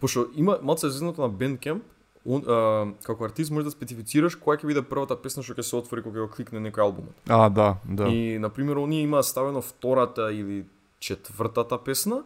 пошто 0.00 0.26
има 0.36 0.58
малце 0.62 0.90
зизнато 0.90 1.22
на 1.22 1.30
Bandcamp, 1.30 1.80
он, 2.24 2.42
uh, 2.42 2.92
како 3.04 3.24
артист 3.24 3.52
можеш 3.52 3.68
да 3.68 3.74
специфицираш 3.74 4.38
која 4.40 4.56
ќе 4.60 4.68
биде 4.70 4.82
првата 4.82 5.16
песна 5.20 5.42
што 5.44 5.56
ќе 5.58 5.66
се 5.66 5.76
отвори 5.76 6.04
кога 6.04 6.22
ќе 6.22 6.28
го 6.28 6.32
кликне 6.32 6.62
некој 6.64 6.86
албумот. 6.86 7.16
А, 7.28 7.48
да, 7.48 7.76
да. 7.84 8.08
И 8.08 8.38
на 8.38 8.48
пример 8.48 8.80
оние 8.80 9.04
има 9.04 9.22
ставено 9.22 9.62
втората 9.62 10.30
или 10.32 10.64
четвртата 11.00 11.78
песна. 11.78 12.22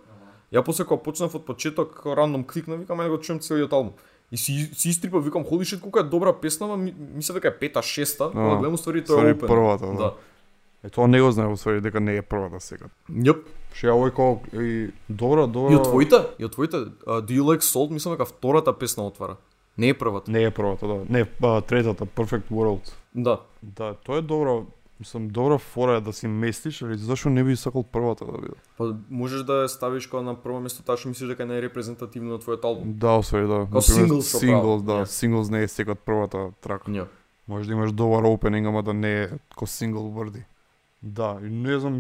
Ја 0.55 0.63
после 0.65 0.87
кога 0.87 1.03
почнав 1.03 1.35
од 1.35 1.45
почеток, 1.45 1.99
рандом 2.07 2.47
кликна, 2.47 2.79
викам 2.79 3.03
ајде 3.03 3.17
го 3.17 3.19
чуем 3.19 3.41
целиот 3.41 3.73
албум. 3.73 3.93
И 4.31 4.37
си, 4.37 4.71
си 4.73 4.89
истрипав, 4.89 5.25
викам, 5.25 5.45
холи 5.45 5.65
шит, 5.65 5.81
колку 5.81 5.99
е 5.99 6.03
добра 6.03 6.33
песна, 6.33 6.67
ма 6.67 6.77
ми, 6.77 6.95
мисля 7.15 7.35
дека 7.35 7.49
е 7.49 7.59
пета, 7.59 7.83
шеста, 7.83 8.31
кога 8.31 8.57
гледам 8.57 8.77
ствари 8.77 9.05
тоа 9.05 9.17
ствари 9.17 9.31
е 9.31 9.33
опен. 9.33 9.49
првата, 9.49 9.87
да. 9.87 9.93
да. 9.97 10.13
Е, 10.85 10.91
тоа 10.91 11.09
не 11.09 11.21
го 11.21 11.31
знае, 11.33 11.49
усвари, 11.49 11.81
дека 11.81 12.01
не 12.01 12.17
е 12.17 12.23
првата 12.23 12.61
сега. 12.61 12.93
Јеп. 13.11 13.49
Ше 13.75 13.89
ја 13.89 13.97
овој 13.97 14.13
као, 14.15 14.39
и 14.53 14.93
добра, 15.09 15.47
добра... 15.47 15.73
И 15.73 15.77
од 15.77 15.89
твоите, 15.89 16.21
и 16.39 16.45
од 16.45 16.53
твоите, 16.53 16.77
uh, 17.05 17.21
Do 17.25 17.37
You 17.37 17.45
Like 17.45 17.65
Salt, 17.65 17.91
мислам 17.91 18.17
дека 18.17 18.29
втората 18.29 18.73
песна 18.73 19.07
отвара. 19.07 19.37
Не 19.79 19.89
е 19.89 19.95
првата. 19.99 20.31
Не 20.31 20.43
е 20.43 20.51
првата, 20.51 20.87
да. 20.87 21.05
Не, 21.09 21.27
а, 21.43 21.61
третата, 21.61 22.07
Perfect 22.07 22.51
World. 22.51 22.93
Да. 23.15 23.41
Да, 23.63 23.95
тоа 23.95 24.19
е 24.19 24.23
добра, 24.23 24.61
мислам, 25.01 25.29
добра 25.29 25.59
фора 25.59 25.93
е 25.97 26.01
да 26.01 26.13
си 26.13 26.27
местиш, 26.29 26.83
али 26.83 26.97
зашо 26.99 27.31
не 27.31 27.45
би 27.45 27.57
сакал 27.57 27.83
првата 27.83 28.25
да 28.27 28.33
биде? 28.33 28.55
Па 28.79 28.97
можеш 29.11 29.43
да 29.43 29.63
ја 29.65 29.67
ставиш 29.67 30.07
кога 30.07 30.23
на 30.23 30.35
прво 30.35 30.61
место 30.61 30.83
таа 30.83 30.99
што 30.99 31.09
мислиш 31.09 31.31
дека 31.31 31.47
е 31.47 31.51
најрепрезентативно 31.51 32.35
на 32.35 32.39
твојот 32.43 32.65
албум. 32.65 32.99
Да, 32.99 33.19
освари, 33.23 33.47
да. 33.47 33.67
Као 33.71 33.81
singles, 33.81 34.27
Singles, 34.35 34.83
право. 34.83 34.83
да. 34.83 34.93
Ја. 34.93 35.07
Singles 35.07 35.51
не 35.51 35.63
е 35.63 35.69
секад 35.69 35.99
првата 36.03 36.51
трака. 36.61 36.91
Ја. 36.91 37.07
Може 37.49 37.69
да 37.69 37.73
имаш 37.75 37.93
добар 37.93 38.25
опенинг, 38.25 38.67
ама 38.67 38.83
да 38.83 38.95
не 38.95 39.23
е 39.23 39.29
ко 39.57 39.67
сингл 39.67 40.11
врди. 40.11 40.43
Да, 41.03 41.39
и 41.43 41.51
не 41.51 41.79
знам, 41.79 41.99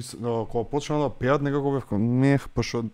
кога 0.50 0.70
почна 0.70 0.98
да 0.98 1.10
пеат, 1.10 1.42
некако 1.42 1.72
бев 1.72 1.86
као, 1.86 1.98
не, 1.98 2.38
пошто 2.54 2.84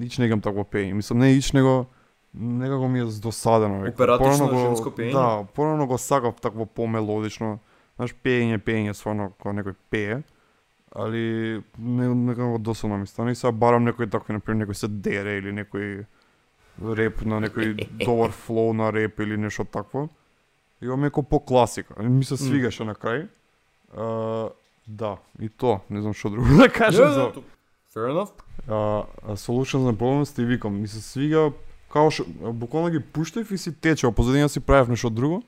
ич 0.00 0.18
не 0.18 0.28
гам 0.28 0.40
такво 0.40 0.64
пење. 0.64 0.92
Мислам, 0.92 1.18
не 1.18 1.32
ич 1.36 1.52
него, 1.52 1.86
некако 2.34 2.88
ми 2.88 3.00
е 3.00 3.06
здосадено. 3.06 3.82
веќе. 3.82 3.88
Оператично 3.90 4.48
Порано 4.48 4.52
го- 4.52 4.66
женско 4.66 4.90
пење? 4.90 5.12
Да, 5.12 5.44
порано 5.54 5.86
го 5.86 5.98
сакав 5.98 6.40
такво 6.40 6.66
помелодично. 6.66 7.58
Знаеш, 7.96 8.14
пење, 8.14 8.58
пење, 8.58 8.92
сварно, 8.92 9.32
кога 9.38 9.54
некој 9.54 9.74
пее. 9.90 10.22
Али 10.92 11.62
не, 11.78 12.08
некако 12.08 12.58
досадно 12.58 12.98
ми 12.98 13.06
стана 13.06 13.30
и 13.30 13.34
сега 13.34 13.52
барам 13.52 13.84
некој 13.84 14.10
такви, 14.10 14.32
например, 14.32 14.66
некој 14.66 14.72
се 14.74 14.88
дере 14.88 15.38
или 15.38 15.52
некој 15.52 16.06
реп 16.94 17.22
на 17.22 17.40
некој 17.40 17.74
добар 18.04 18.30
флоу 18.30 18.72
на 18.72 18.92
реп 18.92 19.20
или 19.20 19.36
нешто 19.36 19.64
такво. 19.64 20.08
И 20.82 20.88
ова 20.88 21.10
ко 21.10 21.22
по 21.22 21.40
класика. 21.40 22.02
Ми 22.02 22.24
се 22.24 22.36
свигаше 22.36 22.84
на 22.84 22.94
крај. 22.94 23.28
А, 23.96 24.48
да, 24.88 25.16
и 25.40 25.48
то, 25.48 25.80
не 25.90 26.00
знам 26.00 26.14
што 26.14 26.30
друго 26.30 26.46
да 26.58 26.68
кажам 26.68 27.12
за. 27.12 27.20
Ја, 27.22 27.42
Fair 27.94 28.10
enough. 28.10 28.32
А 28.68 29.06
Solutions 29.34 29.84
на 29.84 29.94
Problems 29.94 30.34
ти 30.36 30.44
викам, 30.44 30.80
ми 30.80 30.88
се 30.88 31.00
свига 31.00 31.52
као 31.94 32.10
што 32.10 32.26
буквално 32.50 32.90
ги 32.90 33.00
пуштев 33.00 33.50
и 33.54 33.58
си 33.58 33.70
тече, 33.72 34.10
позадина 34.10 34.48
си 34.48 34.60
правев 34.60 34.90
нешто 34.90 35.10
друго 35.10 35.42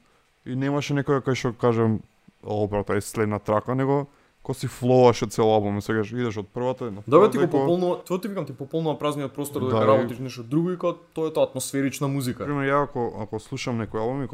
и 0.46 0.54
немаше 0.54 0.94
некој 0.94 1.24
кај 1.26 1.34
што 1.34 1.52
кажем, 1.58 1.98
о 2.46 2.66
брата, 2.70 2.94
е 2.94 3.02
следна 3.02 3.38
трака, 3.42 3.74
него 3.74 4.06
ко 4.46 4.54
си 4.54 4.70
флоаше 4.70 5.26
цел 5.26 5.50
албум, 5.50 5.78
и 5.78 5.82
сега 5.82 6.04
идеш 6.06 6.38
од 6.38 6.48
првата 6.54 6.92
на 6.94 7.02
Да 7.06 7.18
бе 7.20 7.30
ти 7.30 7.38
го 7.38 7.50
пополнува, 7.50 7.98
тоа 8.06 8.20
ти 8.20 8.28
викам 8.28 8.46
ти 8.46 8.54
пополнува 8.54 8.98
празниот 8.98 9.34
простор 9.34 9.66
да, 9.66 9.74
Да, 9.74 9.86
работиш 9.86 10.18
нешто 10.18 10.42
друго 10.42 10.70
и 10.70 10.78
кога 10.78 10.94
тоа 11.14 11.28
е 11.28 11.32
тоа 11.32 11.50
атмосферична 11.50 12.06
музика. 12.08 12.46
Пример, 12.46 12.70
ја 12.70 12.84
ако, 12.86 13.10
ако 13.18 13.42
слушам 13.42 13.82
некој 13.82 13.98
албум 13.98 14.22
и 14.22 14.28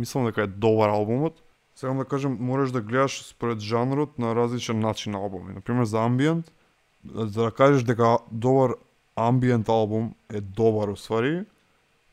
мислам 0.00 0.24
дека 0.32 0.42
е 0.42 0.46
добар 0.46 0.88
албумот, 0.88 1.44
сакам 1.76 1.98
да 2.00 2.04
кажем, 2.04 2.40
можеш 2.40 2.72
да 2.72 2.80
гледаш 2.80 3.20
според 3.28 3.60
жанрот 3.60 4.18
на 4.18 4.32
различен 4.34 4.80
начин 4.80 5.12
на 5.12 5.18
албуми. 5.18 5.52
Например, 5.52 5.84
за 5.84 6.00
амбиент, 6.08 6.52
за 7.04 7.42
да 7.44 7.50
кажеш 7.50 7.82
дека 7.82 8.18
добар 8.32 8.80
амбиент 9.28 9.68
албум 9.68 10.14
е 10.32 10.40
добар 10.40 10.88
уствари, 10.88 11.44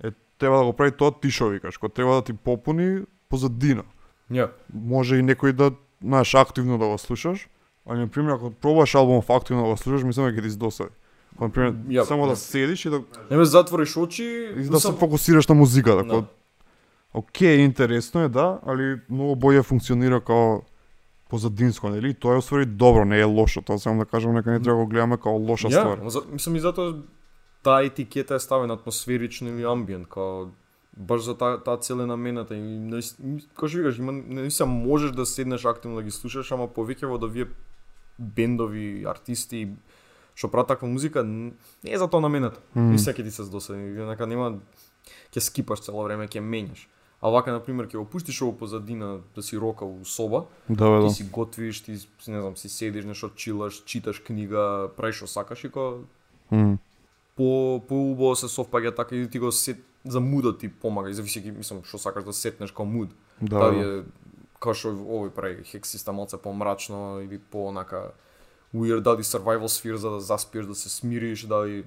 е 0.04 0.12
треба 0.38 0.58
да 0.58 0.66
го 0.66 0.74
прави 0.74 0.92
тоа 0.92 1.12
ти 1.12 1.28
викаш, 1.28 1.78
кој 1.78 1.94
треба 1.94 2.16
да 2.16 2.22
ти 2.22 2.34
попуни 2.34 3.06
позадина. 3.30 3.84
Ја. 4.32 4.50
Може 4.74 5.20
и 5.20 5.24
некој 5.24 5.52
да, 5.52 5.72
знаеш, 6.02 6.36
активно 6.36 6.78
да 6.78 6.88
го 6.88 6.98
слушаш, 6.98 7.48
али, 7.86 8.00
например, 8.00 8.32
ако 8.32 8.52
пробаш 8.52 8.96
албумов 8.96 9.30
активно 9.30 9.64
да 9.64 9.70
го 9.70 9.78
слушаш, 9.78 10.04
мислам 10.04 10.28
дека 10.28 10.42
ќе 10.42 10.44
ти 10.44 10.52
се 10.52 10.58
досади. 10.58 10.92
Ако, 11.36 11.44
например, 11.44 11.74
Ја, 11.88 12.04
само 12.04 12.26
ја. 12.26 12.30
да 12.30 12.36
седиш 12.36 12.86
и 12.86 12.90
да 12.90 13.02
Не 13.32 13.38
ме 13.38 13.46
затвориш 13.46 13.98
очи, 13.98 14.52
и 14.58 14.64
да 14.64 14.80
се 14.80 14.92
фокусираш 14.92 15.48
на 15.48 15.56
музиката. 15.56 16.04
Да. 16.04 16.22
Да. 16.22 16.26
Океј, 17.16 17.66
интересно 17.66 18.22
е, 18.22 18.30
да, 18.30 18.60
али 18.66 19.00
многу 19.10 19.36
боље 19.36 19.64
функционира 19.64 20.22
као 20.22 20.62
позадинско, 21.30 21.90
нели? 21.90 22.10
И 22.10 22.14
Тоа 22.14 22.36
е 22.36 22.38
усвари 22.38 22.66
добро, 22.66 23.06
не 23.06 23.20
е 23.20 23.24
лошо. 23.24 23.62
Тоа 23.62 23.80
само 23.80 24.00
да 24.00 24.06
кажам, 24.06 24.34
нека 24.34 24.52
не 24.52 24.60
треба 24.60 24.78
да 24.78 24.84
го 24.84 24.88
гледаме 24.88 25.18
као 25.18 25.38
лоша 25.38 25.68
Ја, 25.68 25.82
ствар. 25.82 26.10
за, 26.10 26.22
мислам 26.32 26.56
и 26.56 26.60
затоа 26.60 26.96
таа 27.64 27.84
етикета 27.84 28.36
е 28.36 28.40
ставена 28.40 28.74
атмосферично 28.74 29.50
или 29.50 29.64
амбиент, 29.64 30.08
као 30.08 30.48
баш 30.98 31.22
за 31.22 31.38
таа 31.38 31.58
таа 31.64 31.78
цел 31.78 32.02
е 32.02 32.06
намената 32.06 32.56
и 32.56 32.66
како 33.54 33.68
што 33.68 33.78
викаш, 33.78 34.00
има 34.00 34.12
наистина 34.12 34.70
можеш 34.70 35.12
да 35.12 35.26
седнеш 35.26 35.66
активно 35.66 35.98
да 35.98 36.04
ги 36.04 36.12
слушаш, 36.12 36.52
ама 36.52 36.68
повеќе 36.68 37.06
во 37.06 37.18
да 37.18 37.28
вие 37.28 37.48
бендови, 38.18 39.06
артисти 39.06 39.78
што 40.38 40.50
прават 40.54 40.68
таква 40.68 40.88
музика 40.88 41.24
не 41.24 41.54
е 41.84 41.98
за 41.98 42.08
тоа 42.08 42.22
намената. 42.22 42.62
Mm. 42.76 42.94
Мисля 42.94 43.14
ќе 43.14 43.24
ти 43.26 43.32
се 43.32 43.44
здосади, 43.44 43.82
нека 44.06 44.26
нема 44.26 44.58
ќе 45.34 45.42
скипаш 45.42 45.86
цело 45.86 46.06
време, 46.06 46.30
ќе 46.30 46.42
менјаш. 46.42 46.86
А 47.22 47.30
вака 47.30 47.52
на 47.52 47.60
пример 47.60 47.88
ќе 47.88 47.98
го 47.98 48.06
пуштиш 48.06 48.42
ово 48.42 48.54
позадина 48.58 49.20
да 49.36 49.42
си 49.42 49.58
рока 49.58 49.86
у 49.86 50.06
соба, 50.06 50.46
Да, 50.70 50.90
бе, 50.90 51.00
ти 51.00 51.08
да. 51.08 51.10
си 51.10 51.24
готвиш, 51.24 51.82
ти 51.82 51.92
не 52.28 52.42
знам, 52.42 52.58
си 52.58 52.70
седиш, 52.70 53.06
нешто 53.06 53.30
чилаш, 53.36 53.84
читаш 53.86 54.20
книга, 54.20 54.90
правиш 54.98 55.16
што 55.16 55.28
сакаш 55.28 55.64
и 55.64 55.70
кога 55.70 55.98
М. 56.52 56.78
по 57.36 57.82
по 57.88 58.12
убаво 58.12 58.36
се 58.36 58.46
совпаѓа 58.46 58.96
така 58.96 59.16
и 59.16 59.30
ти 59.30 59.40
го 59.40 59.52
сет 59.52 59.78
за 60.06 60.20
мудот 60.20 60.60
ти 60.60 60.70
помага, 60.70 61.10
и 61.10 61.14
зависи 61.14 61.42
мислам 61.52 61.84
што 61.84 61.98
сакаш 61.98 62.24
да 62.24 62.34
сетнеш 62.34 62.72
како 62.72 62.86
муд. 62.86 63.10
Да, 63.42 63.60
Дали 63.60 63.82
да. 63.84 63.98
е 63.98 64.04
како 64.60 64.74
што 64.74 64.94
овој 64.94 65.30
прави 65.30 65.64
хексиста 65.64 66.14
малце 66.14 66.38
помрачно 66.38 67.20
или 67.26 67.40
по 67.40 67.68
онака 67.68 68.12
weird, 68.76 69.02
дали 69.02 69.24
survival 69.24 69.68
sphere 69.68 69.96
за 69.96 70.10
да 70.10 70.20
заспиеш, 70.20 70.66
да 70.66 70.76
се 70.76 70.90
смириш, 70.90 71.46
дали 71.50 71.84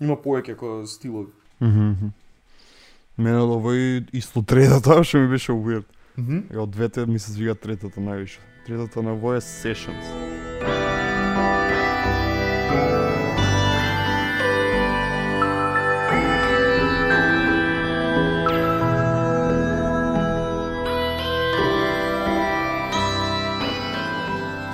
има 0.00 0.16
повеќе 0.16 0.54
како 0.58 0.86
стилови. 0.86 1.30
Мене 3.16 3.38
од 3.38 3.50
овој 3.56 3.82
исто 4.12 4.42
третата, 4.42 4.98
што 5.06 5.22
ми 5.22 5.28
беше 5.28 5.52
weird. 5.54 5.86
Мгм. 6.18 6.38
И 6.50 6.56
од 6.56 6.70
двете 6.70 7.06
ми 7.06 7.18
се 7.18 7.32
звига 7.32 7.54
третата 7.54 8.00
највише. 8.00 8.38
Третата 8.66 9.02
на 9.02 9.14
овој 9.14 9.38
е 9.38 9.42
Sessions. 9.42 10.06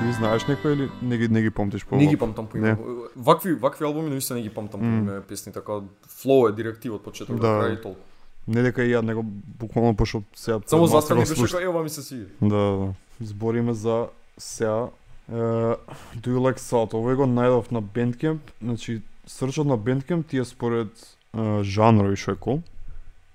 Ти 0.00 0.12
знаеш 0.16 0.46
некој 0.48 0.72
или 0.72 0.86
не 1.02 1.16
ги, 1.20 1.28
не 1.28 1.42
ги 1.44 1.50
помтиш 1.50 1.84
по 1.84 1.96
Не 1.96 2.06
ги 2.06 2.16
памтам 2.16 2.46
по 2.46 2.56
име. 2.56 2.76
Вакви 3.16 3.54
вакви 3.54 3.84
албуми 3.84 4.10
наистина 4.10 4.38
не 4.38 4.42
ги 4.42 4.50
памтам 4.50 4.80
по 4.80 4.86
име 4.86 5.20
песни, 5.20 5.52
така 5.52 5.72
флоу 6.08 6.48
е 6.48 6.52
директив 6.52 6.94
од 6.94 7.04
почеток 7.04 7.36
до 7.36 7.42
Да. 7.42 7.48
крај 7.60 7.78
и 7.78 7.82
толку. 7.82 8.00
Не 8.48 8.62
дека 8.62 8.84
и 8.84 8.92
ја, 8.94 9.02
него 9.02 9.22
буквално 9.60 9.96
пошто 9.96 10.22
сега... 10.34 10.60
Само 10.66 10.86
го 10.86 11.02
беше 11.16 11.34
како 11.34 11.62
ева 11.62 11.82
ми 11.82 11.90
се 11.90 12.00
свиѓа. 12.00 12.28
Да, 12.40 12.62
да. 12.80 12.94
Збориме 13.20 13.74
за 13.74 14.08
сега. 14.38 14.88
Uh, 15.30 15.76
do 16.16 16.32
you 16.34 16.40
like 16.42 16.58
salt? 16.58 16.96
Овој 16.96 17.14
го 17.14 17.26
најдов 17.30 17.70
на 17.70 17.82
Bandcamp. 17.82 18.40
Значи, 18.62 19.02
срчот 19.26 19.66
на 19.66 19.78
Bandcamp 19.78 20.26
ти 20.26 20.38
е 20.38 20.44
според 20.44 20.90
uh, 21.36 21.62
жанрови 21.62 22.16
што 22.16 22.34
е 22.34 22.40
кол. 22.40 22.62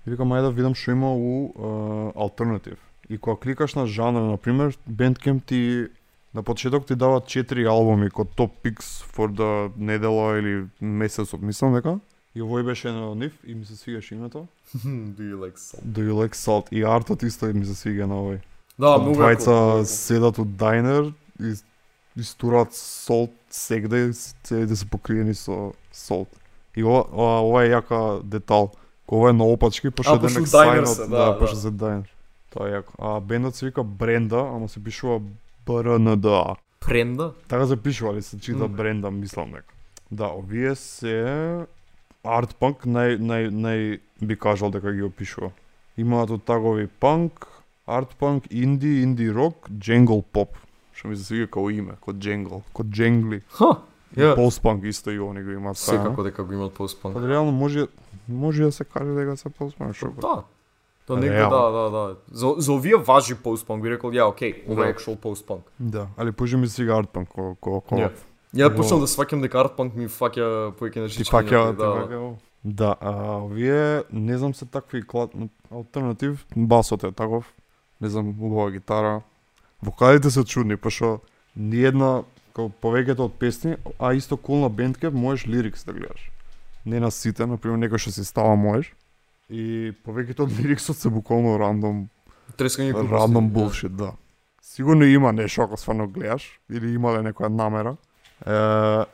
И 0.08 0.12
викам, 0.12 0.34
ајде 0.36 0.49
да 0.49 0.51
видам 0.51 0.76
што 0.76 0.91
има 0.91 1.14
у 1.16 1.53
uh, 1.56 2.12
Alternative. 2.14 2.82
И 3.10 3.18
кога 3.18 3.39
кликаш 3.39 3.76
на 3.76 3.88
жанр, 3.88 4.22
на 4.32 4.38
пример, 4.38 4.76
Bandcamp 4.89 5.45
ти 5.45 5.88
На 6.36 6.43
почеток 6.43 6.86
ти 6.86 6.95
дават 6.95 7.24
4 7.24 7.70
албуми 7.70 8.10
ко 8.10 8.26
топ 8.26 8.51
пикс 8.62 9.03
for 9.03 9.32
the 9.32 9.72
недела 9.78 10.39
или 10.39 10.68
месецот, 10.82 11.41
мислам 11.41 11.74
дека. 11.74 11.99
И 12.36 12.42
овој 12.44 12.66
беше 12.68 12.90
еден 12.90 13.04
од 13.04 13.18
нив 13.18 13.36
и 13.48 13.56
ми 13.56 13.66
се 13.66 13.76
свигаше 13.76 14.16
името. 14.16 14.48
Do 15.18 15.24
you 15.24 15.40
like 15.40 15.58
salt? 15.58 15.84
Do 15.84 16.04
you 16.04 16.14
like 16.14 16.36
salt? 16.36 16.68
И 16.72 16.84
артот 16.84 17.24
исто 17.24 17.46
ми 17.46 17.66
се 17.66 17.76
свига 17.76 18.08
на 18.08 18.16
овој. 18.16 18.40
Да, 18.80 18.98
многу 19.00 19.24
е 19.24 19.36
Двајца 19.36 19.84
седат 19.88 20.40
од 20.40 20.58
дайнер 20.60 21.14
и 21.40 21.54
истурат 22.20 22.76
солт 22.76 23.32
сегде 23.50 24.10
и 24.10 24.14
се 24.14 24.66
да 24.66 24.76
се 24.76 24.86
покриени 24.86 25.36
со 25.36 25.72
солт. 25.94 26.28
И 26.76 26.84
ова, 26.84 27.06
ова, 27.12 27.40
ова 27.40 27.64
е 27.64 27.72
јака 27.72 28.24
детал. 28.24 28.72
Ова 29.08 29.30
е 29.30 29.34
наопачки, 29.34 29.92
пошто 29.92 30.14
А, 30.14 30.16
е 30.16 30.20
пошто 30.20 30.44
демек 30.44 30.52
сајнот, 30.52 30.98
да, 30.98 31.08
да, 31.08 31.40
да, 31.40 31.48
да. 31.48 31.56
се 31.56 31.72
дайнер. 31.72 32.12
Тоа 32.52 32.68
е 32.68 32.72
јако. 32.82 32.92
А 33.00 33.20
бендот 33.22 33.56
се 33.56 33.72
вика 33.72 33.84
Бренда, 33.84 34.44
ама 34.44 34.68
се 34.68 34.84
пишува 34.84 35.22
БРНДА. 35.66 36.56
Пренда? 36.80 37.32
Така 37.48 37.68
се 37.68 37.78
пишува, 37.78 38.12
али 38.12 38.22
се 38.22 38.40
чита. 38.40 38.68
Бренда, 38.68 39.12
мислам 39.12 39.52
дека. 39.52 39.72
Да, 40.12 40.36
овие 40.36 40.76
се 40.76 41.66
арт 42.26 42.56
панк 42.60 42.86
нај 42.86 43.20
нај 43.22 43.50
нај 43.54 44.00
би 44.22 44.36
кажал 44.36 44.72
дека 44.72 44.92
ги 44.92 45.04
опишува. 45.06 45.52
Имаат 45.98 46.32
од 46.32 46.44
тагови 46.46 46.88
панк, 46.88 47.48
арт 47.88 48.16
панк, 48.20 48.48
инди, 48.52 49.02
инди 49.04 49.30
рок, 49.32 49.70
дженгл 49.72 50.22
поп. 50.22 50.58
Што 50.96 51.08
ми 51.08 51.16
се 51.16 51.24
свига 51.24 51.48
како 51.48 51.70
име, 51.70 51.96
како 52.00 52.14
дженгл, 52.14 52.62
како 52.72 52.84
дженгли. 52.84 53.42
Ха, 53.52 53.78
ја. 54.18 54.36
Пост 54.36 54.62
панк 54.62 54.84
исто 54.84 55.12
и 55.12 55.20
они 55.20 55.44
го 55.44 55.52
имаат 55.52 55.78
Секако 55.78 56.24
дека 56.24 56.44
го 56.44 56.54
имаат 56.54 56.74
постпанк. 56.74 57.16
Па 57.16 57.28
реално 57.28 57.52
може 57.52 57.88
може 58.28 58.64
да 58.64 58.72
се 58.72 58.86
каже 58.86 59.12
дека 59.12 59.38
се 59.38 59.50
пост 59.50 59.78
панк, 59.78 59.96
што 59.96 60.12
го. 60.12 60.22
Да. 60.22 60.44
Да, 61.08 61.16
негде, 61.16 61.38
да, 61.38 61.70
да, 61.70 61.90
да. 61.92 62.16
За, 62.32 62.56
за 62.58 62.74
овие 62.74 62.96
важи 62.96 63.36
постпанк, 63.36 63.84
би 63.84 63.92
рекол, 63.92 64.10
ја, 64.10 64.26
окей, 64.26 64.64
ова 64.68 64.88
е 64.88 64.94
Да. 64.94 65.00
actual 65.00 65.16
постпанк. 65.16 65.62
Да, 65.80 66.08
али 66.18 66.32
поже 66.32 66.58
ми 66.58 66.68
се 66.68 66.74
свига 66.74 66.98
арт 66.98 67.10
панк 67.10 67.30
ко 67.30 67.56
ко 67.62 67.82
ко. 67.82 67.96
Ја. 67.96 68.10
Ја 68.56 68.70
Во- 68.70 68.78
почнав 68.78 69.01
да 69.03 69.08
сваќам 69.08 69.41
дека 69.43 69.60
артпанк 69.60 69.95
ми 69.95 70.08
фаќа 70.08 70.72
повеќе 70.80 71.01
на 71.03 71.08
Ти 71.08 71.14
жички. 71.20 71.32
фаќа, 71.32 71.76
да, 71.76 72.08
да, 72.08 72.36
да, 72.64 72.95
а 73.01 73.12
овие 73.43 74.03
не 74.14 74.38
знам 74.38 74.53
се 74.53 74.66
такви 74.66 75.03
клад 75.03 75.32
алтернатив, 75.72 76.45
басот 76.56 77.03
е 77.03 77.12
таков, 77.12 77.53
не 78.01 78.10
знам 78.10 78.30
убава 78.39 78.72
гитара. 78.72 79.22
Вокалите 79.84 80.32
се 80.32 80.43
чудни, 80.43 80.78
пошто 80.78 81.20
ни 81.56 81.84
една 81.84 82.24
као 82.56 82.70
повеќето 82.70 83.28
од 83.28 83.34
песни, 83.39 83.76
а 83.99 84.14
исто 84.14 84.38
кул 84.38 84.64
на 84.64 84.70
Bandcamp 84.72 85.12
можеш 85.14 85.47
лирикс 85.47 85.84
да 85.84 85.93
гледаш. 85.93 86.32
Не 86.86 86.99
на 86.99 87.12
сите, 87.12 87.45
на 87.45 87.58
пример 87.58 87.78
некој 87.78 87.97
што 87.97 88.12
се 88.12 88.24
става 88.24 88.56
можеш. 88.56 88.93
И 89.49 89.91
повеќето 90.08 90.47
од 90.47 90.56
лириксот 90.60 90.97
се 90.97 91.10
буквално 91.10 91.60
рандом 91.60 92.08
Трескање. 92.58 92.95
Рандом 92.95 93.49
да. 93.49 93.53
булшит, 93.53 93.95
да. 93.95 94.14
Сигурно 94.62 95.03
има 95.06 95.34
нешто 95.34 95.62
ако 95.62 95.78
стварно 95.78 96.08
гледаш 96.08 96.60
или 96.72 96.93
имале 96.93 97.20
некоја 97.20 97.49
намера. 97.49 97.97
Е, 98.46 99.06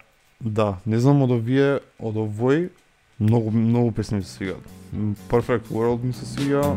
да, 0.41 0.77
не 0.85 0.99
знам 0.99 1.21
од 1.23 1.31
овие, 1.31 1.79
од 2.03 2.17
овој 2.19 2.67
многу 3.15 3.51
многу 3.55 3.91
песни 3.95 4.19
ми 4.19 4.23
се 4.27 4.31
свигаат. 4.35 4.65
М, 4.93 5.15
Perfect 5.29 5.71
World 5.71 6.03
ми 6.03 6.13
се 6.13 6.25
свига. 6.25 6.75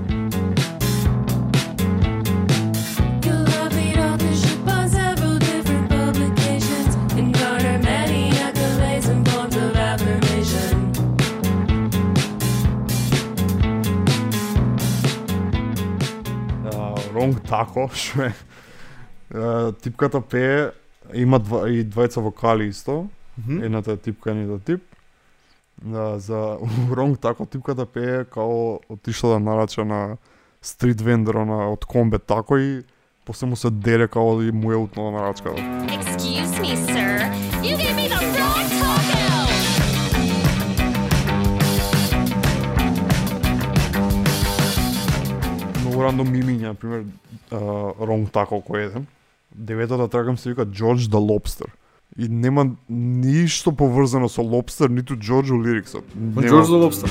Wrong 17.14 17.34
Taco, 17.46 17.88
што 17.94 18.26
е, 18.26 18.32
типката 19.82 20.20
пее 20.20 20.72
има 21.12 21.38
два, 21.38 21.68
и 21.68 21.84
двајца 21.84 22.20
вокали 22.20 22.68
исто. 22.68 23.08
Мгм. 23.38 23.62
Едната 23.64 23.92
е 23.92 23.96
типка, 23.96 24.30
едната 24.30 24.64
тип. 24.64 24.82
Да, 25.82 26.18
за 26.18 26.34
Wrong 26.88 27.16
Taco 27.18 27.50
типката 27.50 27.86
пее 27.86 28.24
као 28.24 28.80
отишла 28.88 29.30
да 29.30 29.40
нарача 29.40 29.84
на 29.84 30.16
стрит 30.62 31.00
вендора 31.00 31.44
на 31.44 31.72
од 31.72 31.84
комбе 31.84 32.18
тако 32.18 32.56
и 32.56 32.82
после 33.24 33.46
му 33.46 33.56
се 33.56 33.70
деле 33.70 34.08
као 34.08 34.42
и 34.42 34.52
му 34.52 34.72
е 34.72 34.76
утнала 34.76 35.10
нарачката. 35.10 35.60
Excuse 35.60 36.54
me, 36.62 36.76
sir. 36.76 37.32
You 37.62 37.76
gave 37.76 37.96
me 37.96 38.08
the 38.08 38.20
wrong 38.36 38.68
taco! 38.80 39.24
Многу 45.80 46.02
рандом 46.02 46.28
мимиња, 46.32 46.72
на 46.72 46.74
пример, 46.74 47.04
Wrong 47.50 48.30
Taco 48.30 48.62
кој 48.64 48.88
еден. 48.88 49.06
Деветата 49.54 50.08
трагам 50.08 50.38
се 50.38 50.48
вика 50.48 50.66
George 50.66 50.96
the 50.96 51.18
Lobster. 51.20 51.66
И 52.18 52.28
нема 52.28 52.66
ништо 52.90 53.72
поврзано 53.72 54.28
со 54.28 54.42
лобстер, 54.42 54.88
ниту 54.90 55.14
George 55.14 55.50
у 55.52 55.62
лириксот. 55.62 56.04
Па 56.34 56.40
Нема- 56.40 56.48
Джордж 56.48 56.66
the 56.66 56.78
Lobster. 56.82 57.10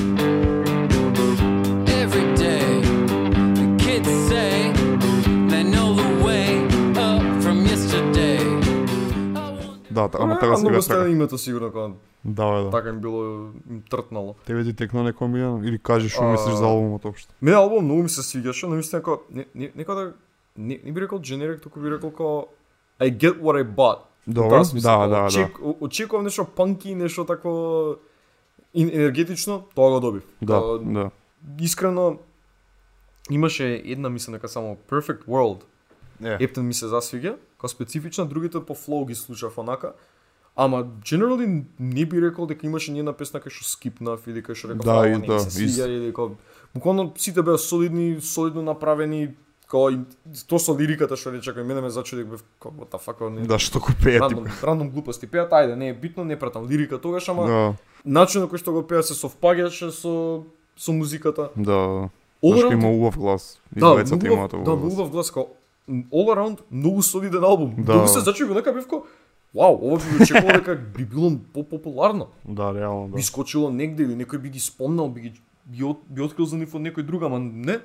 From 7.43 7.65
yesterday. 7.65 8.39
Да, 9.91 10.09
ама 10.13 10.39
така 10.39 10.55
се 10.55 10.61
Многу 10.61 10.69
вика 10.69 10.81
стана 10.81 10.99
така. 10.99 11.11
името 11.11 11.37
сигурно 11.37 11.71
кога 11.71 11.87
Да, 12.25 12.51
бе, 12.51 12.63
да. 12.63 12.69
така 12.69 12.89
им 12.89 12.99
било 12.99 13.23
им 13.69 13.83
тртнало. 13.89 14.35
Тебе 14.45 14.63
ти 14.63 14.73
текна 14.73 15.03
некој 15.03 15.67
или 15.67 15.77
кажи 15.79 16.09
што 16.09 16.23
мислиш 16.23 16.55
за 16.55 16.65
албумот 16.65 17.05
општо? 17.05 17.33
Мене 17.41 17.57
албум 17.57 17.85
многу 17.85 18.03
ми 18.03 18.09
се 18.09 18.23
свигаше, 18.23 18.67
но 18.67 18.75
мислам 18.75 19.01
како 19.01 19.21
не, 19.31 19.45
не, 19.55 19.71
некада 19.75 20.13
не, 20.57 20.79
не 20.83 20.91
би 20.91 21.01
рекол 21.01 21.19
generic, 21.19 21.59
туку 21.59 21.79
би 21.79 21.89
рекол 21.89 22.11
како 22.11 22.47
I 22.99 23.11
get 23.11 23.39
what 23.39 23.55
I 23.55 23.65
bought. 23.65 23.99
Добро, 24.27 24.63
да, 24.73 24.97
да, 24.97 25.07
да. 25.07 25.15
очек- 25.21 25.59
о- 25.61 25.77
Очекував 25.81 26.23
нешто 26.23 26.45
панки, 26.45 26.95
нешто 26.95 27.25
такво 27.25 27.95
енергетично, 28.73 29.63
тоа 29.75 29.91
го 29.91 29.99
добив. 30.01 30.23
Да, 30.41 30.53
Као, 30.53 30.79
да. 30.79 31.11
Искрено 31.59 32.19
имаше 33.29 33.81
една 33.85 34.09
мислам 34.09 34.33
дека 34.33 34.47
само 34.47 34.77
Perfect 34.89 35.25
World. 35.25 35.61
Е, 36.23 36.37
Ептен 36.39 36.67
ми 36.67 36.73
се 36.73 36.87
засвига, 36.87 37.35
како 37.51 37.67
специфична, 37.67 38.25
другите 38.25 38.59
по 38.61 38.75
флоу 38.75 39.05
ги 39.05 39.15
слушав 39.15 39.57
онака. 39.57 39.93
Ама 40.55 40.85
generally 40.85 41.45
не 41.79 42.05
би 42.05 42.21
рекол 42.21 42.45
дека 42.45 42.67
имаше 42.67 42.91
ни 42.91 42.99
една 42.99 43.13
песна 43.13 43.39
кај 43.39 43.49
што 43.49 43.65
скипнав 43.65 44.27
или 44.27 44.39
кај 44.39 44.53
што 44.53 44.69
реков 44.69 44.85
Да, 44.85 44.91
«А, 44.93 45.07
и 45.07 45.11
ова 45.11 45.19
не 45.19 45.27
да, 45.27 45.39
се 45.39 45.51
свига 45.51 45.67
ист. 45.67 45.79
или 45.81 46.07
како 46.07 46.35
буквално 46.75 47.13
сите 47.17 47.41
беа 47.41 47.57
солидни, 47.57 48.21
солидно 48.21 48.61
направени, 48.61 49.33
као 49.73 49.89
и 49.89 49.97
тоа 50.47 50.59
со 50.61 50.75
лириката 50.77 51.17
што 51.17 51.33
рече 51.33 51.49
кај 51.55 51.65
мене 51.65 51.81
ме 51.81 51.89
зачуди 51.89 52.23
бев 52.23 52.43
како 52.61 52.73
what 52.77 52.93
the 52.93 53.01
fuck 53.01 53.23
не. 53.33 53.47
да, 53.49 53.57
што 53.57 53.79
го 53.81 53.89
пее 54.03 54.19
Рандом, 54.21 54.45
рандом 54.61 54.89
глупости 54.93 55.25
пеат, 55.27 55.49
ајде, 55.51 55.75
не 55.75 55.89
е 55.89 55.93
битно, 55.93 56.23
не 56.23 56.37
пратам 56.37 56.69
лирика 56.69 57.01
тогаш, 57.01 57.29
ама 57.29 57.47
Да, 57.47 57.61
начинот 58.05 58.51
кој 58.53 58.61
што 58.61 58.71
го 58.73 58.83
пеа 58.85 59.01
се 59.03 59.17
совпаѓаше 59.17 59.89
со 59.89 60.43
со 60.77 60.91
музиката. 60.93 61.49
да. 61.57 62.09
All 62.43 62.59
around- 62.59 62.73
има 62.73 62.91
убав 62.91 63.17
глас. 63.17 63.59
И 63.75 63.79
Да, 63.79 63.95
двајцата 63.95 64.25
имаат 64.27 64.53
убав, 64.53 64.65
да, 64.65 64.71
убав 64.73 65.09
глас. 65.11 65.31
као 65.31 65.47
all 65.89 66.29
around 66.35 66.59
многу 66.71 67.01
солиден 67.01 67.43
албум. 67.43 67.75
Да. 67.77 67.93
Многу 67.93 68.07
се 68.07 68.19
зачуди 68.19 68.53
нека 68.53 68.73
бев 68.73 68.87
као 68.87 69.01
Вау, 69.55 69.77
ова 69.81 69.97
би 69.97 70.23
очекувал 70.23 70.53
дека 70.57 70.75
би 70.75 71.05
било 71.05 71.31
попопуларно. 71.53 72.27
Да, 72.45 72.73
реално, 72.73 73.07
да. 73.07 73.15
Би 73.15 73.21
скочило 73.21 73.69
негде 73.69 74.03
или 74.03 74.15
некој 74.17 74.37
би 74.37 74.49
ги 74.49 74.59
спомнал, 74.59 75.09
би 75.09 75.21
ги 75.21 75.33
би, 75.65 75.83
от, 75.83 76.01
би 76.09 76.21
открил 76.21 76.45
за 76.45 76.57
нив 76.57 76.73
од 76.75 76.81
некој 76.81 77.05
друг, 77.05 77.23
ама 77.23 77.39
не. 77.39 77.79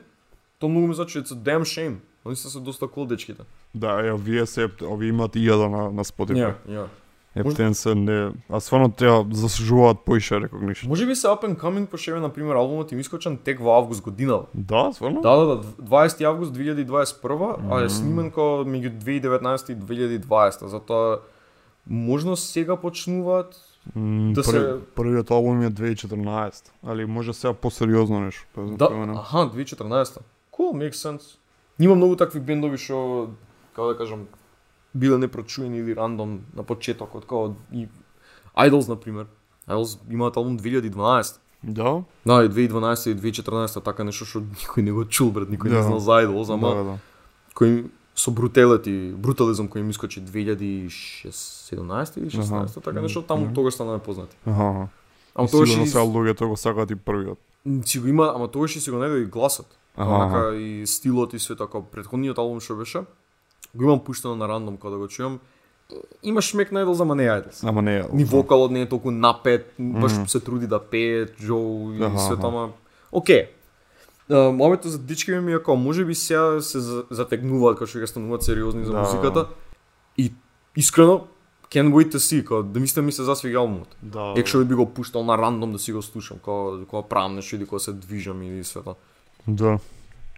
Тоа 0.59 0.69
многу 0.69 0.87
ме 0.87 0.95
зачуди, 0.95 1.25
it's 1.25 1.33
a 1.33 1.37
damn 1.37 1.63
shame. 1.63 1.95
Они 2.25 2.37
се 2.37 2.49
се 2.49 2.61
доста 2.61 2.87
кул 2.87 3.07
дечките. 3.07 3.43
Да, 3.75 4.07
е, 4.07 4.13
овие 4.13 4.47
се, 4.47 4.69
овие 4.85 5.09
имаат 5.09 5.37
и 5.37 5.39
јада 5.41 5.69
на, 5.69 5.91
на 5.91 6.05
Spotify. 6.05 6.55
ја. 6.69 6.87
Ептен 7.37 7.75
се 7.75 7.95
не... 7.95 8.33
А 8.51 8.61
стварно 8.61 8.89
треба 8.91 9.27
заслужуваат 9.33 9.97
поише 10.01 10.35
recognition. 10.35 10.87
Може 10.87 11.07
би 11.07 11.15
се 11.15 11.27
up 11.27 11.45
and 11.45 11.57
coming 11.57 11.87
по 11.87 11.97
шеве, 11.97 12.21
на 12.21 12.29
пример, 12.29 12.55
албумот 12.55 12.93
им 12.93 13.01
искочен 13.01 13.37
тек 13.39 13.61
во 13.61 13.71
август 13.73 14.03
годинава. 14.03 14.45
Да, 14.55 14.93
стварно? 14.93 15.21
Да, 15.21 15.37
да, 15.37 15.47
да, 15.49 15.63
20 15.63 16.25
август 16.25 16.53
2021, 16.53 17.57
а 17.71 17.85
е 17.85 17.89
снимен 17.89 18.31
као 18.31 18.43
меѓу 18.65 18.91
2019 18.95 19.71
и 19.71 19.77
2020, 20.21 20.67
затоа 20.67 21.19
можно 21.87 22.37
сега 22.37 22.77
почнуваат 22.77 23.57
М, 23.97 24.33
да 24.33 24.43
прв- 24.43 24.45
се- 24.45 24.79
Првиот 24.95 25.31
албум 25.31 25.63
е 25.63 25.71
2014, 25.71 26.73
али 26.85 27.05
може 27.07 27.33
сега 27.33 27.53
посериозно 27.55 28.21
нешто. 28.21 28.47
па 28.55 28.63
Да, 28.63 28.89
аха, 29.13 29.39
2014. 29.39 30.19
Cool, 30.59 30.73
makes 30.75 30.99
sense. 30.99 31.37
Има 31.79 31.95
многу 31.95 32.17
такви 32.17 32.41
бендови 32.41 32.77
што, 32.77 33.31
како 33.73 33.89
да 33.89 33.99
кажам, 33.99 34.27
биле 34.95 35.19
непрочуени 35.19 35.79
или 35.79 35.95
рандом 35.95 36.41
на 36.55 36.63
почетокот, 36.63 37.23
како 37.23 37.55
и 37.73 37.89
Idols, 38.57 38.89
на 38.89 38.97
пример. 38.97 39.27
Idols 39.69 39.99
имаат 40.11 40.37
албум 40.37 40.59
2012. 40.59 41.39
Да? 41.63 42.03
Да, 42.27 42.45
и 42.45 42.49
2012 42.49 43.11
и 43.11 43.17
2014 43.17 43.85
така 43.85 44.05
нешто 44.05 44.25
што 44.25 44.41
никој 44.41 44.83
не 44.83 44.93
го 44.93 45.05
чул, 45.05 45.31
брат, 45.31 45.49
никој 45.49 45.69
не 45.69 45.77
Да. 45.77 45.83
знал 45.83 45.99
за 45.99 46.11
Idols, 46.23 46.51
ама 46.51 46.69
Да, 46.69 46.83
да. 46.85 46.99
кој 47.55 47.87
со 48.15 48.31
бруталити, 48.31 49.15
брутализм 49.15 49.67
кој 49.67 49.79
им 49.79 49.91
искочи 49.91 50.21
2017 50.21 52.17
или 52.17 52.27
16, 52.29 52.53
Аха. 52.65 52.81
така 52.81 53.01
нешто 53.01 53.23
таму 53.23 53.55
тогаш 53.55 53.75
станаа 53.75 53.99
познати. 53.99 54.37
Аха. 54.45 54.89
Ама 55.35 55.49
тогаш 55.49 55.69
Сигурно 55.69 55.85
и 55.85 55.89
сега 55.89 56.03
луѓето 56.03 56.47
го 56.47 56.57
сакаат 56.57 56.91
и 56.91 56.97
првиот. 56.97 57.39
си 57.85 57.99
го 57.99 58.07
има, 58.09 58.33
ама 58.35 58.49
тогаш 58.49 58.77
и 58.77 58.81
си 58.81 58.91
го 58.91 58.97
најде 58.97 59.23
и 59.23 59.27
гласот. 59.27 59.67
Аха, 59.99 60.11
Онака 60.11 60.57
и 60.57 60.87
стилот 60.87 61.33
и 61.33 61.39
све 61.39 61.57
така. 61.57 61.79
Претходниот 61.83 62.39
албум 62.39 62.61
што 62.61 62.77
беше, 62.77 63.03
го 63.75 63.85
имам 63.85 64.01
пуштено 64.01 64.37
на 64.37 64.49
рандом 64.49 64.77
кога 64.77 64.91
да 64.91 64.99
го 64.99 65.07
чујам, 65.07 65.39
има 66.23 66.41
шмек 66.41 66.73
на 66.73 66.85
Idols, 66.85 67.01
ама 67.01 67.15
не 67.15 67.25
е 67.25 67.31
Idols. 67.31 67.65
Ама 67.65 67.83
не 67.83 67.97
е. 67.97 68.05
Ни 68.13 68.25
вокалот 68.25 68.71
не 68.71 68.81
е 68.83 68.89
толку 68.89 69.11
напет, 69.11 69.75
баш 69.79 70.13
се 70.27 70.41
труди 70.41 70.67
да 70.67 70.79
пее 70.81 71.27
Джо 71.27 71.59
и 71.93 72.03
Аха, 72.03 72.19
све 72.19 72.37
тоа, 72.37 72.69
Океј. 73.13 73.49
Uh, 74.31 74.51
Момето 74.51 74.89
за 74.89 74.99
дички 74.99 75.33
ми 75.33 75.53
е 75.53 75.59
како 75.59 75.77
може 75.77 76.05
би 76.05 76.15
сега 76.15 76.61
се 76.61 76.81
за- 76.81 77.05
затегнуваат 77.11 77.79
како 77.79 77.89
што 77.89 77.99
ќе 77.99 78.05
стануваат 78.07 78.43
сериозни 78.43 78.85
за 78.85 78.93
Да. 78.93 79.01
музиката. 79.01 79.49
И 80.19 80.33
искрено 80.77 81.25
can't 81.71 81.89
wait 81.89 82.13
to 82.13 82.19
see, 82.19 82.45
како 82.45 82.63
да 82.63 82.81
мислам 82.81 83.05
ми 83.05 83.13
се 83.13 83.23
засвига 83.23 83.59
албумот. 83.59 83.97
Да. 84.03 84.35
Екшо 84.37 84.65
би 84.65 84.75
го 84.75 84.87
пуштал 84.87 85.25
на 85.25 85.39
рандом 85.39 85.73
да 85.73 85.79
си 85.79 85.93
го 85.93 86.03
слушам, 86.03 86.39
кога 86.39 86.85
кога 86.85 87.09
правам 87.09 87.35
нешто 87.35 87.57
или 87.57 87.67
кога 87.67 87.79
се 87.79 87.93
движам 87.93 88.43
или 88.43 88.65
све 88.65 88.83
тоа. 88.83 88.95
Да. 89.49 89.79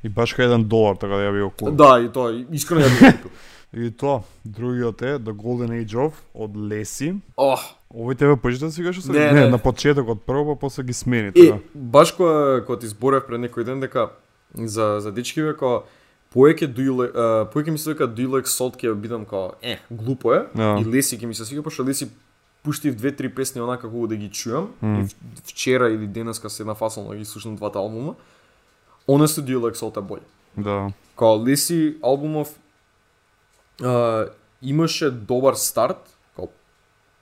И 0.02 0.08
баш 0.08 0.32
кај 0.32 0.46
еден 0.46 0.64
долар, 0.64 0.96
така 0.96 1.14
да 1.14 1.22
ја 1.22 1.32
би 1.32 1.40
го 1.40 1.50
купил. 1.50 1.74
Да, 1.74 2.00
и 2.00 2.08
тоа 2.08 2.30
искрено 2.52 2.80
ја 2.80 2.90
би 2.90 3.06
го 3.06 3.16
купил. 3.18 3.30
И 3.72 3.90
тоа, 3.92 4.22
другиот 4.44 5.02
е 5.02 5.18
The 5.18 5.30
Golden 5.32 5.70
Age 5.76 5.94
of 5.96 6.12
од 6.34 6.56
Леси. 6.58 7.14
Ох, 7.36 7.60
Овој 7.88 8.16
тебе 8.16 8.34
почна 8.36 8.66
да 8.66 8.72
си 8.72 8.82
кажеш 8.82 9.04
Не, 9.04 9.18
не, 9.26 9.32
не. 9.32 9.46
на 9.46 9.58
почетокот 9.58 10.22
прво, 10.22 10.44
па 10.46 10.58
после 10.58 10.82
ги 10.82 10.92
смени 10.92 11.28
Е, 11.28 11.32
така. 11.32 11.58
баш 11.74 12.12
кога 12.12 12.64
кога 12.66 12.78
ти 12.78 12.86
зборев 12.86 13.26
пред 13.26 13.40
некој 13.40 13.62
ден 13.62 13.80
дека 13.80 14.10
за 14.56 14.98
за 14.98 15.12
дечкиве 15.12 15.54
кога 15.54 15.82
поеќе 16.34 16.66
like, 16.66 17.12
uh, 17.12 17.46
поеќе 17.46 17.70
ми 17.70 17.78
се 17.78 17.90
дека 17.90 18.08
like 18.08 18.46
salt 18.48 18.74
ќе 18.74 18.94
бидам 18.96 19.24
као 19.24 19.52
е 19.62 19.78
глупо 19.88 20.34
е 20.34 20.46
Да. 20.54 20.74
и 20.76 20.84
Леси 20.86 21.14
ќе 21.14 21.26
ми 21.26 21.34
се 21.34 21.44
свига 21.44 21.62
пошто 21.62 21.84
Леси 21.84 22.08
пуштив 22.64 22.94
две-три 22.96 23.28
песни 23.28 23.60
онака 23.60 23.82
како 23.82 24.06
да 24.06 24.16
ги 24.16 24.28
чуам 24.28 24.68
и 24.82 25.02
в- 25.04 25.14
вчера 25.44 25.88
или 25.88 26.06
денеска 26.08 26.50
се 26.50 26.64
нафасално 26.64 27.10
да 27.10 27.16
ги 27.16 27.24
слушам 27.24 27.56
двата 27.56 27.78
албума. 27.78 28.14
Honestly, 29.08 29.42
do 29.42 29.52
you 29.52 29.60
like 29.60 29.74
salt 29.74 29.94
боље. 29.94 30.22
Да. 30.56 30.92
Као 31.16 31.44
Леси 31.46 31.96
албумов 32.02 32.54
а, 33.82 34.26
имаше 34.62 35.10
добар 35.10 35.54
старт, 35.54 36.16
као 36.36 36.48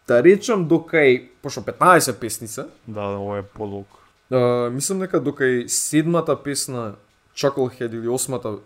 да 0.09 0.23
речам 0.23 0.69
докај 0.69 1.29
пошто 1.43 1.61
15 1.61 2.19
песни 2.19 2.49
се, 2.49 2.67
Да, 2.87 3.19
ова 3.19 3.39
е 3.39 3.43
подолг. 3.43 3.87
Uh, 4.31 4.69
мислам 4.69 4.99
дека 5.01 5.21
докај 5.21 5.67
седмата 5.67 6.37
песна 6.37 6.95
Chucklehead 7.37 7.95
или 7.95 8.09
осмата 8.09 8.59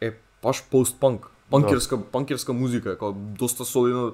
е 0.00 0.12
баш 0.42 0.64
пост-панк. 0.70 1.30
Панкерска, 1.50 2.02
панкерска 2.02 2.52
музика, 2.52 2.98
као 2.98 3.12
доста 3.12 3.64
солидна. 3.64 4.12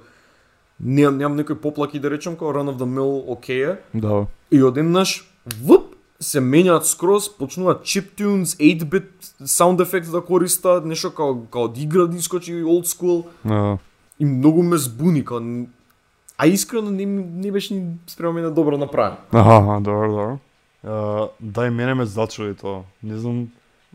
Немам, 0.80 1.16
немам 1.16 1.38
некој 1.38 1.54
поплаки 1.54 2.00
да 2.00 2.10
речам, 2.10 2.36
као 2.36 2.52
Run 2.52 2.74
of 2.74 2.76
the 2.76 2.88
Mill 2.88 3.32
окей 3.32 3.64
е. 3.70 3.78
Да. 3.94 4.26
И 4.50 4.62
одеднаш, 4.62 5.32
вуп, 5.46 5.94
се 6.22 6.40
менјаат 6.40 6.86
скроз, 6.86 7.28
почнуваат 7.36 7.82
chiptunes, 7.82 8.54
8-bit 8.56 9.10
sound 9.42 9.82
effects 9.82 10.10
да 10.10 10.22
користат, 10.24 10.86
нешто 10.86 11.10
као, 11.14 11.44
као 11.50 11.68
да 11.68 11.80
игра 11.80 12.06
да 12.06 12.16
искочи 12.16 12.62
old 12.62 12.86
school. 12.86 13.24
Да. 13.44 13.78
И 14.20 14.24
многу 14.24 14.62
ме 14.62 14.76
збуни, 14.76 15.24
као... 15.24 15.40
А 16.38 16.46
искрено 16.46 16.90
не, 16.90 17.06
не 17.06 17.52
беше 17.52 17.74
ни 17.74 17.84
спрема 18.06 18.32
мене 18.32 18.50
добро 18.50 18.78
направено. 18.78 19.16
Аха, 19.32 19.80
добро, 19.80 20.08
добро. 20.08 20.38
Uh, 20.86 21.30
да 21.40 21.66
и 21.66 21.70
мене 21.70 21.94
ме 21.94 22.06
зачуди 22.06 22.54
тоа. 22.54 22.82
Не 23.02 23.16
знам, 23.16 23.48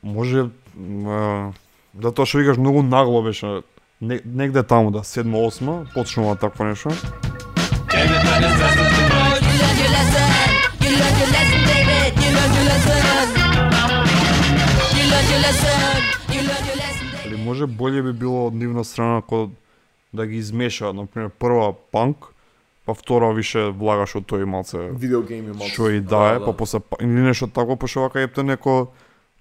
може 0.03 0.45
uh, 0.80 1.51
да 1.93 2.11
тоа 2.11 2.25
што 2.25 2.38
викаш 2.38 2.57
многу 2.57 2.84
нагло 2.84 3.23
беше. 3.23 3.61
Не, 4.01 4.21
негде 4.25 4.63
таму 4.63 4.91
да, 4.91 4.99
7-8, 5.03 5.93
почнува 5.93 6.36
такво 6.36 6.63
нешто. 6.63 6.89
Lesson. 9.88 10.47
You 10.88 10.93
learned 10.93 11.19
your 11.19 11.29
lesson, 11.29 11.61
David. 11.65 12.11
You 12.15 12.29
learned 12.31 12.55
your 12.55 12.65
lesson. 12.65 12.99
You 14.95 15.03
learned 15.11 15.29
your 15.29 15.41
lesson. 15.41 15.79
You 16.29 16.41
learned 16.41 16.65
your 16.65 16.77
lesson, 16.77 17.05
David. 17.13 17.27
Или 17.27 17.38
може 17.38 17.65
болje 17.67 18.03
би 18.03 18.13
било 18.13 18.47
од 18.47 18.53
нивна 18.55 18.83
страна 18.83 19.21
кога 19.21 19.51
да 20.13 20.25
ги 20.25 20.38
измешаат, 20.38 20.95
например, 20.95 21.29
прва 21.29 21.73
панк, 21.91 22.17
па 22.85 22.93
втора 22.93 23.33
више 23.33 23.69
влагаш 23.69 24.15
од 24.15 24.23
тој 24.25 24.45
малце 24.45 24.77
Видеогейми 24.93 25.51
малку. 25.51 25.67
што 25.67 25.89
и 25.89 25.99
да 25.99 26.35
е, 26.35 26.39
па 26.39 26.53
после 26.53 26.79
па- 26.79 26.97
или 27.01 27.19
нешто 27.21 27.47
такво, 27.47 27.75
пошто 27.75 28.01
вака 28.01 28.21
епте 28.21 28.43
неко 28.43 28.88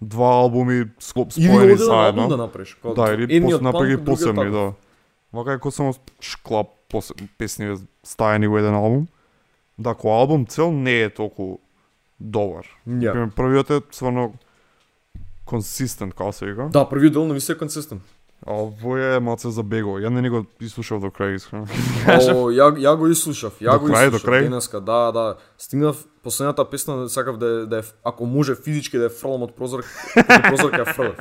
два 0.01 0.30
албуми 0.36 0.88
склоп 0.99 1.30
Или 1.36 1.47
споени 1.47 1.61
албум 1.62 1.78
да 1.78 1.84
заедно. 1.84 2.36
направиш. 2.36 2.76
Да, 2.97 3.14
или 3.14 3.40
после 3.42 3.62
направи 3.62 3.97
посебни, 3.99 4.51
да. 4.51 4.72
Вака 5.32 5.53
е 5.53 5.59
кој 5.59 5.70
само 5.70 5.94
шклап 6.20 6.66
песни 7.38 7.76
стаени 8.05 8.47
во 8.47 8.59
еден 8.59 8.74
албум. 8.74 9.07
Да, 9.79 9.93
кој 9.95 10.12
албум 10.20 10.47
цел 10.47 10.72
не 10.72 11.03
е 11.05 11.11
толку 11.11 11.61
добар. 12.20 12.64
Ја. 12.89 13.12
Пример, 13.12 13.31
првиот 13.37 13.70
е 13.70 13.81
стварно 13.93 14.35
консистент, 15.45 16.14
како 16.14 16.33
се 16.33 16.47
вика. 16.47 16.68
Да, 16.72 16.89
првиот 16.89 17.12
дел 17.12 17.27
на 17.27 17.37
е 17.37 17.59
консистент. 17.59 18.03
А 18.47 18.53
овој 18.53 19.16
е 19.16 19.20
малце 19.20 19.49
забегува. 19.51 19.99
Ја 20.05 20.11
не 20.12 20.20
ни 20.22 20.29
го 20.31 20.45
изслушав 20.61 21.01
до 21.01 21.09
крај, 21.09 21.37
искрено. 21.37 21.66
О, 22.07 22.53
ја, 22.53 22.68
ја 22.77 22.93
го 22.97 23.09
изслушав, 23.09 23.57
ја 23.61 23.72
До 23.72 23.81
го 23.81 23.89
крај, 23.89 24.11
до 24.12 24.20
крај? 24.20 24.45
денеска, 24.45 24.81
да, 24.81 25.11
да. 25.12 25.24
Стигнав 25.59 26.05
последната 26.22 26.64
песна, 26.70 27.09
сакав 27.09 27.39
да, 27.39 27.47
е- 27.47 27.66
да 27.66 27.79
е, 27.79 27.83
ако 28.05 28.27
може 28.27 28.55
физички 28.55 28.99
да 28.99 29.09
ја 29.09 29.14
фрлам 29.20 29.43
од 29.49 29.57
прозор, 29.57 29.83
од 30.16 30.43
прозор 30.47 30.70
ќе 30.70 30.85
ја 30.85 30.95
фрлам. 30.95 31.16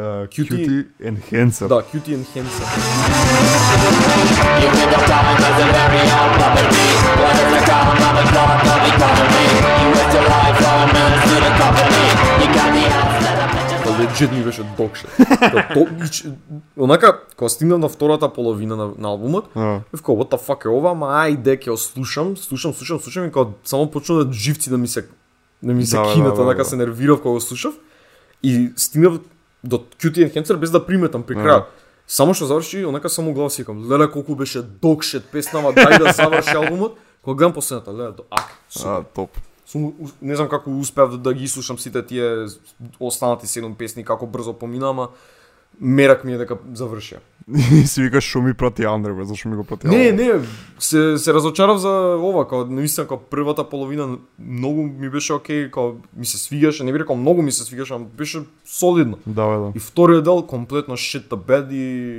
Uh, 0.00 0.26
Cutie- 0.28 0.48
Cutie 0.48 0.86
Enhancer. 1.02 1.68
Да, 1.68 1.82
Cutie 1.82 2.14
and 2.14 2.24
Hansen. 2.26 2.66
Тоа 13.84 13.98
легит 13.98 14.32
ми 14.32 14.44
беше 14.44 14.62
докше. 14.76 15.06
Онака, 16.78 17.20
кога 17.36 17.48
стигнав 17.48 17.78
на 17.78 17.88
втората 17.88 18.32
половина 18.32 18.76
на, 18.76 18.90
на 18.98 19.08
албумот, 19.08 19.48
А, 19.54 19.80
Бев 19.92 20.02
као, 20.02 20.14
what 20.14 20.30
the 20.30 20.40
fuck 20.40 20.64
е 20.64 20.68
ова, 20.68 20.90
ама 20.90 21.06
ајде 21.06 21.56
ќе 21.58 21.70
го 21.70 21.76
слушам, 21.76 22.36
слушам, 22.36 22.74
слушам, 22.74 23.00
слушам 23.00 23.24
и 23.24 23.32
као 23.32 23.46
само 23.64 23.90
почна 23.90 24.24
да 24.24 24.32
живци 24.32 24.70
да 24.70 24.78
ми 24.78 24.88
се 24.88 25.06
да 25.62 25.72
ми 25.72 25.86
се 25.86 25.96
Да, 25.96 26.02
да, 26.02 26.08
да, 26.08 26.14
кинат, 26.14 26.34
да, 26.36 26.42
онака 26.42 26.58
да. 26.58 26.64
се 26.64 26.76
нервирав 26.76 27.22
кога 27.22 27.32
го 27.32 27.40
слушав. 27.40 27.74
И 28.42 28.72
стигнав 28.76 29.18
до 29.64 29.78
Cutie 30.00 30.26
Enhancer 30.26 30.56
без 30.56 30.70
да 30.70 30.86
приметам 30.86 31.22
при 31.22 31.34
крај. 31.34 31.64
Само 32.06 32.34
што 32.34 32.46
заврши, 32.50 32.84
онака 32.84 33.08
само 33.08 33.34
глава 33.34 33.50
си 33.50 33.62
викам, 33.62 33.84
леле 33.86 34.10
колку 34.10 34.34
беше 34.34 34.62
докшет 34.62 35.30
песнава, 35.30 35.72
дај 35.72 35.98
да 35.98 36.12
заврши 36.12 36.56
албумот. 36.56 36.98
Кога 37.22 37.36
гледам 37.38 37.52
последната, 37.52 37.92
леле, 37.92 38.12
до 38.12 38.24
ак, 38.30 38.50
а, 38.84 39.02
топ. 39.14 39.30
Сум, 39.66 39.92
не 40.22 40.36
знам 40.36 40.48
како 40.48 40.70
успеав 40.70 41.10
да, 41.10 41.18
да 41.18 41.34
ги 41.34 41.48
слушам 41.48 41.78
сите 41.78 42.02
тие 42.02 42.46
останати 42.98 43.46
седум 43.46 43.74
песни, 43.74 44.04
како 44.04 44.26
брзо 44.26 44.52
помина, 44.58 44.90
ама 44.90 45.08
мерак 45.80 46.24
ми 46.24 46.34
е 46.34 46.38
дека 46.38 46.56
завршија. 46.74 47.20
И 47.50 47.86
си 47.90 48.02
викаш 48.02 48.24
што 48.24 48.42
ми 48.42 48.54
прати 48.54 48.84
Андре, 48.86 49.12
бе, 49.12 49.24
зашто 49.24 49.48
ми 49.48 49.56
го 49.56 49.64
прати 49.64 49.88
Не, 49.88 50.12
не, 50.12 50.40
се, 50.78 51.18
се 51.18 51.34
разочарав 51.34 51.78
за 51.78 52.16
ова, 52.20 52.48
као 52.48 52.66
наистина 52.66 53.06
као 53.08 53.18
првата 53.18 53.64
половина 53.68 54.18
многу 54.38 54.82
ми 54.82 55.10
беше 55.10 55.32
окей, 55.32 55.70
као 55.70 55.94
ми 56.16 56.26
се 56.26 56.38
свигаше, 56.38 56.84
не 56.84 56.92
би 56.92 56.98
рекол 56.98 57.16
многу 57.16 57.42
ми 57.42 57.52
се 57.52 57.64
свигаше, 57.64 57.94
ама 57.94 58.04
беше 58.04 58.42
солидно. 58.64 59.18
Да, 59.26 59.46
бе, 59.46 59.56
да. 59.56 59.72
И 59.74 59.80
вториот 59.80 60.24
дел 60.24 60.42
комплетно 60.46 60.96
shit 60.96 61.28
the 61.28 61.36
bed 61.36 61.72
и 61.72 62.16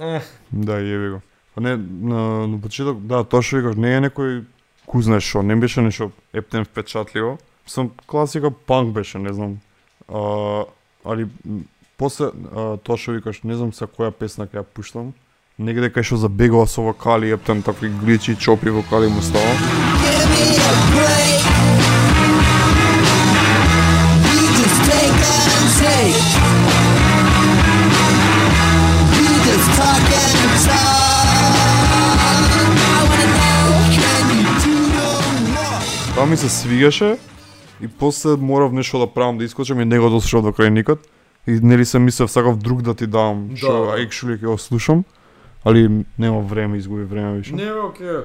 е, 0.00 0.20
Да, 0.52 0.76
јеби 0.76 1.10
го. 1.10 1.20
Па 1.54 1.60
не, 1.60 1.76
на, 1.76 2.46
на 2.48 2.60
почеток, 2.60 3.00
да, 3.00 3.24
тоа 3.24 3.40
што 3.42 3.62
викаш, 3.62 3.80
не 3.80 3.96
е 3.96 4.00
некој 4.04 4.44
ку 4.86 5.00
знаеш 5.02 5.24
што, 5.24 5.42
не 5.42 5.56
беше 5.56 5.80
нешто 5.80 6.10
ептен 6.36 6.64
впечатливо. 6.64 7.38
Сам 7.66 7.90
класика 8.06 8.50
панк 8.50 8.92
беше, 8.92 9.18
не 9.18 9.32
знам. 9.32 9.58
А, 10.08 10.64
али 11.04 11.26
после 11.96 12.26
а, 12.26 12.76
тоа 12.76 12.96
што 12.96 13.16
викаш, 13.16 13.42
не 13.44 13.56
знам 13.56 13.72
са 13.72 13.88
која 13.88 14.12
песна 14.12 14.46
ќе 14.46 14.60
ја 14.60 14.64
пуштам. 14.64 15.14
Негде 15.58 15.88
кај 15.88 16.04
што 16.04 16.20
забегува 16.20 16.66
со 16.68 16.84
вокали, 16.84 17.32
ептен 17.32 17.62
такви 17.64 17.88
гличи, 17.88 18.36
чопи 18.36 18.70
вокали 18.70 19.08
му 19.08 19.22
става. 19.22 19.56
Тоа 36.16 36.26
ми 36.26 36.36
се 36.36 36.48
свигаше 36.48 37.18
и 37.80 37.88
после 37.88 38.36
морав 38.36 38.72
нешто 38.72 38.98
да 38.98 39.06
правам 39.06 39.38
да 39.38 39.44
искочам 39.44 39.80
и 39.80 39.84
него 39.84 40.08
дослушав 40.10 40.42
до 40.42 40.52
крај 40.52 40.68
никот. 40.68 41.00
И 41.46 41.60
нели 41.62 41.84
се 41.84 41.98
мислев 41.98 42.30
сакав 42.30 42.56
друг 42.58 42.82
да 42.82 42.94
ти 42.94 43.06
дам, 43.06 43.48
Да, 43.50 43.56
што 43.56 43.72
да. 43.72 43.98
actually 44.02 44.38
ќе 44.38 44.46
го 44.46 44.58
слушам. 44.58 45.04
Али 45.64 46.04
нема 46.18 46.40
време, 46.40 46.78
изгуби 46.78 47.04
време 47.04 47.38
више. 47.38 47.54
не 47.54 47.64
бе 47.64 47.80
окей. 47.80 48.16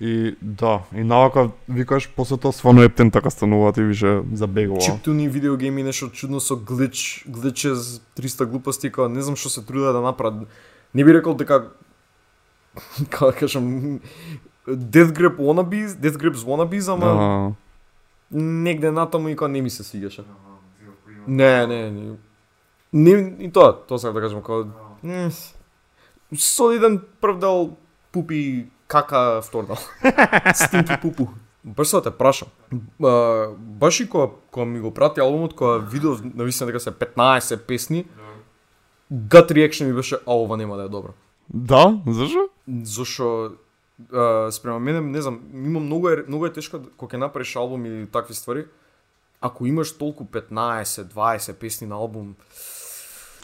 И 0.00 0.36
да, 0.42 0.80
и 0.94 1.04
навака 1.04 1.50
викаш 1.68 2.08
после 2.16 2.36
тоа 2.36 2.52
стварно 2.52 2.82
ептен 2.82 3.10
така 3.10 3.30
стануваат 3.30 3.76
и 3.76 3.82
више 3.82 4.20
забегува. 4.32 4.80
Чиптуни 4.80 5.28
видеогейми 5.28 5.82
нешто 5.82 6.10
чудно 6.10 6.40
со 6.40 6.56
глич, 6.56 7.24
гличез 7.28 8.02
300 8.18 8.44
глупости, 8.46 8.90
као 8.90 9.08
не 9.08 9.22
знам 9.22 9.36
што 9.36 9.48
се 9.48 9.62
трудат 9.62 9.94
да 9.94 10.00
направат. 10.00 10.48
Не 10.94 11.04
би 11.04 11.14
рекол 11.14 11.34
дека 11.34 11.70
како 13.10 13.26
да 13.26 13.32
кажам 13.32 14.00
Death 14.66 15.12
Grip 15.12 15.36
wannabes, 15.38 15.94
Death 15.94 16.18
Grips 16.18 16.42
wannabes, 16.42 16.88
ама 16.92 17.06
А, 17.06 17.52
негде 18.36 18.90
натаму 18.90 19.28
и 19.28 19.36
као 19.36 19.48
не 19.48 19.62
ми 19.62 19.70
се 19.70 19.84
свигаше. 19.84 20.22
Не, 21.28 21.66
не, 21.66 21.90
не. 21.90 22.12
Не, 22.94 23.34
и 23.42 23.50
тоа, 23.50 23.72
тоа 23.74 23.98
сакам 23.98 24.14
да 24.14 24.20
кажам, 24.20 24.42
као 24.42 24.64
М, 25.02 25.30
Солиден 26.38 27.00
прв 27.20 27.38
дел, 27.38 27.76
пупи 28.12 28.66
кака 28.86 29.42
втор 29.42 29.66
дел. 29.66 29.76
Стинки 30.54 30.92
пупу. 31.02 31.26
Баш 31.64 31.88
се 31.88 31.96
да 31.96 32.02
те 32.02 32.10
прашам. 32.10 32.48
Баш 33.58 34.00
и 34.00 34.08
кога, 34.08 34.32
кога 34.50 34.66
ми 34.66 34.80
го 34.80 34.94
прати 34.94 35.20
албумот, 35.20 35.54
кога 35.54 35.78
видов 35.78 36.20
навистина 36.34 36.66
дека 36.66 36.80
се 36.80 36.90
15 36.90 37.58
песни, 37.58 38.06
gut 39.12 39.50
reaction 39.50 39.86
ми 39.86 39.92
беше, 39.92 40.16
а 40.26 40.34
ова 40.34 40.56
нема 40.56 40.76
да 40.76 40.82
е 40.82 40.88
добро. 40.88 41.10
Да, 41.54 42.00
зашо? 42.06 42.48
Зашо 42.82 43.50
а, 44.12 44.52
спрема 44.52 44.78
мене, 44.80 45.00
не 45.00 45.22
знам, 45.22 45.40
има 45.54 45.80
многу 45.80 46.08
е, 46.08 46.24
многу 46.28 46.46
е 46.46 46.52
тешко 46.52 46.80
кога 46.96 47.16
ќе 47.16 47.20
направиш 47.20 47.56
албум 47.56 47.86
или 47.86 48.06
такви 48.06 48.34
ствари. 48.34 48.66
Ако 49.40 49.66
имаш 49.66 49.96
толку 49.98 50.24
15, 50.24 50.84
20 50.84 51.54
песни 51.54 51.86
на 51.86 51.94
албум, 51.94 52.34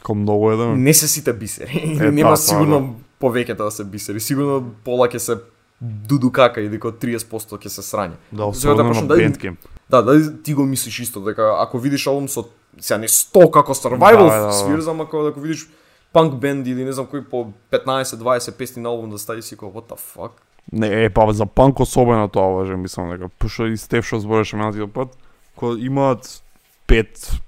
Ко 0.03 0.14
многу 0.14 0.51
е 0.51 0.57
да. 0.57 0.66
не 0.66 0.94
се 0.94 1.09
сите 1.09 1.32
бисери. 1.32 1.98
Е, 2.01 2.11
Нема 2.12 2.30
па, 2.30 2.36
сигурно 2.36 3.01
повеќето 3.20 3.64
да 3.64 3.70
се 3.70 3.84
бисери. 3.84 4.20
Сигурно 4.20 4.64
пола 4.84 5.09
ќе 5.09 5.18
се 5.18 5.36
дуду 5.80 6.30
кака 6.30 6.61
и 6.61 6.68
дека 6.68 6.88
30% 6.92 7.59
ќе 7.59 7.68
се 7.68 7.82
срање. 7.82 8.16
Да, 8.32 8.44
особено 8.44 8.82
на 8.82 8.90
почнам 8.90 9.09
да- 9.09 9.16
Bandcamp. 9.16 9.57
Да, 9.90 10.03
дали 10.03 10.42
ти 10.42 10.55
го 10.55 10.64
мислиш 10.66 11.01
исто, 11.01 11.20
дека 11.20 11.57
ако 11.59 11.78
видиш 11.78 12.07
албум 12.07 12.28
со 12.28 12.44
сега 12.80 12.98
не 12.98 13.09
100 13.09 13.51
како 13.51 13.74
survival 13.74 14.28
Да, 14.28 14.40
да, 14.40 14.46
да. 14.46 14.53
свирз, 14.53 14.86
ама 14.86 15.05
ако 15.05 15.26
ако 15.26 15.40
видиш 15.40 15.68
панк 16.12 16.34
бенд 16.34 16.66
или 16.66 16.84
не 16.84 16.92
знам 16.92 17.07
кој 17.07 17.24
по 17.24 17.53
15-20 17.72 18.53
песни 18.53 18.82
на 18.82 18.88
албум 18.88 19.11
да 19.11 19.18
стави 19.18 19.42
си 19.42 19.57
како 19.57 19.72
what 19.72 19.88
the 19.88 19.98
fuck. 19.98 20.30
Не, 20.72 21.05
е, 21.05 21.11
па 21.11 21.32
за 21.32 21.46
панк 21.46 21.80
особено 21.80 22.28
тоа 22.28 22.55
важи, 22.55 22.74
мислам 22.74 23.11
дека. 23.11 23.28
Пошто 23.28 23.66
и 23.66 23.76
Стеф 23.76 24.07
што 24.07 24.20
збореше 24.20 24.57
минатиот 24.57 24.92
пат, 24.92 25.16
кога 25.57 25.74
имаат 25.80 26.42
5 26.88 27.40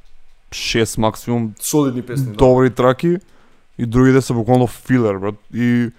6 0.53 0.98
максимум 0.98 1.53
Солидни 1.61 2.03
песни. 2.03 2.26
да. 2.26 2.32
добри 2.32 2.70
траки 2.70 3.16
и 3.78 3.86
другите 3.86 4.20
се 4.20 4.32
буквално 4.32 4.66
филер, 4.66 5.16
брат. 5.16 5.34
И 5.55 5.90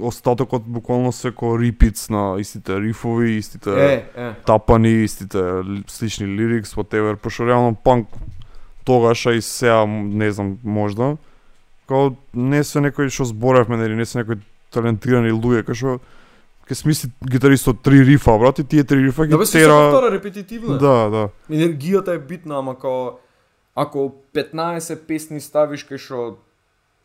остатокот 0.00 0.62
буквално 0.64 1.12
се 1.12 1.30
ко 1.30 1.58
репитс 1.58 2.10
на 2.10 2.36
истите 2.38 2.80
рифови, 2.80 3.30
истите 3.30 3.70
Е, 3.84 4.10
е. 4.16 4.32
тапани, 4.36 4.92
истите 4.94 5.38
ли- 5.38 5.84
слични 5.86 6.26
лирикс, 6.28 6.70
whatever, 6.70 7.16
пошто 7.16 7.46
реално 7.46 7.74
панк 7.74 8.08
тогаш, 8.84 9.26
а 9.26 9.32
и 9.32 9.42
сега, 9.42 9.84
не 9.88 10.30
знам, 10.30 10.58
можда, 10.64 11.16
као 11.88 12.10
не 12.34 12.64
се 12.64 12.80
некои 12.80 13.10
што 13.10 13.24
зборевме, 13.24 13.76
нели, 13.76 13.94
не 13.94 14.04
се 14.04 14.18
некои 14.18 14.36
талентирани 14.70 15.30
луѓе, 15.30 15.62
кај 15.62 15.74
што 15.74 15.98
ќе 16.64 16.74
смисли 16.74 17.10
гитаристот 17.22 17.82
три 17.82 18.00
рифа, 18.02 18.38
брат, 18.38 18.58
и 18.58 18.64
тие 18.64 18.84
три 18.84 18.98
рифа 18.98 19.24
ги 19.24 19.30
Да 19.30 19.38
бе 19.38 19.44
тера... 19.46 20.10
репетитивно. 20.10 20.78
Да, 20.78 21.10
да. 21.10 21.28
Енергијата 21.50 22.08
е 22.08 22.18
битна, 22.20 22.58
ама 22.58 22.74
као 22.74 23.10
ако 23.76 24.14
15 24.32 24.96
песни 24.98 25.40
ставиш 25.40 25.84
кај 25.84 25.96
што 25.96 26.36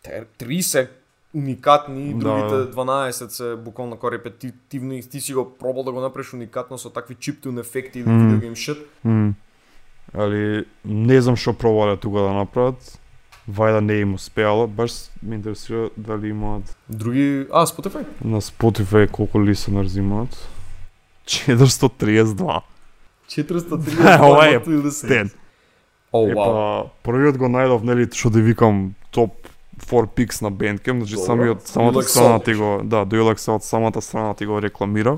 те- 0.03 0.25
три 0.37 0.61
се 0.61 0.89
уникатни, 1.33 2.13
Да. 2.13 2.19
другите 2.19 2.71
12 2.71 3.29
се 3.29 3.55
буквално 3.55 3.95
како 3.95 4.11
репетитивни 4.11 4.99
и 4.99 5.03
ти 5.03 5.21
си 5.21 5.33
го 5.33 5.49
пробал 5.49 5.83
да 5.83 5.91
го 5.91 6.01
направиш 6.01 6.33
уникатно 6.33 6.77
со 6.77 6.89
такви 6.89 7.15
chiptune 7.15 7.59
ефекти 7.59 7.99
или 7.99 8.07
Мм. 8.07 8.23
видео 8.23 8.39
гейм 8.39 8.55
shit. 8.55 8.85
М. 9.05 9.33
Али 10.13 10.65
не 10.85 11.21
знам 11.21 11.35
што 11.35 11.53
пробале 11.53 11.97
тука 11.97 12.19
да 12.19 12.33
направат. 12.33 12.99
Вајда 13.47 13.79
не 13.79 13.93
им 13.95 14.13
успеало, 14.13 14.67
баш 14.67 14.91
ме 15.23 15.35
интересира 15.35 15.89
дали 15.97 16.27
имаат 16.27 16.77
Други, 16.89 17.47
а 17.51 17.65
Spotify. 17.65 18.05
на 18.21 18.41
Spotify 18.41 19.09
колку 19.09 19.37
listeners 19.39 19.97
имаат. 19.97 20.49
432. 21.25 22.61
430 23.27 24.21
Ова 24.21 24.47
е 24.47 24.59
monthly 24.59 25.29
вау. 26.11 26.33
па, 26.35 26.89
првиот 27.03 27.37
го 27.37 27.45
најдов, 27.45 27.83
нели, 27.83 28.09
што 28.09 28.29
да 28.33 28.41
викам 28.41 28.95
топ 29.11 29.35
4 29.79 30.07
picks 30.15 30.41
на 30.41 30.51
Bandcamp, 30.51 31.05
значи 31.05 31.17
самиот 31.17 31.67
самата 31.67 31.93
like 31.93 32.07
страна 32.07 32.39
ти 32.39 32.53
го, 32.53 32.81
да, 32.83 33.05
Like 33.05 33.37
Salt, 33.37 33.59
самата 33.59 34.01
страна 34.01 34.33
ти 34.33 34.45
го 34.45 34.61
рекламира. 34.61 35.17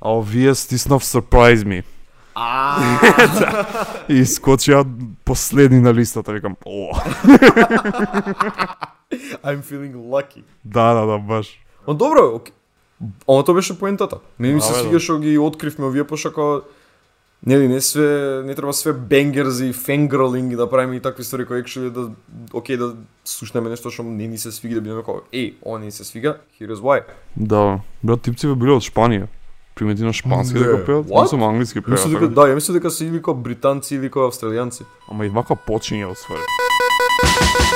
А 0.00 0.16
овие 0.16 0.54
стиснав 0.54 1.04
Surprise 1.04 1.64
Me. 1.64 1.84
И 4.08 4.24
скочија 4.24 4.86
последни 5.24 5.80
на 5.80 5.94
листата, 5.94 6.32
викам, 6.32 6.56
о, 6.64 6.94
I'm 9.44 9.62
feeling 9.62 9.94
lucky. 9.94 10.42
да, 10.64 10.94
да, 10.94 11.06
да, 11.06 11.18
баш. 11.18 11.60
Но 11.88 11.94
добро. 11.94 12.40
Ама 13.28 13.44
тоа 13.44 13.54
беше 13.54 13.78
поентата. 13.78 14.18
Мене 14.38 14.54
ми 14.54 14.60
се 14.60 14.72
да. 14.72 14.78
свига 14.78 15.00
што 15.00 15.18
ги 15.18 15.38
откривме 15.38 15.86
овие 15.88 16.04
пошто 16.04 16.30
како 16.30 16.62
Нели, 17.46 17.68
не 17.68 17.80
све, 17.80 18.42
не 18.44 18.54
треба 18.54 18.72
све 18.72 18.92
бенгерзи, 18.92 19.72
фенгрлинг 19.72 20.56
да 20.56 20.66
правиме 20.70 20.96
и 20.96 21.00
такви 21.00 21.24
ствари 21.24 21.46
кои 21.46 21.62
actually 21.62 21.90
да 21.90 22.10
окей 22.52 22.76
да 22.76 22.94
слушнеме 23.24 23.70
нешто 23.70 23.88
што 23.90 24.02
не 24.04 24.26
ни 24.28 24.38
се 24.38 24.52
свига 24.52 24.74
да 24.76 24.80
бидеме 24.84 25.00
како 25.00 25.22
еј, 25.32 25.54
ова 25.64 25.78
не 25.80 25.90
се 25.90 26.04
свига, 26.04 26.36
here 26.60 26.68
is 26.68 26.84
why. 26.84 27.00
Да, 27.36 27.80
брат, 28.04 28.20
типциве 28.22 28.54
биле 28.54 28.76
од 28.76 28.84
Шпанија. 28.84 29.26
Примети 29.74 30.04
на 30.04 30.12
шпански 30.12 30.58
Не. 30.58 30.64
да 30.64 30.76
го 30.76 30.84
пеат, 30.84 31.06
What? 31.06 31.22
мислам 31.22 31.42
англиски 31.42 31.80
пеат. 31.80 31.96
Мислам 31.96 32.12
дека 32.12 32.28
да, 32.28 32.40
ја 32.52 32.54
мислам 32.54 32.76
дека 32.76 32.90
се 32.90 33.06
или 33.06 33.22
како 33.24 33.34
британци 33.34 33.94
или 33.94 34.10
како 34.10 34.28
австралијанци. 34.28 34.84
Ама 35.08 35.24
и 35.24 35.28
вака 35.32 35.56
почиња 35.56 36.12
од 36.12 36.20
своје. 36.20 37.69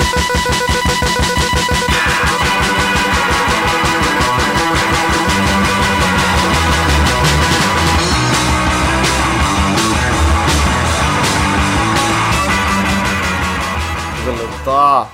Леле, 14.27 14.47
да. 14.65 15.07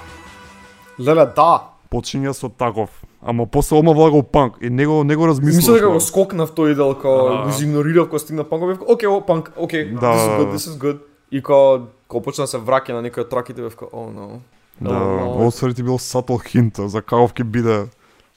Леле, 1.01 1.27
да. 1.27 1.53
Почиња 1.91 2.33
со 2.33 2.49
таков. 2.49 2.91
Ама 3.21 3.47
после 3.47 3.77
ома 3.77 3.93
влагал 3.93 4.23
панк 4.23 4.59
и 4.61 4.71
него 4.71 5.05
него 5.05 5.27
размислуваш. 5.27 5.57
Мислам 5.57 5.75
дека 5.75 5.89
го 5.89 6.01
скокнав 6.01 6.53
тој 6.53 6.75
дел, 6.75 6.95
као 6.95 7.43
го 7.43 7.49
изигнорирав 7.51 8.07
кога 8.07 8.19
стигна 8.19 8.45
панк, 8.45 8.67
бев 8.67 8.79
окей, 8.87 9.09
о 9.09 9.21
панк, 9.21 9.53
окей, 9.57 9.85
Да, 9.87 10.01
this 10.07 10.17
is 10.17 10.29
да, 10.29 10.39
good, 10.39 10.47
да. 10.47 10.53
this 10.53 10.71
is 10.71 10.79
good. 10.79 10.99
И 11.33 11.43
као 11.43 11.79
кога 12.09 12.25
почна 12.25 12.45
да 12.45 12.49
се 12.49 12.59
враќа 12.59 12.93
на 12.93 13.03
некои 13.03 13.21
од 13.21 13.29
траките, 13.29 13.63
бев 13.63 13.77
као, 13.77 13.89
oh 13.89 14.09
no. 14.09 14.41
Да, 14.81 14.91
Oh, 14.91 15.19
no. 15.19 15.27
ово 15.35 15.51
ствари 15.51 15.75
ти 15.75 15.83
бил 15.83 15.99
сатл 15.99 16.37
хинт 16.39 16.79
за 16.79 17.03
каков 17.03 17.35
ќе 17.35 17.45
биде 17.45 17.87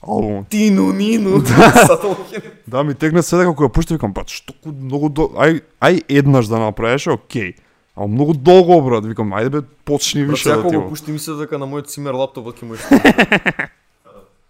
албумот. 0.02 0.48
Тину, 0.48 0.92
нину, 0.92 1.40
сатолхин. 1.86 2.42
Да, 2.66 2.82
ми 2.84 2.94
тегне 2.94 3.22
се 3.22 3.36
дека 3.36 3.54
кога 3.54 3.68
пушти 3.68 3.94
викам, 3.94 4.12
па 4.12 4.24
што 4.26 4.52
ку- 4.54 4.74
многу 4.74 5.08
до... 5.08 5.22
ај 5.38 5.62
ај 5.80 6.02
еднаш 6.10 6.46
да 6.46 6.58
направиш, 6.58 7.06
окей. 7.06 7.54
Ама 7.96 8.08
многу 8.08 8.34
долго 8.34 8.80
брат, 8.82 9.04
викам, 9.06 9.30
ајде 9.30 9.50
бе 9.50 9.62
почни 9.84 10.24
Брат, 10.24 10.30
више 10.30 10.48
да 10.48 10.68
ти 10.68 10.76
го. 10.76 10.88
пушти 10.88 11.12
мисля 11.12 11.36
дека 11.38 11.58
на 11.58 11.66
мојот 11.66 11.86
цимер 11.86 12.14
лаптоп 12.14 12.46
ќе 12.50 12.62
му 12.66 12.74
е 12.74 12.78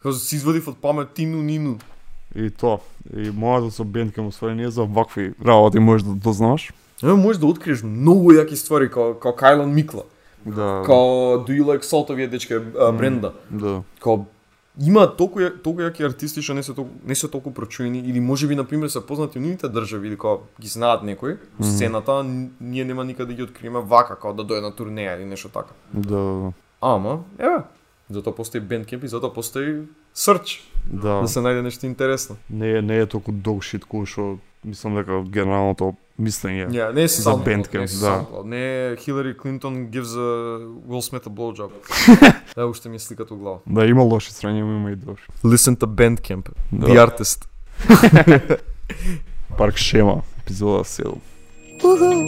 Кога 0.03 0.15
си 0.15 0.37
извадив 0.37 0.69
од 0.69 0.77
памет 0.81 1.13
тину, 1.15 1.43
нину. 1.43 1.79
И 2.35 2.51
тоа. 2.51 2.81
И 3.13 3.29
мојата 3.31 3.71
со 3.71 3.85
усвои 4.29 4.55
ние 4.55 4.71
за 4.71 4.85
вакви 4.85 5.35
работи 5.45 5.79
можеш 5.79 6.07
да 6.07 6.15
дознаш. 6.15 6.73
Еме 7.03 7.15
можеш 7.15 7.41
да 7.41 7.47
откриеш 7.47 7.83
многу 7.83 8.33
јаки 8.33 8.55
ствари 8.57 8.89
као 8.91 9.15
као 9.21 9.37
Кайлан 9.37 9.75
Микла, 9.75 10.05
Да. 10.45 10.83
као 10.87 11.45
Do 11.45 11.53
You 11.53 11.65
Like 11.65 11.85
Salt 11.85 12.11
овие 12.11 12.29
дечка 12.29 12.63
а, 12.79 12.93
бренда. 12.93 13.33
Да. 13.51 13.83
Као 14.01 14.25
има 14.79 15.07
толку 15.09 15.39
ја- 15.39 15.63
толку 15.63 15.81
јаки 15.81 16.05
артисти 16.05 16.43
што 16.43 16.55
не 16.55 16.63
се 16.63 16.75
толку 16.75 16.91
не 17.05 17.15
се 17.15 17.29
толку 17.29 17.51
прочуени 17.53 17.99
или 18.01 18.21
можеби 18.21 18.55
на 18.55 18.65
пример 18.65 18.89
се 18.89 19.01
познати 19.01 19.39
во 19.39 19.43
нивните 19.43 19.69
држави 19.69 20.09
или 20.09 20.19
као 20.19 20.39
ги 20.59 20.69
знаат 20.69 21.03
некои 21.03 21.37
во 21.59 21.65
сцената, 21.65 22.13
а 22.13 22.23
н- 22.23 22.49
ние 22.61 22.85
нема 22.85 23.05
никаде 23.05 23.27
да 23.27 23.35
ги 23.35 23.43
откриеме 23.43 23.81
вака 23.81 24.17
као 24.17 24.33
да 24.33 24.43
дојде 24.45 24.63
на 24.63 24.73
турнеја 24.73 25.17
или 25.17 25.25
нешто 25.25 25.49
така. 25.49 25.71
Да. 25.93 26.53
Ама, 26.83 27.19
еве, 27.39 27.63
затоа 28.11 28.35
постои 28.35 28.61
Bandcamp 28.61 29.05
и 29.05 29.09
затоа 29.09 29.33
постои 29.33 29.83
search 30.15 30.61
Да. 30.87 31.21
да 31.21 31.29
се 31.29 31.39
најде 31.39 31.61
нешто 31.63 31.87
интересно. 31.87 32.37
Не 32.51 32.71
е 32.71 32.83
не 32.83 32.99
е 32.99 33.07
толку 33.07 33.33
dog 33.33 33.59
shit 33.61 33.85
кој 33.85 34.07
што 34.07 34.39
мислам 34.65 34.95
дека 34.95 35.23
генералното 35.23 35.95
мислење. 36.21 36.73
Ja, 36.73 36.93
не 36.93 37.03
е 37.03 37.09
За 37.09 37.23
SoundCloud, 37.23 37.45
Bandcamp, 37.45 37.75
не 37.75 37.85
е 37.85 37.87
да. 37.87 37.95
SoundCloud. 37.95 38.45
Не 38.45 38.61
е 38.87 38.97
Hillary 38.97 39.37
Clinton 39.37 39.89
gives 39.89 40.13
a 40.17 40.59
Will 40.89 41.03
Smith 41.03 41.25
a 41.25 41.31
blowjob. 41.31 41.71
Да, 42.57 42.67
уште 42.67 42.89
ми 42.89 42.97
е 42.97 42.99
сликата 42.99 43.35
у 43.35 43.37
глава. 43.37 43.59
Да, 43.67 43.87
има 43.87 44.03
лоши 44.03 44.33
страни, 44.33 44.61
ама 44.61 44.73
има 44.73 44.91
и 44.91 44.97
добри. 44.97 45.21
Listen 45.45 45.77
to 45.77 45.87
Bandcamp, 45.87 46.49
Да. 46.73 46.87
the 46.87 47.09
artist. 47.09 47.45
Парк 49.59 49.77
Шема, 49.77 50.23
епизода 50.41 50.85
7. 50.85 51.15
Woohoo. 51.83 52.25